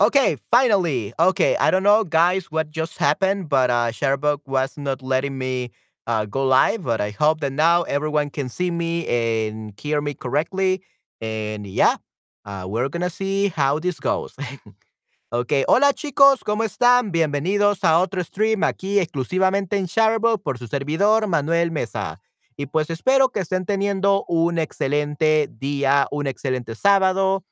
Okay, 0.00 0.36
finally. 0.48 1.12
Okay, 1.18 1.56
I 1.56 1.72
don't 1.72 1.82
know, 1.82 2.04
guys, 2.04 2.52
what 2.52 2.70
just 2.70 2.98
happened, 2.98 3.48
but 3.48 3.68
uh, 3.68 3.90
Shutterbug 3.90 4.38
was 4.46 4.78
not 4.78 5.02
letting 5.02 5.36
me 5.36 5.72
uh, 6.06 6.24
go 6.24 6.46
live. 6.46 6.84
But 6.84 7.00
I 7.00 7.10
hope 7.10 7.40
that 7.40 7.52
now 7.52 7.82
everyone 7.82 8.30
can 8.30 8.48
see 8.48 8.70
me 8.70 9.08
and 9.08 9.74
hear 9.76 10.00
me 10.00 10.14
correctly. 10.14 10.82
And 11.20 11.66
yeah, 11.66 11.96
uh, 12.44 12.66
we're 12.68 12.88
gonna 12.88 13.10
see 13.10 13.48
how 13.48 13.80
this 13.80 13.98
goes. 13.98 14.36
ok, 15.32 15.64
hola 15.66 15.92
chicos, 15.92 16.44
¿cómo 16.44 16.62
están? 16.62 17.10
Bienvenidos 17.10 17.82
a 17.82 17.98
otro 17.98 18.22
stream 18.22 18.62
aquí 18.62 19.00
exclusivamente 19.00 19.78
en 19.78 19.86
Shutterbug 19.86 20.40
por 20.44 20.58
su 20.58 20.68
servidor 20.68 21.26
Manuel 21.26 21.72
Mesa. 21.72 22.20
Y 22.56 22.66
pues 22.66 22.88
espero 22.90 23.30
que 23.30 23.40
estén 23.40 23.66
teniendo 23.66 24.24
un 24.28 24.60
excelente 24.60 25.48
día, 25.50 26.06
un 26.12 26.28
excelente 26.28 26.76
sábado. 26.76 27.44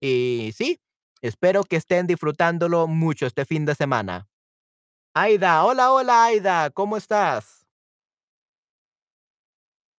Y 0.00 0.52
sí, 0.56 0.80
Espero 1.20 1.64
que 1.64 1.76
estén 1.76 2.06
disfrutándolo 2.06 2.86
mucho 2.86 3.26
este 3.26 3.44
fin 3.44 3.64
de 3.64 3.74
semana. 3.74 4.28
Aida, 5.14 5.64
hola, 5.64 5.92
hola, 5.92 6.24
Aida, 6.24 6.70
¿cómo 6.70 6.96
estás? 6.96 7.66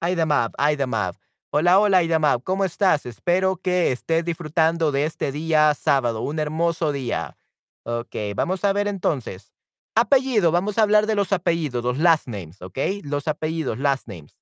Aida 0.01 0.25
Map, 0.25 0.53
Aida 0.57 0.87
Map. 0.87 1.15
Hola, 1.51 1.79
hola, 1.79 1.97
Aida 1.97 2.19
Map, 2.19 2.43
¿cómo 2.43 2.63
estás? 2.63 3.05
Espero 3.05 3.57
que 3.57 3.91
estés 3.91 4.23
disfrutando 4.23 4.91
de 4.91 5.05
este 5.05 5.31
día 5.31 5.73
sábado, 5.73 6.21
un 6.21 6.39
hermoso 6.39 6.91
día. 6.91 7.35
Ok, 7.83 8.15
vamos 8.35 8.63
a 8.63 8.71
ver 8.71 8.87
entonces. 8.87 9.51
Apellido, 9.95 10.51
vamos 10.51 10.77
a 10.77 10.83
hablar 10.83 11.05
de 11.05 11.15
los 11.15 11.33
apellidos, 11.33 11.83
los 11.83 11.97
last 11.97 12.27
names, 12.27 12.61
¿ok? 12.61 12.77
Los 13.03 13.27
apellidos, 13.27 13.77
last 13.79 14.07
names. 14.07 14.37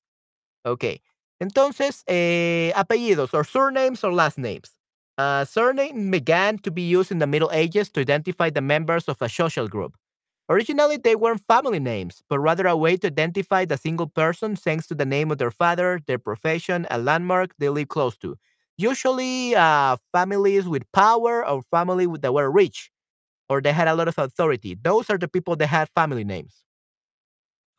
Ok, 0.64 0.84
entonces, 1.40 2.04
eh, 2.06 2.72
apellidos, 2.76 3.34
or 3.34 3.44
surnames 3.46 4.04
or 4.04 4.12
last 4.12 4.38
names. 4.38 4.77
Uh, 5.18 5.44
surname 5.44 6.10
began 6.10 6.58
to 6.58 6.70
be 6.70 6.82
used 6.82 7.10
in 7.10 7.18
the 7.18 7.26
Middle 7.26 7.50
Ages 7.52 7.90
to 7.90 8.00
identify 8.00 8.50
the 8.50 8.60
members 8.62 9.08
of 9.08 9.20
a 9.20 9.28
social 9.28 9.68
group. 9.68 9.96
Originally, 10.48 10.96
they 10.96 11.16
weren't 11.16 11.42
family 11.48 11.80
names, 11.80 12.22
but 12.28 12.38
rather 12.40 12.66
a 12.66 12.76
way 12.76 12.96
to 12.96 13.08
identify 13.08 13.64
the 13.64 13.76
single 13.76 14.06
person 14.08 14.56
thanks 14.56 14.86
to 14.88 14.94
the 14.94 15.04
name 15.04 15.30
of 15.30 15.38
their 15.38 15.50
father, 15.50 16.00
their 16.06 16.18
profession, 16.18 16.86
a 16.90 16.98
landmark 16.98 17.52
they 17.58 17.68
live 17.68 17.88
close 17.88 18.16
to. 18.18 18.36
Usually, 18.78 19.54
uh, 19.56 19.96
families 20.12 20.66
with 20.68 20.90
power 20.92 21.46
or 21.46 21.62
family 21.70 22.06
that 22.22 22.34
were 22.34 22.50
rich 22.50 22.90
or 23.48 23.60
they 23.62 23.72
had 23.72 23.88
a 23.88 23.94
lot 23.94 24.08
of 24.08 24.18
authority. 24.18 24.76
Those 24.80 25.10
are 25.10 25.18
the 25.18 25.28
people 25.28 25.56
that 25.56 25.68
had 25.68 25.90
family 25.94 26.24
names. 26.24 26.64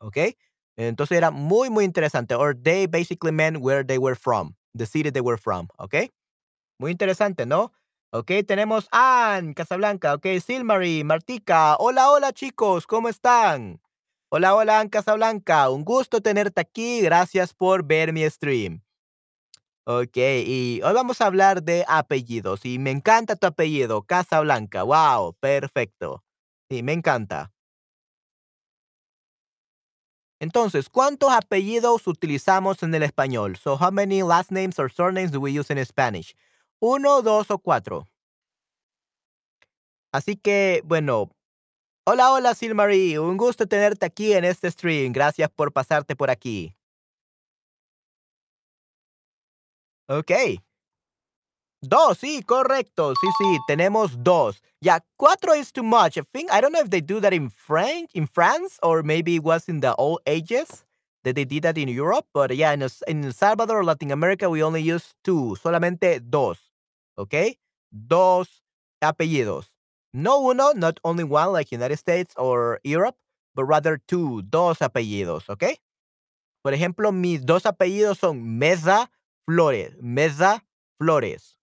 Okay? 0.01 0.35
Entonces 0.77 1.17
era 1.17 1.31
muy, 1.31 1.69
muy 1.69 1.85
interesante. 1.85 2.35
Or 2.37 2.53
they 2.53 2.85
basically 2.85 3.31
meant 3.31 3.61
where 3.61 3.83
they 3.83 3.97
were 3.97 4.15
from, 4.15 4.55
the 4.73 4.85
city 4.85 5.09
they 5.09 5.21
were 5.21 5.37
from. 5.37 5.67
Okay? 5.79 6.09
Muy 6.79 6.91
interesante, 6.91 7.45
¿no? 7.45 7.73
Ok, 8.11 8.31
tenemos 8.47 8.87
Ann, 8.91 9.53
Casablanca. 9.53 10.13
Ok, 10.13 10.25
Silmarie, 10.43 11.03
Martica. 11.03 11.75
Hola, 11.75 12.09
hola, 12.09 12.31
chicos, 12.31 12.87
¿cómo 12.87 13.09
están? 13.09 13.81
Hola, 14.29 14.55
hola, 14.55 14.79
Ann 14.79 14.87
Casablanca. 14.87 15.69
Un 15.69 15.83
gusto 15.83 16.21
tenerte 16.21 16.61
aquí. 16.61 17.01
Gracias 17.01 17.53
por 17.53 17.83
ver 17.83 18.13
mi 18.13 18.27
stream. 18.29 18.81
Ok, 19.85 20.15
y 20.15 20.81
hoy 20.81 20.93
vamos 20.93 21.19
a 21.19 21.25
hablar 21.25 21.63
de 21.63 21.83
apellidos. 21.85 22.63
Y 22.63 22.79
me 22.79 22.91
encanta 22.91 23.35
tu 23.35 23.47
apellido, 23.47 24.03
Casablanca. 24.03 24.83
Wow, 24.83 25.33
perfecto. 25.33 26.23
Sí, 26.69 26.81
me 26.81 26.93
encanta. 26.93 27.51
Entonces, 30.39 30.87
¿cuántos 30.87 31.31
apellidos 31.33 32.07
utilizamos 32.07 32.81
en 32.83 32.95
el 32.95 33.03
español? 33.03 33.57
So, 33.57 33.77
how 33.77 33.91
many 33.91 34.23
last 34.23 34.51
names 34.51 34.79
or 34.79 34.89
surnames 34.89 35.31
do 35.31 35.41
we 35.41 35.51
use 35.59 35.69
in 35.73 35.83
Spanish? 35.85 36.33
¿Uno, 36.81 37.21
dos 37.21 37.51
o 37.51 37.59
cuatro? 37.59 38.07
Así 40.11 40.35
que, 40.37 40.81
bueno. 40.85 41.29
Hola, 42.05 42.31
hola, 42.31 42.55
Silmarie. 42.55 43.19
Un 43.19 43.37
gusto 43.37 43.67
tenerte 43.67 44.05
aquí 44.05 44.33
en 44.33 44.45
este 44.45 44.71
stream. 44.71 45.11
Gracias 45.11 45.49
por 45.49 45.71
pasarte 45.71 46.15
por 46.15 46.29
aquí. 46.29 46.75
Ok. 50.07 50.31
Dos, 51.81 52.17
sí, 52.17 52.41
correcto. 52.43 53.13
Sí, 53.15 53.27
sí, 53.37 53.57
tenemos 53.67 54.23
dos. 54.23 54.61
Yeah, 54.81 54.99
cuatro 55.17 55.53
is 55.53 55.71
too 55.71 55.83
much. 55.83 56.17
I 56.17 56.23
think 56.33 56.49
I 56.51 56.61
don't 56.61 56.71
know 56.71 56.81
if 56.81 56.89
they 56.89 57.01
do 57.01 57.19
that 57.21 57.33
in 57.33 57.49
French, 57.49 58.09
in 58.13 58.25
France, 58.27 58.79
or 58.81 59.03
maybe 59.03 59.35
it 59.35 59.43
was 59.43 59.67
in 59.69 59.81
the 59.81 59.93
old 59.95 60.19
ages 60.25 60.85
that 61.23 61.35
they 61.35 61.45
did 61.45 61.63
that 61.63 61.77
in 61.77 61.89
Europe. 61.89 62.25
But 62.33 62.55
yeah, 62.55 62.73
in, 62.73 62.81
in 63.07 63.25
El 63.25 63.33
Salvador, 63.33 63.83
Latin 63.83 64.11
America, 64.11 64.49
we 64.49 64.63
only 64.63 64.81
use 64.81 65.13
two, 65.23 65.55
solamente 65.61 66.19
dos. 66.21 66.68
Okay, 67.19 67.59
dos 67.91 68.63
apellidos. 69.03 69.65
No 70.13 70.49
uno, 70.49 70.71
not 70.71 70.99
only 71.03 71.23
one 71.23 71.51
like 71.51 71.71
United 71.71 71.97
States 71.97 72.33
or 72.37 72.79
Europe, 72.83 73.17
but 73.53 73.65
rather 73.65 73.97
two, 74.07 74.41
dos 74.43 74.79
apellidos. 74.79 75.49
Okay. 75.49 75.77
Por 76.63 76.73
ejemplo, 76.73 77.13
mis 77.13 77.41
dos 77.41 77.63
apellidos 77.63 78.17
son 78.19 78.57
Mesa 78.57 79.09
Flores. 79.45 79.93
Mesa 80.01 80.61
Flores. 80.99 81.55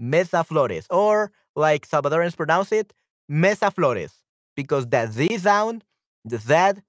Mesa 0.00 0.42
Flores, 0.42 0.86
or 0.90 1.30
like 1.54 1.86
Salvadorans 1.86 2.36
pronounce 2.36 2.72
it, 2.72 2.92
Mesa 3.28 3.70
Flores, 3.70 4.12
because 4.56 4.86
that 4.88 5.12
Z 5.12 5.36
sound, 5.38 5.84
the 6.24 6.38
Z, 6.38 6.80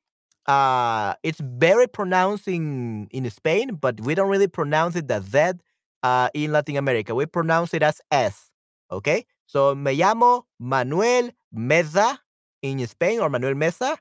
uh, 0.48 1.14
it's 1.22 1.40
very 1.40 1.88
pronounced 1.88 2.48
in, 2.48 3.08
in 3.12 3.30
Spain, 3.30 3.76
but 3.80 4.00
we 4.02 4.16
don't 4.16 4.30
really 4.30 4.48
pronounce 4.48 4.96
it 4.96 5.10
the 5.10 5.20
Z 5.20 5.60
uh, 6.04 6.30
in 6.34 6.52
Latin 6.52 6.78
America. 6.78 7.14
We 7.16 7.26
pronounce 7.26 7.74
it 7.74 7.84
as 7.84 8.02
S. 8.12 8.50
Okay? 8.92 9.26
So 9.46 9.76
me 9.76 9.96
llamo 9.96 10.44
Manuel 10.60 11.32
Mesa 11.52 12.20
in 12.62 12.86
Spain, 12.88 13.20
or 13.20 13.30
Manuel 13.30 13.56
Mesa, 13.56 13.98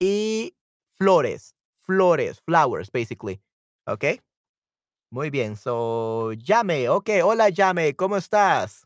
y 0.00 0.52
Flores. 0.98 1.54
Flores, 1.86 2.40
flowers, 2.46 2.90
basically. 2.90 3.40
Okay? 3.86 4.20
Muy 5.10 5.30
bien. 5.30 5.56
So, 5.56 6.34
Yame. 6.44 6.86
Okay. 6.88 7.20
Hola, 7.20 7.50
Yame. 7.50 7.94
¿Cómo 7.94 8.16
estás? 8.18 8.82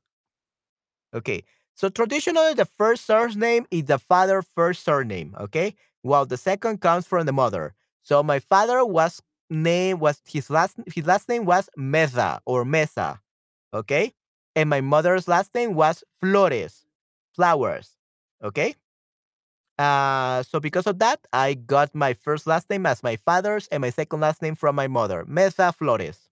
Okay. 1.14 1.42
So, 1.74 1.88
traditionally, 1.88 2.54
the 2.54 2.64
first 2.64 3.06
surname 3.06 3.66
is 3.70 3.86
the 3.86 3.98
father 3.98 4.42
first 4.42 4.84
surname. 4.84 5.34
Okay. 5.40 5.74
While 6.02 6.26
the 6.26 6.36
second 6.36 6.80
comes 6.80 7.06
from 7.06 7.26
the 7.26 7.32
mother. 7.32 7.74
So, 8.02 8.22
my 8.22 8.38
father 8.38 8.84
was 8.84 9.20
name 9.52 10.00
was 10.00 10.20
his 10.26 10.50
last 10.50 10.76
his 10.86 11.06
last 11.06 11.28
name 11.28 11.44
was 11.44 11.68
Mesa 11.76 12.40
or 12.46 12.64
Mesa. 12.64 13.20
Okay. 13.72 14.12
And 14.56 14.68
my 14.68 14.80
mother's 14.80 15.28
last 15.28 15.54
name 15.54 15.74
was 15.74 16.04
Flores. 16.20 16.84
Flowers. 17.34 17.96
Okay. 18.42 18.74
Uh, 19.78 20.42
so 20.42 20.60
because 20.60 20.86
of 20.86 20.98
that, 20.98 21.20
I 21.32 21.54
got 21.54 21.94
my 21.94 22.12
first 22.14 22.46
last 22.46 22.68
name 22.68 22.86
as 22.86 23.02
my 23.02 23.16
father's 23.16 23.68
and 23.68 23.80
my 23.80 23.90
second 23.90 24.20
last 24.20 24.42
name 24.42 24.54
from 24.54 24.76
my 24.76 24.88
mother, 24.88 25.24
Mesa 25.26 25.72
Flores. 25.72 26.28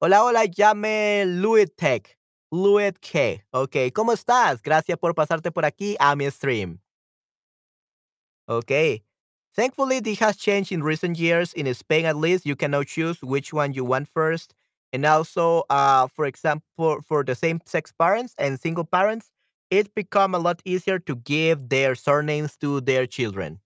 Hola, 0.00 0.20
hola, 0.22 0.46
llame 0.46 1.24
Luit 1.26 1.76
Tech. 1.76 2.16
Luit 2.50 2.98
K. 3.00 3.42
Ok, 3.52 3.92
¿cómo 3.94 4.12
estás? 4.12 4.60
Gracias 4.62 4.98
por 4.98 5.14
pasarte 5.14 5.50
por 5.50 5.64
aquí 5.64 5.96
a 5.98 6.14
mi 6.16 6.30
stream. 6.30 6.80
Ok. 8.46 9.02
Thankfully, 9.54 10.00
this 10.00 10.18
has 10.20 10.36
changed 10.36 10.72
in 10.72 10.82
recent 10.82 11.18
years. 11.18 11.52
In 11.52 11.72
Spain, 11.74 12.06
at 12.06 12.16
least, 12.16 12.46
you 12.46 12.56
can 12.56 12.70
now 12.70 12.82
choose 12.82 13.20
which 13.22 13.52
one 13.52 13.72
you 13.72 13.84
want 13.84 14.08
first. 14.08 14.54
And 14.92 15.04
also, 15.04 15.64
uh, 15.70 16.06
for 16.08 16.26
example, 16.26 17.00
for 17.06 17.24
the 17.24 17.34
same 17.34 17.60
sex 17.66 17.92
parents 17.92 18.34
and 18.38 18.58
single 18.60 18.84
parents, 18.84 19.30
it's 19.70 19.88
become 19.94 20.34
a 20.34 20.38
lot 20.38 20.60
easier 20.64 20.98
to 21.00 21.16
give 21.16 21.68
their 21.68 21.94
surnames 21.94 22.56
to 22.58 22.80
their 22.80 23.06
children. 23.06 23.60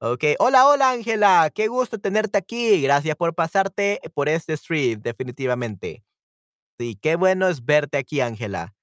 Ok, 0.00 0.36
hola, 0.40 0.64
hola 0.66 0.90
Ángela, 0.92 1.50
qué 1.54 1.68
gusto 1.68 1.98
tenerte 1.98 2.38
aquí. 2.38 2.82
Gracias 2.82 3.16
por 3.16 3.34
pasarte 3.34 4.00
por 4.14 4.28
este 4.28 4.56
stream, 4.56 5.00
definitivamente. 5.02 6.04
Sí, 6.78 6.96
qué 7.00 7.16
bueno 7.16 7.48
es 7.48 7.64
verte 7.64 7.98
aquí, 7.98 8.20
Ángela. 8.20 8.74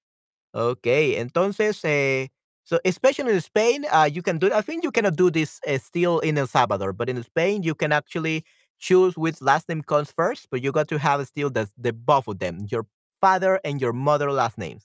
Ok, 0.54 0.86
entonces, 0.86 1.80
eh, 1.86 2.30
so 2.66 2.80
especially 2.84 3.32
in 3.34 3.42
Spain, 3.42 3.86
uh, 3.92 4.10
you 4.12 4.22
can 4.22 4.40
do. 4.40 4.52
I 4.52 4.62
think 4.62 4.84
you 4.84 4.92
cannot 4.92 5.16
do 5.16 5.30
this 5.30 5.62
uh, 5.68 5.78
still 5.78 6.20
in 6.20 6.38
El 6.38 6.48
Salvador, 6.48 6.94
but 6.94 7.10
in 7.10 7.22
Spain, 7.24 7.64
you 7.64 7.76
can 7.76 7.92
actually 7.94 8.44
choose 8.80 9.16
which 9.16 9.42
last 9.42 9.70
name 9.70 9.84
comes 9.84 10.12
first, 10.12 10.48
but 10.50 10.64
you 10.64 10.72
got 10.72 10.88
to 10.90 10.98
have 10.98 11.26
still 11.28 11.50
the, 11.50 11.70
the 11.78 11.94
both 11.94 12.28
of 12.28 12.40
them, 12.40 12.66
your 12.70 12.86
father 13.22 13.62
and 13.64 13.80
your 13.80 13.94
mother 13.94 14.32
last 14.32 14.58
names. 14.58 14.84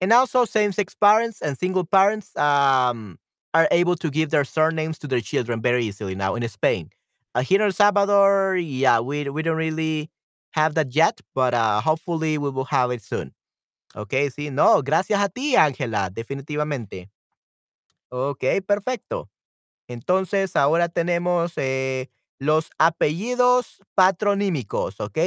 And 0.00 0.12
also, 0.12 0.44
same-sex 0.44 0.94
parents 0.94 1.42
and 1.42 1.58
single 1.58 1.84
parents 1.84 2.34
um, 2.36 3.18
are 3.52 3.68
able 3.70 3.96
to 3.96 4.08
give 4.08 4.30
their 4.30 4.44
surnames 4.44 4.98
to 5.00 5.06
their 5.06 5.20
children 5.20 5.60
very 5.60 5.84
easily 5.84 6.14
now 6.14 6.36
in 6.36 6.48
Spain. 6.48 6.90
Uh, 7.34 7.42
here 7.42 7.60
in 7.60 7.66
El 7.66 7.72
Salvador, 7.72 8.56
yeah, 8.56 9.00
we 9.00 9.28
we 9.28 9.42
don't 9.42 9.56
really 9.56 10.08
have 10.52 10.74
that 10.74 10.94
yet, 10.94 11.20
but 11.34 11.52
uh, 11.52 11.80
hopefully 11.80 12.38
we 12.38 12.50
will 12.50 12.64
have 12.64 12.90
it 12.90 13.02
soon. 13.02 13.32
Ok, 13.94 14.14
sí, 14.34 14.50
no, 14.50 14.82
gracias 14.82 15.20
a 15.20 15.28
ti, 15.28 15.56
Ángela, 15.56 16.10
definitivamente. 16.10 17.10
Ok, 18.08 18.44
perfecto. 18.66 19.30
Entonces, 19.88 20.56
ahora 20.56 20.88
tenemos 20.88 21.52
eh, 21.56 22.10
los 22.38 22.70
apellidos 22.78 23.82
patronímicos, 23.94 25.00
¿ok? 25.00 25.18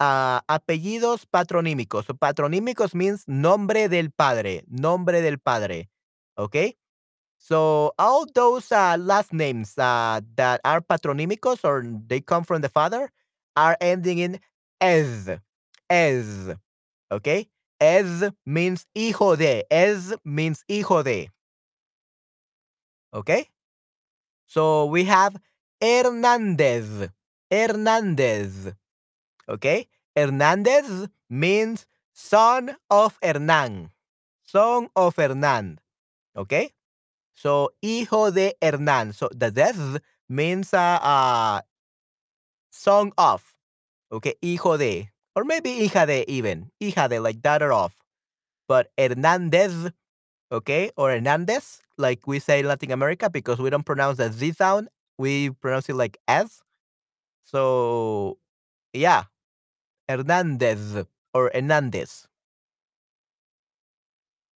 uh, 0.00 0.40
apellidos 0.48 1.26
patronímicos. 1.26 2.06
Patronímicos 2.18 2.94
means 2.94 3.28
nombre 3.28 3.88
del 3.88 4.10
padre, 4.10 4.64
nombre 4.66 5.20
del 5.20 5.38
padre. 5.38 5.90
Okay? 6.36 6.76
So 7.36 7.94
all 7.98 8.26
those 8.34 8.72
uh, 8.72 8.96
last 8.98 9.32
names 9.32 9.78
uh, 9.78 10.20
that 10.36 10.60
are 10.64 10.80
patronímicos 10.80 11.64
or 11.64 11.84
they 12.06 12.20
come 12.20 12.44
from 12.44 12.62
the 12.62 12.68
father 12.68 13.10
are 13.56 13.76
ending 13.80 14.18
in 14.18 14.40
es. 14.80 15.28
Es. 15.88 16.54
Okay? 17.10 17.48
Es 17.80 18.30
means 18.44 18.86
hijo 18.94 19.36
de. 19.36 19.66
Es 19.70 20.14
means 20.22 20.64
hijo 20.68 21.02
de. 21.02 21.32
Okay? 23.12 23.50
So 24.46 24.86
we 24.86 25.04
have 25.04 25.40
Hernandez. 25.80 27.10
Hernandez. 27.50 28.74
Okay? 29.48 29.88
Hernandez 30.14 31.08
means 31.28 31.86
son 32.12 32.76
of 32.90 33.18
Hernán. 33.20 33.90
Son 34.44 34.88
of 34.94 35.16
Hernán. 35.16 35.78
Okay? 36.36 36.74
So, 37.34 37.70
hijo 37.82 38.30
de 38.30 38.54
Hernán. 38.60 39.14
So, 39.14 39.28
the 39.30 39.50
des 39.50 40.00
means 40.28 40.74
uh, 40.74 40.98
uh, 41.00 41.60
son 42.70 43.12
of. 43.16 43.42
Okay? 44.12 44.34
Hijo 44.42 44.76
de. 44.76 45.09
Or 45.36 45.44
maybe 45.44 45.70
hija 45.70 46.06
de 46.06 46.24
even. 46.28 46.70
Hija 46.80 47.08
de, 47.08 47.20
like 47.20 47.40
daughter 47.40 47.72
of. 47.72 47.94
But 48.68 48.90
Hernandez, 48.98 49.90
okay? 50.52 50.90
Or 50.96 51.10
Hernandez, 51.10 51.80
like 51.98 52.26
we 52.26 52.38
say 52.38 52.60
in 52.60 52.66
Latin 52.66 52.90
America, 52.90 53.30
because 53.30 53.58
we 53.58 53.70
don't 53.70 53.86
pronounce 53.86 54.18
the 54.18 54.30
Z 54.30 54.52
sound. 54.52 54.88
We 55.18 55.50
pronounce 55.50 55.88
it 55.88 55.94
like 55.94 56.18
S. 56.26 56.62
So, 57.44 58.38
yeah. 58.92 59.24
Hernandez 60.08 61.04
or 61.32 61.50
Hernandez. 61.54 62.26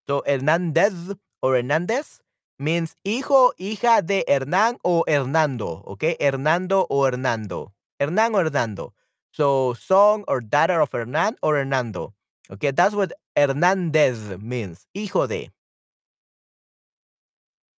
So 0.08 0.22
Hernandez 0.26 1.14
or 1.42 1.54
Hernandez 1.54 2.20
means 2.58 2.96
hijo, 3.04 3.52
hija 3.58 4.04
de 4.04 4.24
Hernán 4.26 4.78
o 4.84 5.04
Hernando. 5.06 5.82
Okay, 5.86 6.16
Hernando 6.20 6.86
o 6.90 7.04
Hernando. 7.04 7.72
Hernán 8.00 8.34
or 8.34 8.44
Hernando. 8.44 8.92
So 9.34 9.74
son 9.74 10.22
or 10.28 10.40
daughter 10.40 10.80
of 10.80 10.92
Hernán 10.92 11.34
or 11.42 11.56
Hernando. 11.56 12.14
Okay, 12.52 12.70
that's 12.70 12.94
what 12.94 13.12
Hernandez 13.36 14.38
means. 14.38 14.86
Hijo 14.94 15.26
de. 15.26 15.50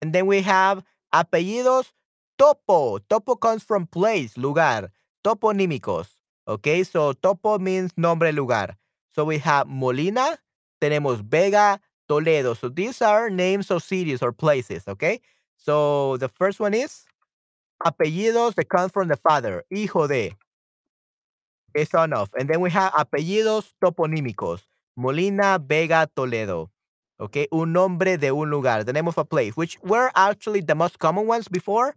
And 0.01 0.11
then 0.11 0.25
we 0.25 0.41
have 0.41 0.83
apellidos 1.13 1.93
topo. 2.37 2.97
Topo 2.97 3.35
comes 3.35 3.63
from 3.63 3.87
place, 3.87 4.37
lugar. 4.37 4.91
Toponímicos. 5.23 6.07
Okay, 6.45 6.83
so 6.83 7.13
topo 7.13 7.57
means 7.57 7.91
nombre 7.95 8.33
lugar. 8.33 8.75
So 9.13 9.23
we 9.23 9.37
have 9.37 9.65
Molina, 9.67 10.37
tenemos 10.81 11.21
Vega, 11.21 11.79
Toledo. 12.09 12.53
So 12.53 12.67
these 12.67 13.01
are 13.01 13.29
names 13.29 13.71
of 13.71 13.81
cities 13.81 14.21
or 14.21 14.33
places, 14.33 14.83
okay? 14.89 15.21
So 15.55 16.17
the 16.17 16.27
first 16.27 16.59
one 16.59 16.73
is 16.73 17.05
apellidos 17.85 18.55
that 18.55 18.67
come 18.67 18.89
from 18.89 19.07
the 19.07 19.15
father, 19.15 19.63
hijo 19.71 20.07
de, 20.07 20.33
a 21.75 21.85
son 21.85 22.13
of. 22.13 22.29
And 22.39 22.49
then 22.49 22.61
we 22.61 22.69
have 22.71 22.93
apellidos 22.93 23.73
toponímicos, 23.83 24.61
Molina, 24.95 25.59
Vega, 25.59 26.09
Toledo. 26.15 26.71
Okay, 27.17 27.47
un 27.51 27.71
nombre 27.71 28.17
de 28.17 28.29
un 28.29 28.49
lugar, 28.49 28.83
the 28.83 28.91
name 28.91 29.07
of 29.07 29.17
a 29.17 29.23
place, 29.23 29.55
which 29.55 29.77
were 29.81 30.11
actually 30.15 30.59
the 30.59 30.75
most 30.75 30.99
common 30.99 31.27
ones 31.27 31.47
before. 31.47 31.95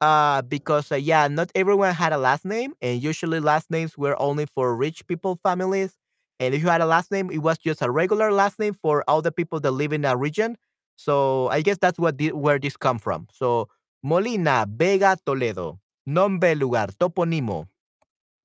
Uh, 0.00 0.40
because 0.42 0.90
uh, 0.92 0.94
yeah, 0.94 1.28
not 1.28 1.50
everyone 1.54 1.92
had 1.92 2.12
a 2.12 2.16
last 2.18 2.44
name, 2.44 2.72
and 2.80 3.02
usually 3.02 3.38
last 3.38 3.70
names 3.70 3.98
were 3.98 4.20
only 4.20 4.46
for 4.46 4.74
rich 4.74 5.06
people 5.06 5.36
families. 5.42 5.96
And 6.38 6.54
if 6.54 6.62
you 6.62 6.68
had 6.68 6.80
a 6.80 6.86
last 6.86 7.10
name, 7.10 7.30
it 7.30 7.38
was 7.38 7.58
just 7.58 7.82
a 7.82 7.90
regular 7.90 8.32
last 8.32 8.58
name 8.58 8.72
for 8.72 9.04
all 9.06 9.20
the 9.20 9.30
people 9.30 9.60
that 9.60 9.72
live 9.72 9.92
in 9.92 10.06
a 10.06 10.16
region. 10.16 10.56
So 10.96 11.48
I 11.48 11.60
guess 11.60 11.76
that's 11.78 11.98
what 11.98 12.16
the, 12.16 12.32
where 12.32 12.58
this 12.58 12.76
come 12.78 12.98
from. 12.98 13.26
So 13.30 13.68
Molina, 14.02 14.66
Vega, 14.66 15.18
Toledo, 15.26 15.80
nombre, 16.06 16.54
lugar, 16.54 16.88
topónimo, 16.98 17.68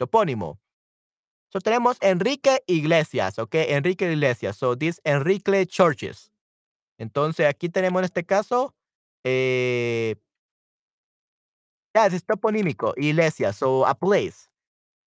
topónimo. 0.02 0.58
So 1.50 1.60
tenemos 1.60 1.98
Enrique 2.02 2.62
Iglesias, 2.68 3.40
okay, 3.40 3.74
Enrique 3.74 4.12
Iglesias. 4.12 4.58
So 4.58 4.76
this 4.76 5.00
Enrique 5.06 5.66
Churches. 5.66 6.32
Entonces 7.00 7.46
aquí 7.48 7.70
tenemos 7.70 8.00
en 8.02 8.06
este 8.06 8.26
caso, 8.26 8.74
eh, 9.24 10.16
yeah, 11.94 12.08
it's 12.08 12.26
toponímico, 12.26 12.94
Iglesias, 12.98 13.58
so 13.58 13.86
a 13.86 13.96
place. 13.96 14.50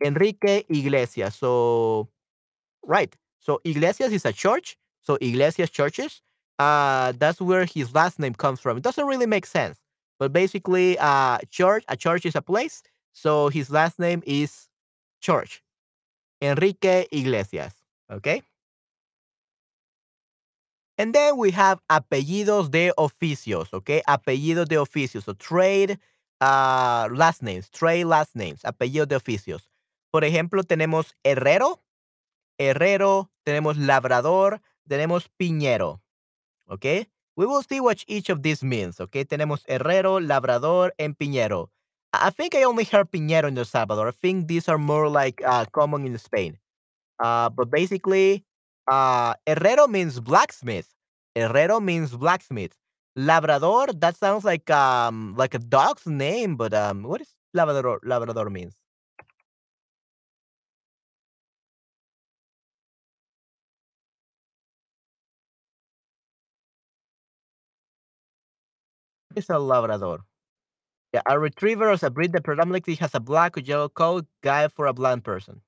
Enrique 0.01 0.65
Iglesias. 0.69 1.35
So 1.37 2.09
Right. 2.85 3.15
So 3.41 3.61
Iglesias 3.65 4.13
is 4.13 4.25
a 4.25 4.33
church. 4.33 4.77
So 5.03 5.19
Iglesias 5.21 5.71
churches. 5.71 6.23
Uh, 6.59 7.13
that's 7.19 7.41
where 7.41 7.65
his 7.67 7.95
last 7.95 8.19
name 8.19 8.35
comes 8.35 8.61
from. 8.61 8.77
It 8.79 8.83
doesn't 8.83 9.07
really 9.07 9.27
make 9.27 9.47
sense, 9.47 9.79
but 10.19 10.33
basically, 10.33 10.99
uh, 10.99 11.39
church. 11.51 11.85
A 11.89 11.97
church 11.97 12.27
is 12.27 12.35
a 12.35 12.43
place. 12.43 12.83
So 13.13 13.49
his 13.49 13.71
last 13.71 13.99
name 13.99 14.23
is 14.27 14.69
Church. 15.21 15.63
Enrique 16.41 17.09
Iglesias. 17.11 17.75
Okay. 18.11 18.43
And 20.97 21.13
then 21.15 21.37
we 21.37 21.51
have 21.53 21.81
apellidos 21.89 22.71
de 22.71 22.93
oficios. 22.97 23.73
Okay. 23.73 24.03
Apellidos 24.07 24.69
de 24.69 24.77
oficios. 24.77 25.25
So 25.25 25.35
trade 25.35 25.99
uh, 26.41 27.09
last 27.13 27.43
names. 27.43 27.71
Trade 27.71 28.05
last 28.05 28.35
names. 28.35 28.63
Apellidos 28.65 29.09
de 29.09 29.17
oficios. 29.17 29.69
Por 30.11 30.25
ejemplo, 30.25 30.63
tenemos 30.65 31.15
Herrero. 31.25 31.81
herrero, 32.59 33.31
tenemos 33.45 33.79
labrador, 33.79 34.61
tenemos 34.87 35.29
piñero. 35.29 36.03
Okay? 36.67 37.09
We 37.37 37.47
will 37.47 37.63
see 37.63 37.81
what 37.81 38.03
each 38.09 38.29
of 38.31 38.43
these 38.43 38.65
means. 38.65 39.01
Okay? 39.01 39.25
Tenemos 39.25 39.65
herrero, 39.67 40.21
labrador, 40.21 40.93
and 40.99 41.17
piñero. 41.17 41.71
I 42.13 42.31
think 42.31 42.55
I 42.55 42.63
only 42.63 42.85
heard 42.85 43.11
piñero 43.11 43.49
in 43.49 43.59
El 43.59 43.65
Salvador. 43.65 44.09
I 44.09 44.13
think 44.13 44.49
these 44.49 44.69
are 44.69 44.79
more 44.79 45.09
like 45.09 45.43
uh, 45.45 45.67
common 45.73 46.07
in 46.07 46.17
Spain. 46.19 46.59
Uh, 47.21 47.51
but 47.51 47.71
basically, 47.71 48.45
uh, 48.89 49.35
herrero 49.47 49.89
means 49.89 50.21
blacksmith. 50.21 50.89
Herrero 51.37 51.83
means 51.83 52.17
blacksmith. 52.17 52.75
Labrador, 53.17 53.89
that 53.95 54.17
sounds 54.17 54.45
like 54.45 54.71
um 54.71 55.35
like 55.37 55.55
a 55.55 55.59
dog's 55.59 56.07
name, 56.07 56.57
but 56.57 56.75
um, 56.75 57.03
what 57.05 57.21
is 57.21 57.35
labrador? 57.55 58.01
Labrador 58.05 58.51
means. 58.51 58.75
is 69.37 69.49
a 69.51 69.59
Labrador? 69.59 70.25
Yeah, 71.13 71.21
a 71.27 71.39
retriever 71.39 71.91
is 71.93 72.03
a 72.03 72.09
breed 72.09 72.33
that 72.33 72.45
predominantly 72.45 72.95
has 72.95 73.15
a 73.15 73.21
black 73.21 73.59
or 73.59 73.61
yellow 73.61 73.91
coat, 73.91 74.27
guide 74.41 74.73
for 74.73 74.87
a 74.87 74.95
blind 74.95 75.23
person. 75.23 75.61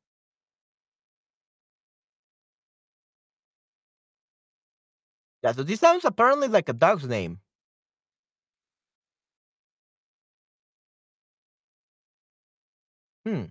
Yeah, 5.42 5.52
so 5.52 5.62
this 5.62 5.80
sounds 5.80 6.04
apparently 6.04 6.48
like 6.48 6.68
a 6.68 6.72
dog's 6.72 7.06
name. 7.06 7.40
Hmm. 13.26 13.44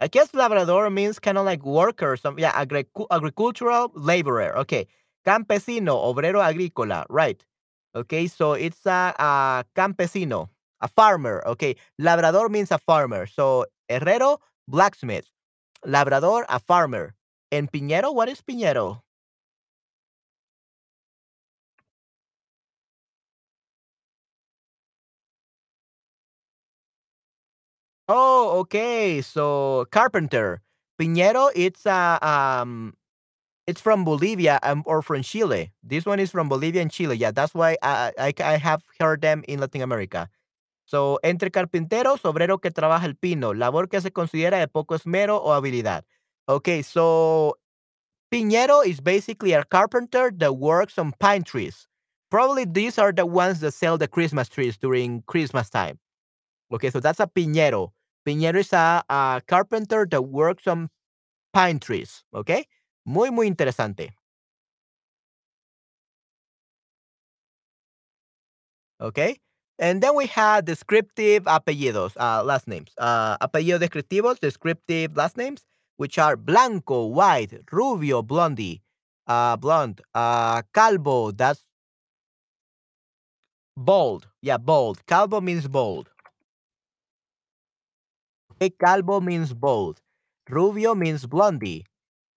I 0.00 0.08
guess 0.08 0.32
Labrador 0.34 0.90
means 0.90 1.18
kind 1.18 1.38
of 1.38 1.44
like 1.44 1.64
worker, 1.64 2.16
some 2.16 2.38
yeah, 2.38 2.52
agric- 2.52 3.06
agricultural 3.10 3.92
laborer. 3.94 4.56
Okay, 4.58 4.86
campesino, 5.26 5.94
obrero 6.04 6.40
agrícola, 6.42 7.04
right? 7.08 7.42
Okay, 7.94 8.26
so 8.28 8.52
it's 8.52 8.86
a, 8.86 9.14
a 9.18 9.64
campesino, 9.74 10.48
a 10.80 10.88
farmer. 10.88 11.42
Okay, 11.46 11.74
labrador 11.98 12.48
means 12.48 12.70
a 12.70 12.78
farmer. 12.78 13.26
So 13.26 13.66
herrero, 13.88 14.38
blacksmith. 14.68 15.26
Labrador, 15.84 16.46
a 16.48 16.60
farmer. 16.60 17.14
And 17.50 17.70
piñero, 17.72 18.14
what 18.14 18.28
is 18.28 18.40
piñero? 18.42 19.02
Oh, 28.08 28.58
okay. 28.60 29.20
So 29.22 29.86
carpenter. 29.90 30.62
Piñero, 31.00 31.50
it's 31.54 31.86
a 31.86 32.18
um 32.22 32.94
it's 33.70 33.80
from 33.80 34.04
Bolivia 34.04 34.58
um, 34.64 34.82
or 34.84 35.00
from 35.00 35.22
Chile. 35.22 35.72
This 35.82 36.04
one 36.04 36.18
is 36.18 36.30
from 36.30 36.48
Bolivia 36.48 36.82
and 36.82 36.90
Chile. 36.90 37.16
Yeah, 37.16 37.30
that's 37.30 37.54
why 37.54 37.76
I, 37.82 38.12
I, 38.18 38.34
I 38.42 38.56
have 38.56 38.82
heard 38.98 39.22
them 39.22 39.44
in 39.46 39.60
Latin 39.60 39.82
America. 39.82 40.28
So, 40.86 41.20
entre 41.22 41.50
carpinteros, 41.50 42.22
obrero 42.24 42.60
que 42.60 42.72
trabaja 42.72 43.04
el 43.04 43.14
pino, 43.14 43.54
labor 43.54 43.86
que 43.86 44.00
se 44.00 44.10
considera 44.10 44.58
de 44.58 44.66
poco 44.66 44.96
esmero 44.96 45.40
o 45.40 45.52
habilidad. 45.52 46.02
Okay, 46.48 46.82
so 46.82 47.56
piñero 48.32 48.84
is 48.84 49.00
basically 49.00 49.52
a 49.52 49.62
carpenter 49.62 50.32
that 50.38 50.56
works 50.56 50.98
on 50.98 51.12
pine 51.20 51.44
trees. 51.44 51.86
Probably 52.28 52.64
these 52.64 52.98
are 52.98 53.12
the 53.12 53.24
ones 53.24 53.60
that 53.60 53.72
sell 53.72 53.96
the 53.96 54.08
Christmas 54.08 54.48
trees 54.48 54.76
during 54.76 55.22
Christmas 55.28 55.70
time. 55.70 56.00
Okay, 56.72 56.90
so 56.90 56.98
that's 56.98 57.20
a 57.20 57.28
piñero. 57.28 57.92
Piñero 58.26 58.56
is 58.56 58.72
a, 58.72 59.04
a 59.08 59.40
carpenter 59.46 60.08
that 60.10 60.22
works 60.22 60.66
on 60.66 60.90
pine 61.52 61.78
trees. 61.78 62.24
Okay? 62.34 62.66
Muy, 63.04 63.30
muy 63.30 63.46
interesante. 63.46 64.14
Okay? 69.00 69.40
And 69.78 70.02
then 70.02 70.14
we 70.14 70.26
had 70.26 70.66
descriptive 70.66 71.44
apellidos, 71.44 72.12
uh, 72.20 72.44
last 72.44 72.68
names. 72.68 72.92
Uh, 72.98 73.38
apellidos 73.38 73.80
descriptivos, 73.80 74.38
descriptive 74.38 75.16
last 75.16 75.36
names, 75.38 75.64
which 75.96 76.18
are 76.18 76.36
blanco, 76.36 77.06
white, 77.06 77.60
rubio, 77.72 78.22
blondie, 78.22 78.82
uh, 79.26 79.56
blonde, 79.56 80.02
uh, 80.14 80.62
calvo, 80.74 81.30
that's 81.30 81.64
bold. 83.76 84.28
Yeah, 84.42 84.58
bold. 84.58 85.06
Calvo 85.06 85.40
means 85.40 85.66
bold. 85.66 86.10
Okay, 88.52 88.70
calvo 88.70 89.20
means 89.20 89.54
bold. 89.54 90.02
Rubio 90.48 90.94
means 90.94 91.24
blondie. 91.26 91.86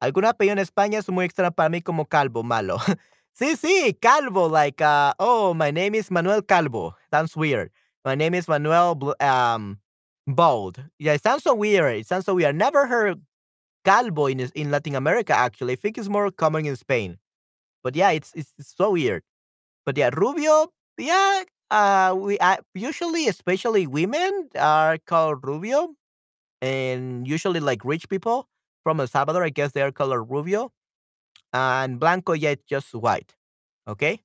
Algunos 0.04 0.32
apellidos 0.32 0.58
en 0.58 0.60
España 0.60 1.00
es 1.00 1.08
muy 1.08 1.24
extraños 1.24 1.54
para 1.56 1.70
mí 1.70 1.82
como 1.82 2.06
calvo, 2.06 2.44
malo. 2.44 2.78
sí, 3.32 3.56
sí, 3.56 3.98
calvo, 4.02 4.50
like, 4.50 4.84
uh, 4.84 5.14
oh, 5.18 5.54
my 5.54 5.72
name 5.72 5.98
is 5.98 6.12
Manuel 6.12 6.44
Calvo. 6.44 6.98
Sounds 7.10 7.38
weird. 7.38 7.72
My 8.04 8.14
name 8.14 8.34
is 8.34 8.50
Manuel 8.50 9.16
um, 9.22 9.80
Bold. 10.28 10.84
Yeah, 11.00 11.14
it 11.14 11.24
sounds 11.24 11.44
so 11.44 11.56
weird. 11.56 11.96
It 11.96 12.06
sounds 12.06 12.26
so 12.26 12.36
weird. 12.36 12.54
Never 12.54 12.86
heard 12.86 13.22
calvo 13.86 14.26
in 14.28 14.42
in 14.56 14.72
Latin 14.72 14.96
America. 14.96 15.34
Actually, 15.34 15.72
I 15.72 15.78
think 15.78 15.98
it's 15.98 16.10
more 16.10 16.30
common 16.32 16.66
in 16.66 16.76
Spain. 16.76 17.18
But 17.82 17.96
yeah, 17.96 18.12
it's 18.12 18.34
it's, 18.36 18.52
it's 18.60 18.76
so 18.76 18.92
weird. 18.92 19.24
But 19.86 19.98
yeah, 19.98 20.10
Rubio. 20.14 20.68
Yeah, 20.98 21.44
uh, 21.72 22.14
we 22.18 22.38
uh, 22.40 22.58
usually, 22.76 23.30
especially 23.30 23.88
women, 23.88 24.50
are 24.60 24.98
called 24.98 25.48
Rubio, 25.48 25.96
and 26.62 27.26
usually 27.26 27.62
like 27.62 27.86
rich 27.86 28.10
people 28.10 28.50
from 28.84 29.00
El 29.00 29.08
Salvador, 29.08 29.44
I 29.44 29.50
guess 29.50 29.72
they 29.72 29.82
are 29.82 29.92
called 29.92 30.30
Rubio, 30.30 30.72
and 31.54 32.00
Blanco, 32.00 32.34
yeah, 32.34 32.52
it's 32.52 32.66
just 32.68 32.94
white. 32.94 33.36
Okay. 33.88 34.22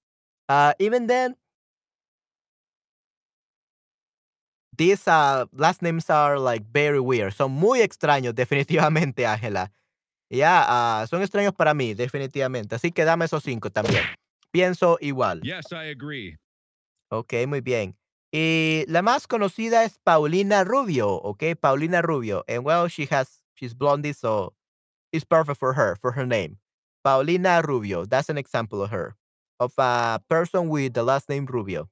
Uh, 0.48 0.72
even 0.78 1.06
then, 1.06 1.36
these 4.76 5.06
uh 5.08 5.44
last 5.52 5.82
names 5.82 6.08
are 6.10 6.38
like 6.38 6.64
very 6.72 7.00
weird. 7.00 7.34
Son 7.34 7.50
muy 7.50 7.80
extraños, 7.80 8.34
definitivamente, 8.34 9.26
Ángela. 9.26 9.70
Ya, 10.30 10.64
ah, 10.68 11.06
son 11.08 11.22
extraños 11.22 11.54
para 11.54 11.72
mí, 11.74 11.94
definitivamente. 11.94 12.74
Así 12.74 12.92
que 12.92 13.04
dame 13.04 13.24
esos 13.24 13.42
cinco 13.42 13.70
también. 13.70 14.04
Pienso 14.50 14.98
igual. 15.00 15.40
Yes, 15.42 15.72
I 15.72 15.90
agree. 15.90 16.36
Ok, 17.10 17.34
muy 17.46 17.60
bien. 17.60 17.96
Y 18.30 18.84
la 18.88 19.00
más 19.00 19.26
conocida 19.26 19.84
es 19.84 19.98
Paulina 19.98 20.64
Rubio, 20.64 21.08
ok, 21.10 21.44
Paulina 21.58 22.02
Rubio. 22.02 22.44
And 22.46 22.64
well, 22.64 22.88
she 22.88 23.08
has, 23.10 23.37
she's 23.58 23.74
blondie, 23.74 24.12
so 24.12 24.52
it's 25.12 25.24
perfect 25.24 25.58
for 25.58 25.74
her, 25.74 25.96
for 25.96 26.12
her 26.12 26.26
name. 26.26 26.58
Paulina 27.04 27.62
Rubio, 27.66 28.04
that's 28.06 28.28
an 28.28 28.38
example 28.38 28.82
of 28.82 28.90
her, 28.90 29.16
of 29.60 29.72
a 29.78 30.20
person 30.28 30.68
with 30.68 30.94
the 30.94 31.02
last 31.02 31.28
name 31.28 31.46
Rubio. 31.46 31.88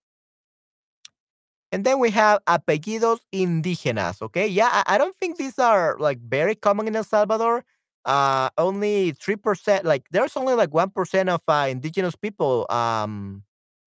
And 1.73 1.85
then 1.85 1.99
we 1.99 2.11
have 2.11 2.41
apellidos 2.47 3.21
indígenas, 3.35 4.23
okay? 4.23 4.47
Yeah, 4.47 4.69
I, 4.73 4.95
I 4.95 4.99
don't 4.99 5.17
think 5.17 5.37
these 5.37 5.59
are 5.59 5.97
like 5.99 6.19
very 6.21 6.55
common 6.55 6.87
in 6.89 6.97
El 6.97 7.05
Salvador. 7.05 7.65
Uh, 8.05 8.49
only 8.57 9.13
3%, 9.15 9.83
like 9.85 10.05
there's 10.13 10.37
only 10.37 10.55
like 10.55 10.71
1% 10.71 11.29
of 11.29 11.43
uh, 11.49 11.67
indigenous 11.69 12.15
people 12.15 12.67
um 12.71 13.43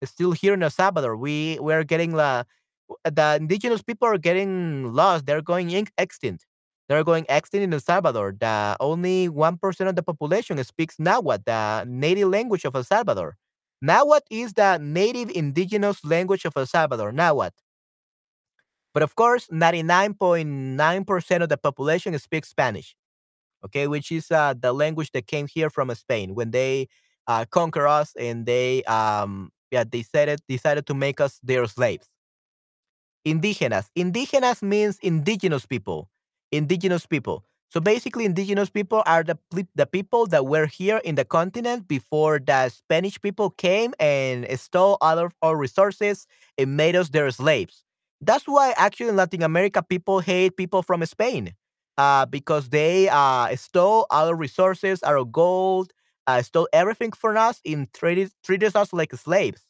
still 0.04 0.32
here 0.32 0.56
in 0.56 0.64
El 0.64 0.72
Salvador. 0.72 1.16
We 1.16 1.60
we're 1.62 1.84
getting 1.84 2.14
la 2.16 2.44
the 3.06 3.38
indigenous 3.40 3.84
people 3.84 4.08
are 4.08 4.18
getting 4.18 4.94
lost. 4.94 5.26
They're 5.28 5.42
going 5.44 5.70
extinct. 6.00 6.47
They're 6.90 7.04
going 7.04 7.26
extinct 7.30 7.64
in 7.64 7.74
El 7.74 7.80
Salvador. 7.82 8.36
The 8.40 8.78
only 8.80 9.28
1% 9.30 9.90
of 9.90 9.96
the 9.96 10.04
population 10.04 10.64
speaks 10.64 11.00
Nahuatl, 11.00 11.44
the 11.46 11.86
native 11.88 12.30
language 12.30 12.66
of 12.66 12.76
El 12.76 12.84
Salvador. 12.84 13.38
Nahuatl 13.82 14.26
is 14.32 14.54
the 14.54 14.78
native 14.82 15.30
indigenous 15.32 16.04
language 16.06 16.46
of 16.46 16.54
El 16.56 16.66
Salvador, 16.66 17.12
Nahuatl. 17.12 17.60
But 18.94 19.04
of 19.04 19.16
course, 19.16 19.48
99.9% 19.52 21.44
of 21.44 21.50
the 21.50 21.58
population 21.58 22.18
speaks 22.18 22.50
Spanish, 22.50 22.96
okay, 23.66 23.88
which 23.88 24.12
is 24.12 24.32
uh, 24.32 24.54
the 24.60 24.74
language 24.74 25.12
that 25.14 25.28
came 25.28 25.48
here 25.48 25.70
from 25.70 25.94
Spain 25.96 26.36
when 26.36 26.52
they 26.52 26.88
uh, 27.28 27.46
conquer 27.52 27.88
us 27.88 28.14
and 28.18 28.46
they 28.46 28.84
um 28.86 29.52
yeah 29.72 29.84
decided 29.84 30.40
decided 30.48 30.86
to 30.88 30.94
make 30.94 31.22
us 31.22 31.40
their 31.44 31.66
slaves. 31.68 32.08
Indígenas. 33.26 33.90
Indígenas 33.98 34.62
means 34.64 34.98
indigenous 35.02 35.66
people. 35.66 36.10
Indigenous 36.52 37.06
people. 37.06 37.44
So 37.70 37.82
basically, 37.82 38.24
indigenous 38.24 38.70
people 38.70 39.04
are 39.06 39.24
the 39.24 39.38
the 39.76 39.86
people 39.86 40.26
that 40.28 40.46
were 40.46 40.68
here 40.68 41.02
in 41.04 41.16
the 41.16 41.26
continent 41.26 41.88
before 41.88 42.40
the 42.40 42.70
Spanish 42.70 43.20
people 43.22 43.50
came 43.50 43.94
and 44.00 44.48
stole 44.58 44.98
all 45.02 45.20
of 45.20 45.34
our 45.42 45.58
resources 45.58 46.26
and 46.58 46.78
made 46.78 46.96
us 46.96 47.10
their 47.10 47.30
slaves. 47.32 47.84
That's 48.22 48.48
why 48.48 48.74
actually 48.78 49.10
in 49.10 49.18
Latin 49.18 49.44
America 49.44 49.84
people 49.84 50.22
hate 50.22 50.56
people 50.56 50.82
from 50.82 51.06
Spain, 51.06 51.54
uh, 51.98 52.26
because 52.26 52.70
they 52.70 53.10
uh, 53.10 53.54
stole 53.58 54.08
our 54.12 54.34
resources, 54.34 55.04
our 55.04 55.26
gold, 55.26 55.92
uh, 56.26 56.42
stole 56.42 56.70
everything 56.72 57.12
from 57.12 57.36
us 57.36 57.60
and 57.66 57.92
treated 57.94 58.32
treated 58.44 58.76
us 58.78 58.94
like 58.94 59.14
slaves. 59.16 59.62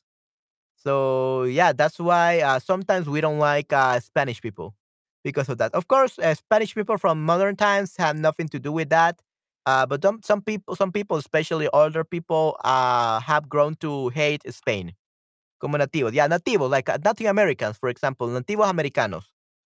So 0.77 1.43
yeah, 1.43 1.73
that's 1.73 1.99
why 1.99 2.41
uh, 2.41 2.59
sometimes 2.59 3.09
we 3.09 3.21
don't 3.21 3.39
like 3.39 3.73
uh, 3.73 3.99
Spanish 3.99 4.41
people 4.41 4.75
because 5.23 5.49
of 5.49 5.57
that. 5.57 5.73
Of 5.73 5.87
course, 5.87 6.19
uh, 6.19 6.33
Spanish 6.35 6.75
people 6.75 6.97
from 6.97 7.23
modern 7.25 7.55
times 7.55 7.95
have 7.97 8.15
nothing 8.15 8.47
to 8.49 8.59
do 8.59 8.71
with 8.71 8.89
that. 8.89 9.21
Uh, 9.65 9.85
but 9.85 10.01
some, 10.01 10.21
some 10.23 10.41
people, 10.41 10.75
some 10.75 10.91
people, 10.91 11.17
especially 11.17 11.67
older 11.73 12.03
people, 12.03 12.57
uh, 12.63 13.19
have 13.19 13.49
grown 13.49 13.75
to 13.75 14.09
hate 14.09 14.41
Spain. 14.53 14.93
Como 15.59 15.77
nativos, 15.77 16.13
yeah, 16.13 16.27
nativos, 16.27 16.69
like 16.69 16.87
uh, 16.89 16.97
Native 17.03 17.27
Americans, 17.27 17.77
for 17.77 17.89
example, 17.89 18.27
nativos 18.27 18.69
americanos, 18.69 19.25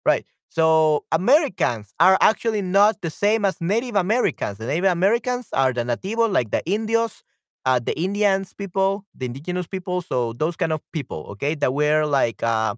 right? 0.04 0.26
So 0.50 1.04
Americans 1.12 1.94
are 2.00 2.18
actually 2.20 2.60
not 2.62 3.00
the 3.00 3.10
same 3.10 3.44
as 3.44 3.60
Native 3.60 3.96
Americans. 3.96 4.58
The 4.58 4.66
Native 4.66 4.90
Americans 4.90 5.48
are 5.52 5.72
the 5.72 5.84
nativos, 5.84 6.32
like 6.32 6.50
the 6.50 6.62
Indios, 6.66 7.22
uh, 7.64 7.78
the 7.78 7.98
Indians 7.98 8.52
people, 8.52 9.06
the 9.14 9.26
indigenous 9.26 9.66
people. 9.66 10.02
So 10.02 10.32
those 10.34 10.56
kind 10.56 10.72
of 10.72 10.82
people, 10.92 11.26
okay, 11.30 11.54
that 11.54 11.72
were 11.72 12.04
like, 12.04 12.42
uh, 12.42 12.74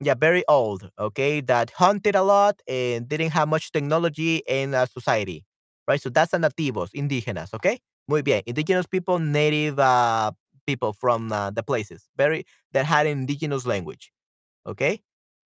yeah, 0.00 0.14
very 0.14 0.44
old, 0.48 0.90
okay, 0.98 1.40
that 1.42 1.70
hunted 1.72 2.14
a 2.14 2.22
lot 2.22 2.60
and 2.68 3.08
didn't 3.08 3.30
have 3.30 3.48
much 3.48 3.72
technology 3.72 4.42
in 4.46 4.74
uh, 4.74 4.86
society, 4.86 5.44
right? 5.88 6.00
So 6.00 6.08
that's 6.10 6.30
the 6.32 6.38
nativos, 6.38 6.90
indígenas, 6.94 7.52
okay? 7.54 7.80
Muy 8.08 8.22
bien. 8.22 8.42
Indigenous 8.46 8.86
people, 8.86 9.18
native 9.18 9.78
uh, 9.78 10.30
people 10.66 10.92
from 10.92 11.32
uh, 11.32 11.50
the 11.50 11.62
places, 11.62 12.08
very 12.16 12.46
that 12.72 12.86
had 12.86 13.06
indigenous 13.06 13.66
language, 13.66 14.12
okay? 14.66 15.00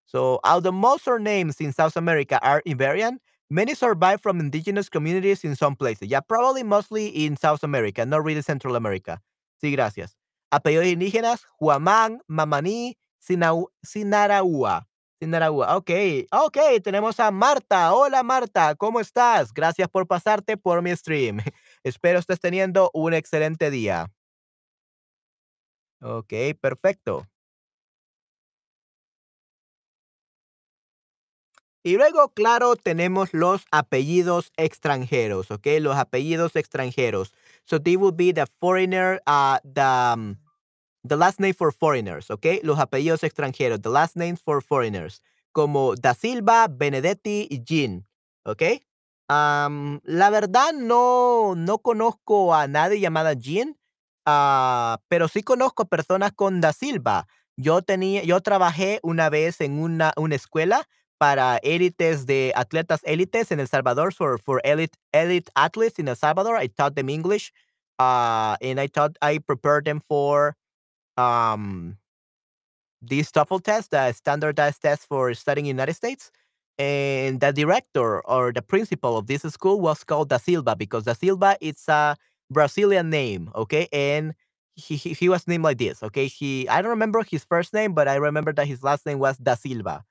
So, 0.07 0.41
although 0.45 0.73
most 0.73 1.09
our 1.09 1.19
names 1.19 1.61
in 1.61 1.73
South 1.73 1.97
America 1.97 2.39
are 2.43 2.63
Iberian, 2.69 3.19
many 3.51 3.75
survive 3.75 4.21
from 4.21 4.41
indigenous 4.41 4.89
communities 4.89 5.45
in 5.45 5.57
some 5.57 5.77
places. 5.77 6.09
Yeah, 6.09 6.21
probably 6.21 6.63
mostly 6.63 7.09
in 7.09 7.37
South 7.37 7.63
America, 7.63 8.05
not 8.05 8.25
really 8.25 8.43
Central 8.43 8.77
America. 8.77 9.21
Sí, 9.63 9.73
gracias. 9.75 10.17
Apellidos 10.53 10.87
indígenas, 10.87 11.45
Huamán, 11.61 12.19
Mamaní, 12.31 12.95
Sinau- 13.23 13.71
Sinaraúa. 13.83 14.89
Sinaraúa. 15.21 15.77
Ok, 15.77 15.91
ok, 16.33 16.59
tenemos 16.83 17.21
a 17.21 17.31
Marta. 17.31 17.95
Hola 17.95 18.23
Marta, 18.25 18.75
¿cómo 18.75 18.99
estás? 18.99 19.53
Gracias 19.55 19.89
por 19.89 20.07
pasarte 20.09 20.57
por 20.57 20.83
mi 20.83 20.91
stream. 20.97 21.39
Espero 21.85 22.19
estés 22.19 22.41
teniendo 22.41 22.91
un 22.93 23.15
excelente 23.15 23.71
día. 23.71 24.11
Ok, 26.01 26.33
perfecto. 26.61 27.27
Y 31.85 31.97
luego, 31.97 32.29
claro, 32.31 32.77
tenemos 32.77 33.33
los 33.35 33.65
apellidos 33.73 34.53
extranjeros, 34.57 35.51
¿ok? 35.51 35.67
Los 35.81 35.97
apellidos 35.97 36.55
extranjeros. 36.55 37.33
So 37.65 37.81
they 37.81 37.97
would 37.97 38.17
be 38.17 38.33
the 38.33 38.47
foreigner, 38.61 39.21
uh, 39.27 39.59
the, 39.65 39.83
um, 39.83 40.37
the 41.05 41.17
last 41.17 41.41
name 41.41 41.55
for 41.55 41.73
foreigners, 41.73 42.31
¿ok? 42.31 42.47
Los 42.63 42.79
apellidos 42.79 43.23
extranjeros, 43.25 43.81
the 43.83 43.91
last 43.91 44.17
names 44.17 44.41
for 44.41 44.63
foreigners, 44.63 45.23
como 45.53 45.95
Da 45.97 46.15
Silva, 46.15 46.69
Benedetti 46.69 47.49
y 47.51 47.63
Jean, 47.65 48.07
¿ok? 48.45 48.63
La 49.29 50.31
verdad 50.31 50.73
no, 50.75 51.55
no 51.57 51.79
conozco 51.79 52.55
a 52.55 52.67
nadie 52.69 53.01
llamada 53.01 53.33
Jean, 53.33 53.79
ah, 54.27 55.01
pero 55.09 55.29
sí 55.29 55.43
conozco 55.43 55.87
personas 55.87 56.33
con 56.33 56.61
Da 56.61 56.73
Silva. 56.73 57.27
Yo 57.57 57.83
tenía, 57.83 58.23
yo 58.25 58.41
trabajé 58.41 59.01
una 59.03 59.31
vez 59.31 59.61
en 59.61 59.81
una, 59.81 60.13
una 60.17 60.35
escuela 60.35 60.89
para 61.19 61.59
élites 61.59 62.27
de 62.27 62.53
atletas 62.57 63.01
élites 63.05 63.53
en 63.53 63.61
El 63.61 63.69
Salvador, 63.69 64.13
for, 64.13 64.41
for 64.41 64.61
elite, 64.65 64.99
elite 65.13 65.51
athletes 65.55 65.99
in 65.99 66.09
El 66.09 66.17
Salvador. 66.17 66.61
I 66.61 66.69
taught 66.69 66.95
them 66.95 67.09
English, 67.09 67.53
uh, 67.99 68.57
and 68.61 68.81
I 68.81 68.89
taught, 68.89 69.17
I 69.23 69.39
prepared 69.39 69.85
them 69.85 70.01
for 70.01 70.57
um, 71.23 71.99
this 73.01 73.31
TOEFL 73.31 73.63
test, 73.63 73.91
the 73.91 74.13
standardized 74.13 74.83
test 74.83 75.07
for 75.07 75.35
studying 75.35 75.67
in 75.67 75.77
the 75.77 75.81
United 75.83 75.95
States. 75.95 76.31
and 76.79 77.39
the 77.41 77.53
director 77.53 78.19
or 78.27 78.51
the 78.53 78.63
principal 78.63 79.17
of 79.17 79.27
this 79.29 79.43
school 79.45 79.79
was 79.81 80.03
called 80.05 80.29
Da 80.31 80.39
Silva 80.39 80.75
because 80.75 81.05
Da 81.05 81.13
Silva 81.15 81.55
it's 81.61 81.87
a 81.89 82.17
Brazilian 82.51 83.11
name, 83.11 83.51
okay? 83.55 83.87
And 83.93 84.35
he, 84.75 84.97
he, 84.97 85.13
he 85.15 85.29
was 85.29 85.47
named 85.47 85.65
like 85.65 85.79
this, 85.79 86.03
okay? 86.03 86.27
He 86.27 86.67
I 86.69 86.81
don't 86.83 86.91
remember 86.91 87.23
his 87.25 87.45
first 87.45 87.75
name, 87.75 87.93
but 87.95 88.09
I 88.09 88.17
remember 88.17 88.53
that 88.55 88.67
his 88.67 88.83
last 88.83 89.07
name 89.07 89.21
was 89.21 89.37
Da 89.39 89.55
Silva. 89.55 90.03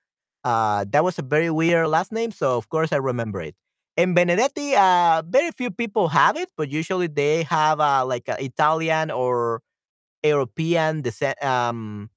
Uh, 0.43 0.85
that 0.89 1.03
was 1.03 1.19
a 1.19 1.23
very 1.23 1.49
weird 1.51 1.87
last 1.89 2.11
name, 2.11 2.31
so 2.31 2.57
of 2.57 2.69
course 2.69 2.91
I 2.93 2.97
remember 2.97 3.41
it. 3.41 3.55
And 3.97 4.15
Benedetti, 4.15 4.73
uh, 4.75 5.21
very 5.27 5.51
few 5.51 5.69
people 5.71 6.07
have 6.09 6.37
it, 6.37 6.49
but 6.57 6.69
usually 6.71 7.07
they 7.07 7.43
have 7.43 7.79
uh, 7.79 8.05
like 8.05 8.27
a 8.29 8.41
Italian 8.43 9.11
or 9.11 9.61
European 10.23 11.01
descent, 11.01 11.41
um, 11.43 12.09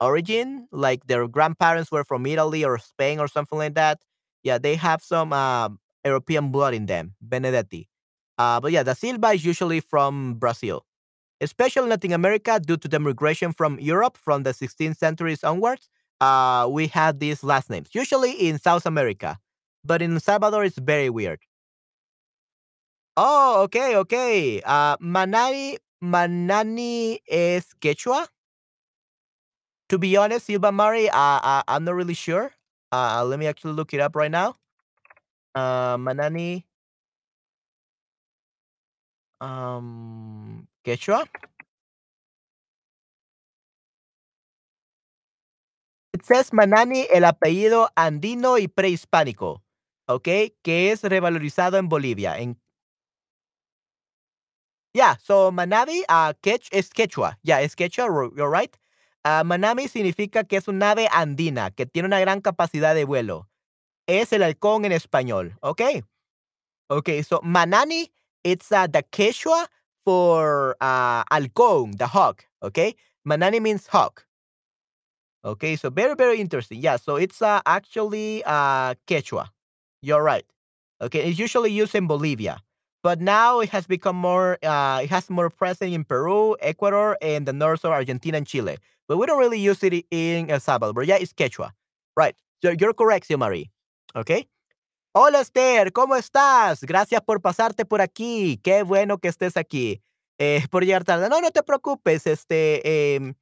origin, 0.00 0.68
like 0.72 1.06
their 1.06 1.26
grandparents 1.28 1.90
were 1.90 2.04
from 2.04 2.26
Italy 2.26 2.64
or 2.64 2.78
Spain 2.78 3.18
or 3.20 3.28
something 3.28 3.58
like 3.58 3.74
that. 3.74 4.00
Yeah, 4.42 4.58
they 4.58 4.76
have 4.76 5.02
some 5.02 5.32
um, 5.32 5.78
European 6.04 6.50
blood 6.50 6.74
in 6.74 6.86
them, 6.86 7.14
Benedetti. 7.22 7.88
Uh, 8.38 8.60
but 8.60 8.72
yeah, 8.72 8.82
the 8.82 8.94
Silva 8.94 9.28
is 9.30 9.44
usually 9.44 9.80
from 9.80 10.34
Brazil, 10.34 10.84
especially 11.40 11.88
Latin 11.90 12.12
America 12.12 12.60
due 12.60 12.76
to 12.78 12.88
the 12.88 13.00
migration 13.00 13.52
from 13.52 13.78
Europe 13.80 14.16
from 14.16 14.42
the 14.44 14.54
16th 14.54 14.98
centuries 14.98 15.44
onwards. 15.44 15.88
Uh, 16.20 16.68
we 16.70 16.86
had 16.88 17.20
these 17.20 17.44
last 17.44 17.70
names, 17.70 17.90
usually 17.94 18.32
in 18.32 18.58
South 18.58 18.86
America, 18.86 19.38
but 19.84 20.02
in 20.02 20.18
Salvador 20.20 20.64
it's 20.64 20.78
very 20.78 21.10
weird. 21.10 21.40
Oh, 23.16 23.62
okay, 23.64 23.96
okay. 23.96 24.60
Uh, 24.64 24.96
Mamani, 24.98 25.78
Manani 26.04 27.18
is 27.26 27.72
Quechua. 27.80 28.26
To 29.88 29.98
be 29.98 30.16
honest, 30.16 30.46
Silva 30.46 30.70
Mari, 30.70 31.08
uh, 31.08 31.40
uh, 31.40 31.62
I'm 31.66 31.84
not 31.84 31.94
really 31.94 32.14
sure. 32.14 32.52
Uh, 32.92 33.24
let 33.24 33.38
me 33.38 33.46
actually 33.46 33.72
look 33.72 33.94
it 33.94 34.00
up 34.00 34.14
right 34.14 34.30
now. 34.30 34.56
Uh, 35.54 35.96
Manani, 35.96 36.64
um, 39.40 40.66
Quechua. 40.84 41.24
It 46.12 46.24
says 46.24 46.52
Manani, 46.52 47.06
el 47.12 47.24
apellido 47.24 47.90
andino 47.96 48.58
y 48.58 48.68
prehispánico, 48.68 49.62
okay, 50.06 50.56
que 50.62 50.92
es 50.92 51.02
revalorizado 51.02 51.76
en 51.76 51.88
Bolivia. 51.88 52.38
En 52.38 52.56
yeah, 54.94 55.16
so 55.22 55.50
Manabi, 55.50 56.02
uh, 56.08 56.32
Quech 56.42 56.68
es 56.72 56.88
Quechua. 56.88 57.34
Yeah, 57.42 57.58
es 57.58 57.74
Quechua. 57.74 58.30
You're 58.36 58.48
right. 58.48 58.74
Uh, 59.24 59.42
Manami 59.42 59.88
significa 59.88 60.46
que 60.46 60.58
es 60.58 60.68
un 60.68 60.82
ave 60.82 61.08
andina 61.08 61.74
que 61.74 61.86
tiene 61.86 62.06
una 62.06 62.20
gran 62.20 62.42
capacidad 62.42 62.94
de 62.94 63.04
vuelo. 63.04 63.46
Es 64.06 64.32
el 64.34 64.42
halcón 64.42 64.84
en 64.84 64.92
español. 64.92 65.56
Okay. 65.62 66.02
Okay, 66.90 67.22
so 67.22 67.40
Manani, 67.40 68.10
it's 68.44 68.70
uh, 68.70 68.86
the 68.86 69.02
Quechua 69.02 69.66
for 70.04 70.76
uh, 70.82 71.24
halcón, 71.24 71.96
the 71.96 72.06
hawk. 72.06 72.44
Okay, 72.62 72.94
Manani 73.26 73.60
means 73.60 73.86
hawk. 73.86 74.26
Okay, 75.42 75.76
so 75.76 75.88
very 75.88 76.14
very 76.14 76.38
interesting. 76.38 76.80
Yeah, 76.80 76.96
so 76.96 77.16
it's 77.16 77.40
uh, 77.40 77.62
actually 77.64 78.42
uh, 78.44 78.94
Quechua. 79.06 79.48
You're 80.02 80.22
right. 80.22 80.44
Okay, 81.00 81.20
it's 81.30 81.38
usually 81.38 81.72
used 81.72 81.94
in 81.94 82.06
Bolivia, 82.06 82.58
but 83.04 83.20
now 83.20 83.60
it 83.60 83.68
has 83.68 83.86
become 83.86 84.16
more. 84.16 84.58
Uh, 84.64 85.00
it 85.04 85.10
has 85.10 85.28
more 85.28 85.50
presence 85.50 85.94
in 85.94 86.04
Peru, 86.04 86.56
Ecuador, 86.60 87.18
and 87.20 87.46
the 87.46 87.52
north 87.52 87.84
of 87.84 87.92
Argentina 87.92 88.38
and 88.38 88.46
Chile. 88.46 88.78
But 89.06 89.18
we 89.18 89.26
don't 89.26 89.38
really 89.38 89.60
use 89.60 89.84
it 89.84 90.06
in 90.10 90.50
El 90.50 90.58
Salvador. 90.58 90.94
But 90.94 91.06
yeah, 91.06 91.18
it's 91.20 91.34
Quechua. 91.34 91.70
Right. 92.16 92.34
So 92.62 92.70
you're 92.70 92.94
correct, 92.94 93.30
Marie. 93.36 93.70
Okay. 94.16 94.48
Hola 95.16 95.40
Esther, 95.42 95.92
¿cómo 95.92 96.16
estás? 96.16 96.82
Gracias 96.84 97.20
por 97.20 97.38
pasarte 97.38 97.84
por 97.84 98.00
aquí. 98.00 98.58
Qué 98.64 98.82
bueno 98.82 99.18
que 99.18 99.28
estés 99.28 99.56
aquí. 99.56 100.00
Eh, 100.40 100.66
por 100.70 100.82
llegar 100.84 101.04
tarde. 101.04 101.28
No, 101.28 101.40
no 101.40 101.50
te 101.50 101.62
preocupes. 101.62 102.26
Este, 102.26 103.14
em, 103.14 103.34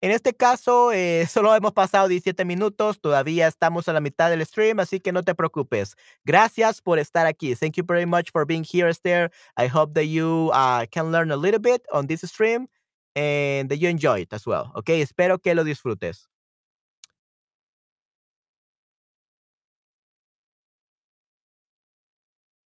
en 0.00 0.10
este 0.10 0.34
caso, 0.34 0.92
eh, 0.92 1.26
solo 1.30 1.54
hemos 1.54 1.72
pasado 1.72 2.08
17 2.08 2.44
minutos. 2.44 3.00
Todavía 3.00 3.48
estamos 3.48 3.88
a 3.88 3.92
la 3.92 4.00
mitad 4.00 4.30
del 4.30 4.44
stream, 4.46 4.80
así 4.80 5.00
que 5.00 5.12
no 5.12 5.22
te 5.22 5.34
preocupes. 5.34 5.96
Gracias 6.24 6.80
por 6.80 6.98
estar 6.98 7.26
aquí. 7.26 7.54
Thank 7.56 7.74
you 7.76 7.84
very 7.86 8.06
much 8.06 8.30
for 8.32 8.46
being 8.46 8.64
here, 8.64 8.88
Esther. 8.88 9.30
I 9.56 9.68
hope 9.68 9.94
that 9.94 10.06
you 10.06 10.50
uh, 10.54 10.86
can 10.90 11.10
learn 11.12 11.30
a 11.32 11.36
little 11.36 11.60
bit 11.60 11.82
on 11.92 12.06
this 12.06 12.22
stream 12.22 12.68
and 13.16 13.68
that 13.70 13.78
you 13.78 13.88
enjoy 13.88 14.20
it 14.20 14.32
as 14.32 14.46
well. 14.46 14.72
Okay, 14.76 15.00
espero 15.02 15.38
que 15.42 15.54
lo 15.54 15.64
disfrutes. 15.64 16.28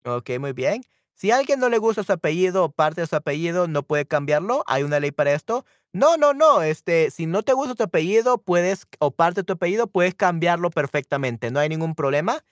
Ok, 0.04 0.32
muy 0.40 0.52
bien. 0.54 0.84
Si 1.22 1.30
a 1.30 1.38
alguien 1.38 1.60
no 1.60 1.70
le 1.70 1.78
gusta 1.78 2.04
su 2.04 2.12
apellido 2.12 2.64
o 2.64 2.72
parte 2.72 3.02
de 3.02 3.06
su 3.06 3.16
apellido, 3.16 3.68
no 3.68 3.84
puede 3.84 4.08
cambiarlo. 4.08 4.64
Hay 4.66 4.82
una 4.82 5.00
ley 5.00 5.12
para 5.12 5.34
esto. 5.34 5.66
No, 5.94 6.18
no, 6.18 6.34
no. 6.34 6.64
Este, 6.64 7.12
si 7.12 7.28
no 7.28 7.44
te 7.44 7.54
gusta 7.54 7.76
tu 7.76 7.84
apellido, 7.84 8.40
puedes, 8.40 8.88
o 8.98 9.12
parte 9.12 9.42
de 9.42 9.44
tu 9.46 9.54
apellido, 9.54 9.86
puedes 9.86 10.16
cambiarlo 10.16 10.72
perfectamente. 10.72 11.52
No 11.52 11.60
hay 11.60 11.70
ningún 11.70 11.94
problema. 11.94 12.44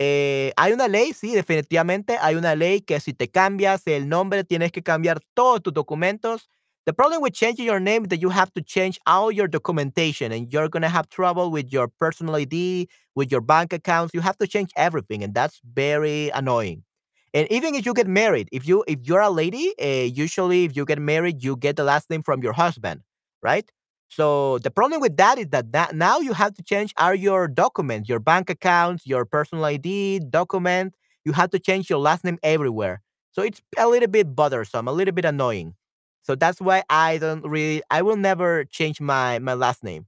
Eh, 0.00 0.52
hay 0.56 0.72
una 0.72 0.88
ley, 0.88 1.12
sí, 1.12 1.34
definitivamente. 1.34 2.18
Hay 2.20 2.34
una 2.34 2.56
ley 2.56 2.80
que 2.80 2.98
si 2.98 3.14
te 3.14 3.28
cambias 3.30 3.86
el 3.86 4.08
nombre, 4.08 4.42
tienes 4.42 4.72
que 4.72 4.82
cambiar 4.82 5.20
todos 5.34 5.62
tus 5.62 5.72
documentos. 5.72 6.50
The 6.84 6.94
problem 6.94 7.22
with 7.22 7.32
changing 7.32 7.66
your 7.66 7.80
name 7.80 8.02
is 8.02 8.08
that 8.08 8.18
you 8.18 8.30
have 8.30 8.50
to 8.54 8.60
change 8.60 8.98
all 9.06 9.30
your 9.30 9.48
documentation 9.48 10.32
and 10.32 10.52
you're 10.52 10.68
going 10.68 10.82
to 10.82 10.88
have 10.88 11.08
trouble 11.08 11.52
with 11.52 11.68
your 11.70 11.86
personal 11.86 12.34
ID, 12.34 12.88
with 13.14 13.30
your 13.30 13.40
bank 13.40 13.72
accounts. 13.72 14.12
You 14.14 14.20
have 14.22 14.36
to 14.38 14.48
change 14.48 14.72
everything, 14.76 15.22
and 15.22 15.32
that's 15.32 15.60
very 15.62 16.30
annoying. 16.30 16.85
And 17.34 17.50
even 17.50 17.74
if 17.74 17.84
you 17.86 17.92
get 17.94 18.06
married, 18.08 18.48
if 18.52 18.66
you 18.66 18.84
if 18.88 19.00
you're 19.02 19.20
a 19.20 19.30
lady, 19.30 19.74
uh, 19.82 20.08
usually 20.24 20.64
if 20.64 20.76
you 20.76 20.84
get 20.84 20.98
married, 21.00 21.42
you 21.44 21.56
get 21.56 21.76
the 21.76 21.84
last 21.84 22.08
name 22.10 22.22
from 22.22 22.42
your 22.42 22.52
husband, 22.54 23.02
right? 23.42 23.70
So 24.08 24.58
the 24.58 24.70
problem 24.70 25.00
with 25.00 25.16
that 25.16 25.38
is 25.38 25.48
that, 25.48 25.72
that 25.72 25.94
now 25.94 26.20
you 26.20 26.32
have 26.32 26.54
to 26.54 26.62
change 26.62 26.94
all 26.98 27.14
your 27.14 27.48
documents, 27.48 28.08
your 28.08 28.20
bank 28.20 28.48
accounts, 28.50 29.06
your 29.06 29.24
personal 29.24 29.64
ID 29.64 30.20
document. 30.30 30.94
You 31.24 31.32
have 31.32 31.50
to 31.50 31.58
change 31.58 31.90
your 31.90 31.98
last 31.98 32.24
name 32.24 32.38
everywhere. 32.42 33.02
So 33.32 33.42
it's 33.42 33.60
a 33.76 33.88
little 33.88 34.08
bit 34.08 34.34
bothersome, 34.34 34.86
a 34.88 34.92
little 34.92 35.12
bit 35.12 35.24
annoying. 35.24 35.74
So 36.22 36.34
that's 36.36 36.60
why 36.60 36.84
I 36.88 37.18
don't 37.18 37.44
really, 37.46 37.82
I 37.90 38.02
will 38.02 38.16
never 38.16 38.64
change 38.64 39.00
my 39.00 39.38
my 39.40 39.54
last 39.54 39.82
name. 39.84 40.06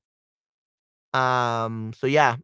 Um. 1.15 1.93
So 1.97 2.07
yeah, 2.07 2.37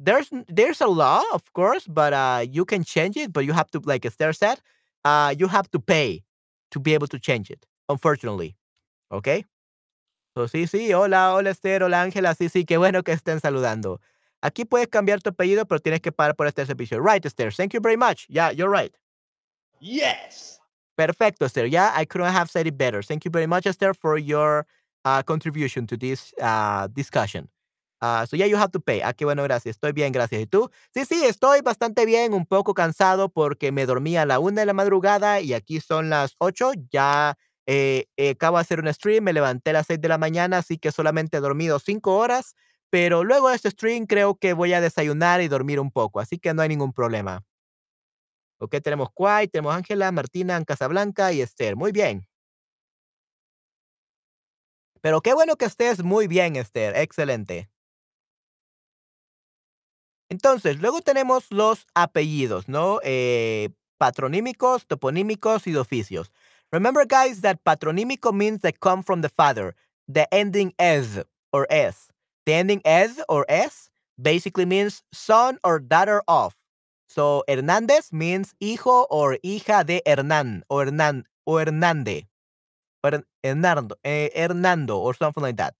there's 0.00 0.30
there's 0.48 0.80
a 0.80 0.86
law, 0.86 1.22
of 1.32 1.52
course, 1.52 1.86
but 1.86 2.12
uh, 2.12 2.44
you 2.48 2.64
can 2.64 2.84
change 2.84 3.16
it, 3.16 3.32
but 3.32 3.44
you 3.44 3.52
have 3.52 3.70
to, 3.72 3.80
like 3.84 4.04
Esther 4.04 4.32
said, 4.32 4.60
uh, 5.04 5.34
you 5.36 5.48
have 5.48 5.70
to 5.70 5.78
pay 5.78 6.22
to 6.70 6.80
be 6.80 6.94
able 6.94 7.08
to 7.08 7.18
change 7.18 7.50
it. 7.50 7.66
Unfortunately, 7.88 8.56
okay. 9.10 9.44
So 10.36 10.46
sí, 10.46 10.68
sí. 10.68 10.92
Hola, 10.92 11.34
hola 11.34 11.50
Esther, 11.50 11.82
hola 11.82 12.02
Ángela. 12.02 12.34
Sí, 12.34 12.48
sí. 12.48 12.64
Qué 12.64 12.78
bueno 12.78 13.02
que 13.02 13.12
estén 13.12 13.40
saludando. 13.40 14.00
Aquí 14.40 14.64
puedes 14.64 14.86
cambiar 14.88 15.20
tu 15.20 15.30
apellido, 15.30 15.66
pero 15.66 15.80
tienes 15.80 16.00
que 16.00 16.12
pagar 16.12 16.36
por 16.36 16.46
este 16.46 16.64
servicio. 16.64 17.00
Right, 17.00 17.24
Esther. 17.24 17.52
Thank 17.52 17.74
you 17.74 17.80
very 17.80 17.96
much. 17.96 18.26
Yeah, 18.28 18.52
you're 18.52 18.70
right. 18.70 18.94
Yes. 19.80 20.60
Perfecto, 20.96 21.44
Esther. 21.44 21.66
Yeah, 21.66 21.92
I 21.94 22.04
couldn't 22.04 22.32
have 22.32 22.48
said 22.50 22.66
it 22.66 22.76
better. 22.76 23.02
Thank 23.02 23.24
you 23.24 23.30
very 23.32 23.46
much, 23.46 23.66
Esther, 23.66 23.94
for 23.94 24.16
your 24.16 24.66
uh, 25.04 25.22
contribution 25.22 25.86
to 25.88 25.96
this 25.96 26.32
uh, 26.40 26.86
discussion. 26.88 27.48
Ah, 28.00 28.24
so 28.28 28.36
yeah, 28.36 28.46
you 28.46 28.56
have 28.56 28.70
to 28.70 28.80
pay. 28.80 29.00
Ah, 29.02 29.12
qué 29.12 29.24
bueno, 29.24 29.42
gracias. 29.42 29.76
Estoy 29.76 29.92
bien, 29.92 30.12
gracias. 30.12 30.40
¿Y 30.42 30.46
tú? 30.46 30.70
Sí, 30.94 31.04
sí, 31.04 31.24
estoy 31.24 31.60
bastante 31.62 32.06
bien, 32.06 32.32
un 32.32 32.46
poco 32.46 32.72
cansado 32.74 33.28
porque 33.28 33.72
me 33.72 33.86
dormí 33.86 34.16
a 34.16 34.24
la 34.26 34.38
una 34.38 34.60
de 34.62 34.66
la 34.66 34.72
madrugada 34.72 35.40
y 35.40 35.52
aquí 35.54 35.80
son 35.80 36.08
las 36.10 36.34
ocho. 36.38 36.72
Ya 36.90 37.36
eh, 37.66 38.06
eh, 38.16 38.30
acabo 38.30 38.56
de 38.58 38.62
hacer 38.62 38.80
un 38.80 38.92
stream, 38.92 39.24
me 39.24 39.32
levanté 39.32 39.70
a 39.70 39.72
las 39.74 39.86
seis 39.88 40.00
de 40.00 40.08
la 40.08 40.18
mañana, 40.18 40.58
así 40.58 40.78
que 40.78 40.92
solamente 40.92 41.38
he 41.38 41.40
dormido 41.40 41.78
cinco 41.80 42.16
horas. 42.16 42.54
Pero 42.90 43.24
luego 43.24 43.48
de 43.50 43.56
este 43.56 43.70
stream 43.70 44.06
creo 44.06 44.36
que 44.36 44.52
voy 44.54 44.72
a 44.72 44.80
desayunar 44.80 45.42
y 45.42 45.48
dormir 45.48 45.80
un 45.80 45.90
poco, 45.90 46.20
así 46.20 46.38
que 46.38 46.54
no 46.54 46.62
hay 46.62 46.68
ningún 46.68 46.92
problema. 46.92 47.42
Ok, 48.60 48.76
tenemos 48.82 49.08
Kwai, 49.14 49.48
tenemos 49.48 49.74
Ángela, 49.74 50.10
Martina, 50.12 50.62
Casablanca 50.64 51.32
y 51.32 51.40
Esther. 51.40 51.76
Muy 51.76 51.92
bien. 51.92 52.26
Pero 55.00 55.20
qué 55.22 55.34
bueno 55.34 55.56
que 55.56 55.64
estés 55.64 56.02
muy 56.04 56.26
bien, 56.28 56.56
Esther. 56.56 56.96
Excelente. 56.96 57.68
Entonces, 60.30 60.80
luego 60.80 61.00
tenemos 61.00 61.50
los 61.50 61.86
apellidos, 61.94 62.68
¿no? 62.68 63.00
Eh, 63.02 63.70
patronímicos, 63.98 64.86
toponímicos 64.86 65.66
y 65.66 65.72
de 65.72 65.78
oficios. 65.78 66.30
Remember, 66.70 67.06
guys, 67.06 67.40
that 67.40 67.58
patronímico 67.64 68.32
means 68.32 68.60
they 68.60 68.72
come 68.72 69.02
from 69.02 69.22
the 69.22 69.30
father. 69.30 69.74
The 70.06 70.26
ending 70.30 70.74
es 70.78 71.24
or 71.50 71.66
s. 71.70 72.12
The 72.44 72.54
ending 72.54 72.82
es 72.84 73.22
or 73.28 73.46
s 73.48 73.90
basically 74.16 74.66
means 74.66 75.02
son 75.12 75.58
or 75.64 75.80
daughter 75.80 76.22
of. 76.26 76.54
So, 77.08 77.42
Hernández 77.48 78.12
means 78.12 78.54
hijo 78.60 79.06
or 79.08 79.38
hija 79.42 79.84
de 79.84 80.02
Hernán 80.04 80.62
o 80.68 80.76
Hernán. 80.76 81.24
Or 81.46 81.64
Hernando, 83.42 83.96
eh, 84.04 84.30
Hernando 84.34 84.98
or 84.98 85.14
something 85.14 85.42
like 85.42 85.56
that. 85.56 85.74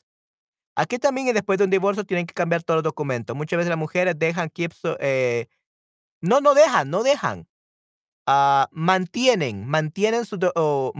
Aquí 0.78 0.96
también, 1.00 1.34
después 1.34 1.58
de 1.58 1.64
un 1.64 1.70
divorcio, 1.70 2.04
tienen 2.04 2.24
que 2.24 2.32
cambiar 2.32 2.62
todos 2.62 2.76
los 2.76 2.84
documentos. 2.84 3.34
Muchas 3.34 3.56
veces 3.56 3.68
las 3.68 3.78
mujeres 3.78 4.16
dejan 4.16 4.48
keep, 4.48 4.70
eh, 5.00 5.48
no, 6.20 6.40
no 6.40 6.54
dejan, 6.54 6.88
no 6.88 7.02
dejan. 7.02 7.48
Ah, 8.28 8.68
mantienen, 8.70 9.66
mantienen 9.66 10.24
su, 10.24 10.38
oh, 10.54 10.92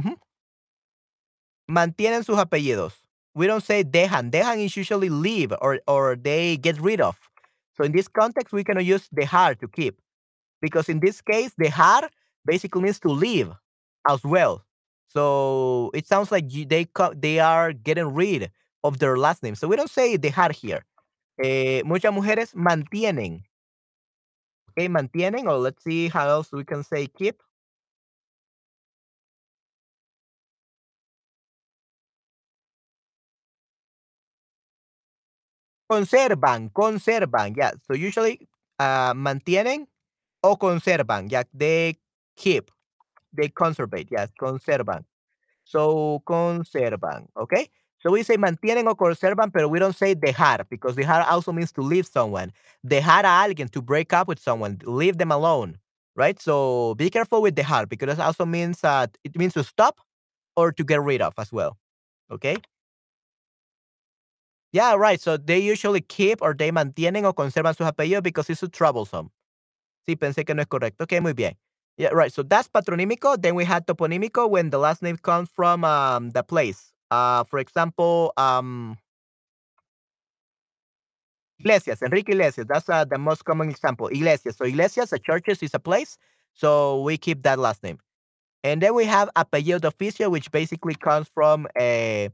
mantienen 1.69 2.25
sus 2.25 2.39
apellidos. 2.39 3.05
We 3.35 3.47
don't 3.47 3.63
say 3.63 3.85
dejan. 3.85 4.33
Dejan 4.33 4.59
is 4.59 4.77
usually 4.77 5.11
leave 5.11 5.55
or, 5.61 5.81
or 5.87 6.17
they 6.17 6.57
get 6.57 6.81
rid 6.81 7.01
of. 7.01 7.17
So 7.77 7.85
in 7.85 7.93
this 7.93 8.09
context, 8.09 8.53
we 8.53 8.65
cannot 8.65 8.85
use 8.85 9.09
dejar 9.15 9.57
to 9.61 9.69
keep. 9.69 10.01
Because 10.61 10.89
in 10.89 10.99
this 10.99 11.23
case, 11.23 11.53
dejar 11.55 12.09
basically 12.45 12.83
means 12.83 12.99
to 13.01 13.11
leave 13.11 13.53
as 14.09 14.25
well. 14.25 14.65
So 15.07 15.93
it 15.95 16.09
sounds 16.09 16.33
like 16.33 16.49
they 16.49 16.89
they 17.15 17.39
are 17.39 17.73
getting 17.73 18.13
rid 18.13 18.51
of 18.85 18.99
their 18.99 19.17
last 19.17 19.43
name. 19.43 19.55
So 19.55 19.69
we 19.69 19.77
don't 19.77 19.91
say 19.91 20.17
dejar 20.19 20.53
here. 20.53 20.85
Eh, 21.43 21.83
muchas 21.85 22.13
mujeres 22.13 22.55
mantienen. 22.55 23.43
Okay, 24.71 24.89
mantienen, 24.89 25.47
or 25.47 25.59
let's 25.59 25.83
see 25.85 26.09
how 26.09 26.29
else 26.29 26.53
we 26.53 26.65
can 26.65 26.83
say 26.85 27.07
keep. 27.09 27.43
Conservan, 35.91 36.71
conservan, 36.73 37.55
yeah. 37.57 37.73
So 37.87 37.95
usually 37.95 38.47
uh, 38.79 39.15
mantienen 39.15 39.87
o 40.43 40.57
conservan, 40.57 41.31
yeah. 41.31 41.45
They 41.55 41.99
keep, 42.37 42.71
they 43.33 43.49
conservate, 43.49 44.09
yes, 44.11 44.31
conservan. 44.41 45.05
So 45.65 46.23
conservan, 46.27 47.29
okay? 47.37 47.71
So 48.01 48.11
we 48.13 48.23
say 48.23 48.37
mantienen 48.37 48.87
o 48.89 48.95
conservan, 48.95 49.53
pero 49.53 49.69
we 49.69 49.79
don't 49.79 49.97
say 49.97 50.15
dejar 50.15 50.65
because 50.69 50.95
dejar 50.97 51.27
also 51.29 51.53
means 51.53 51.73
to 51.73 51.83
leave 51.83 52.07
someone. 52.07 52.53
Dejar 52.87 53.25
a 53.25 53.43
alguien 53.45 53.71
to 53.73 53.83
break 53.83 54.13
up 54.13 54.29
with 54.29 54.39
someone, 54.41 54.79
leave 54.85 55.19
them 55.19 55.33
alone, 55.33 55.79
right? 56.15 56.41
So 56.41 56.95
be 56.95 57.11
careful 57.11 57.43
with 57.43 57.57
dejar 57.57 57.89
because 57.89 58.19
it 58.19 58.21
also 58.21 58.47
means 58.47 58.85
uh, 58.85 59.07
it 59.25 59.37
means 59.37 59.55
to 59.55 59.65
stop 59.65 60.01
or 60.57 60.73
to 60.73 60.85
get 60.85 61.03
rid 61.03 61.23
of 61.23 61.35
as 61.39 61.53
well. 61.53 61.79
Okay? 62.31 62.57
Yeah, 64.73 64.95
right. 64.95 65.21
So 65.21 65.37
they 65.37 65.59
usually 65.59 66.01
keep 66.01 66.43
or 66.43 66.55
they 66.55 66.71
mantienen 66.71 67.25
o 67.25 67.33
conservan 67.33 67.75
sus 67.77 67.87
apellidos 67.91 68.23
because 68.23 68.51
it's 68.51 68.61
too 68.61 68.69
troublesome. 68.69 69.31
Sí, 70.09 70.17
pensé 70.17 70.45
que 70.47 70.55
no 70.55 70.63
es 70.63 70.69
correcto. 70.69 71.03
Okay, 71.05 71.21
muy 71.21 71.33
bien. 71.35 71.55
Yeah, 71.99 72.11
right. 72.11 72.33
So 72.33 72.43
that's 72.43 72.69
patronímico. 72.69 73.41
Then 73.41 73.55
we 73.55 73.65
had 73.65 73.87
toponímico 73.87 74.49
when 74.51 74.71
the 74.71 74.79
last 74.79 75.03
name 75.03 75.17
comes 75.19 75.51
from 75.51 75.85
um, 75.85 76.31
the 76.31 76.43
place. 76.43 76.93
Uh, 77.11 77.45
for 77.45 77.59
example, 77.59 78.33
um, 78.37 78.97
Iglesias, 81.61 82.03
Enrique 82.03 82.33
Iglesias. 82.33 82.67
That's 82.69 82.89
uh, 82.89 83.05
the 83.05 83.19
most 83.19 83.45
common 83.45 83.69
example. 83.71 84.09
Iglesias. 84.09 84.57
So 84.57 84.65
Iglesias, 84.65 85.13
a 85.13 85.19
churches 85.19 85.63
is 85.63 85.75
a 85.75 85.79
place. 85.79 86.17
So 86.55 87.03
we 87.03 87.17
keep 87.17 87.43
that 87.43 87.59
last 87.59 87.83
name. 87.83 87.99
And 88.65 88.83
then 88.83 88.95
we 88.95 89.05
have 89.07 89.31
apellido 89.37 89.81
oficio, 89.93 90.31
which 90.31 90.51
basically 90.53 90.95
comes 90.95 91.29
from 91.29 91.67
a 91.79 92.31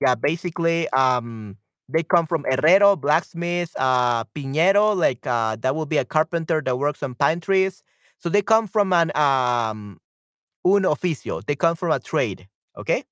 yeah, 0.00 0.14
basically, 0.14 0.88
um, 0.90 1.56
they 1.88 2.02
come 2.02 2.26
from 2.26 2.44
herrero, 2.44 3.00
blacksmith, 3.00 3.72
uh, 3.78 4.24
piñero, 4.36 4.94
like 4.96 5.26
uh, 5.26 5.56
that 5.60 5.74
would 5.74 5.88
be 5.88 5.96
a 5.96 6.04
carpenter 6.04 6.62
that 6.64 6.76
works 6.78 7.02
on 7.02 7.14
pine 7.14 7.40
trees. 7.40 7.82
So 8.18 8.28
they 8.28 8.42
come 8.42 8.66
from 8.68 8.92
an 8.92 9.10
um, 9.16 9.98
un 10.76 10.84
oficio. 10.84 11.44
They 11.44 11.56
come 11.56 11.76
from 11.76 11.92
a 11.92 11.98
trade. 11.98 12.48
Okay. 12.76 13.04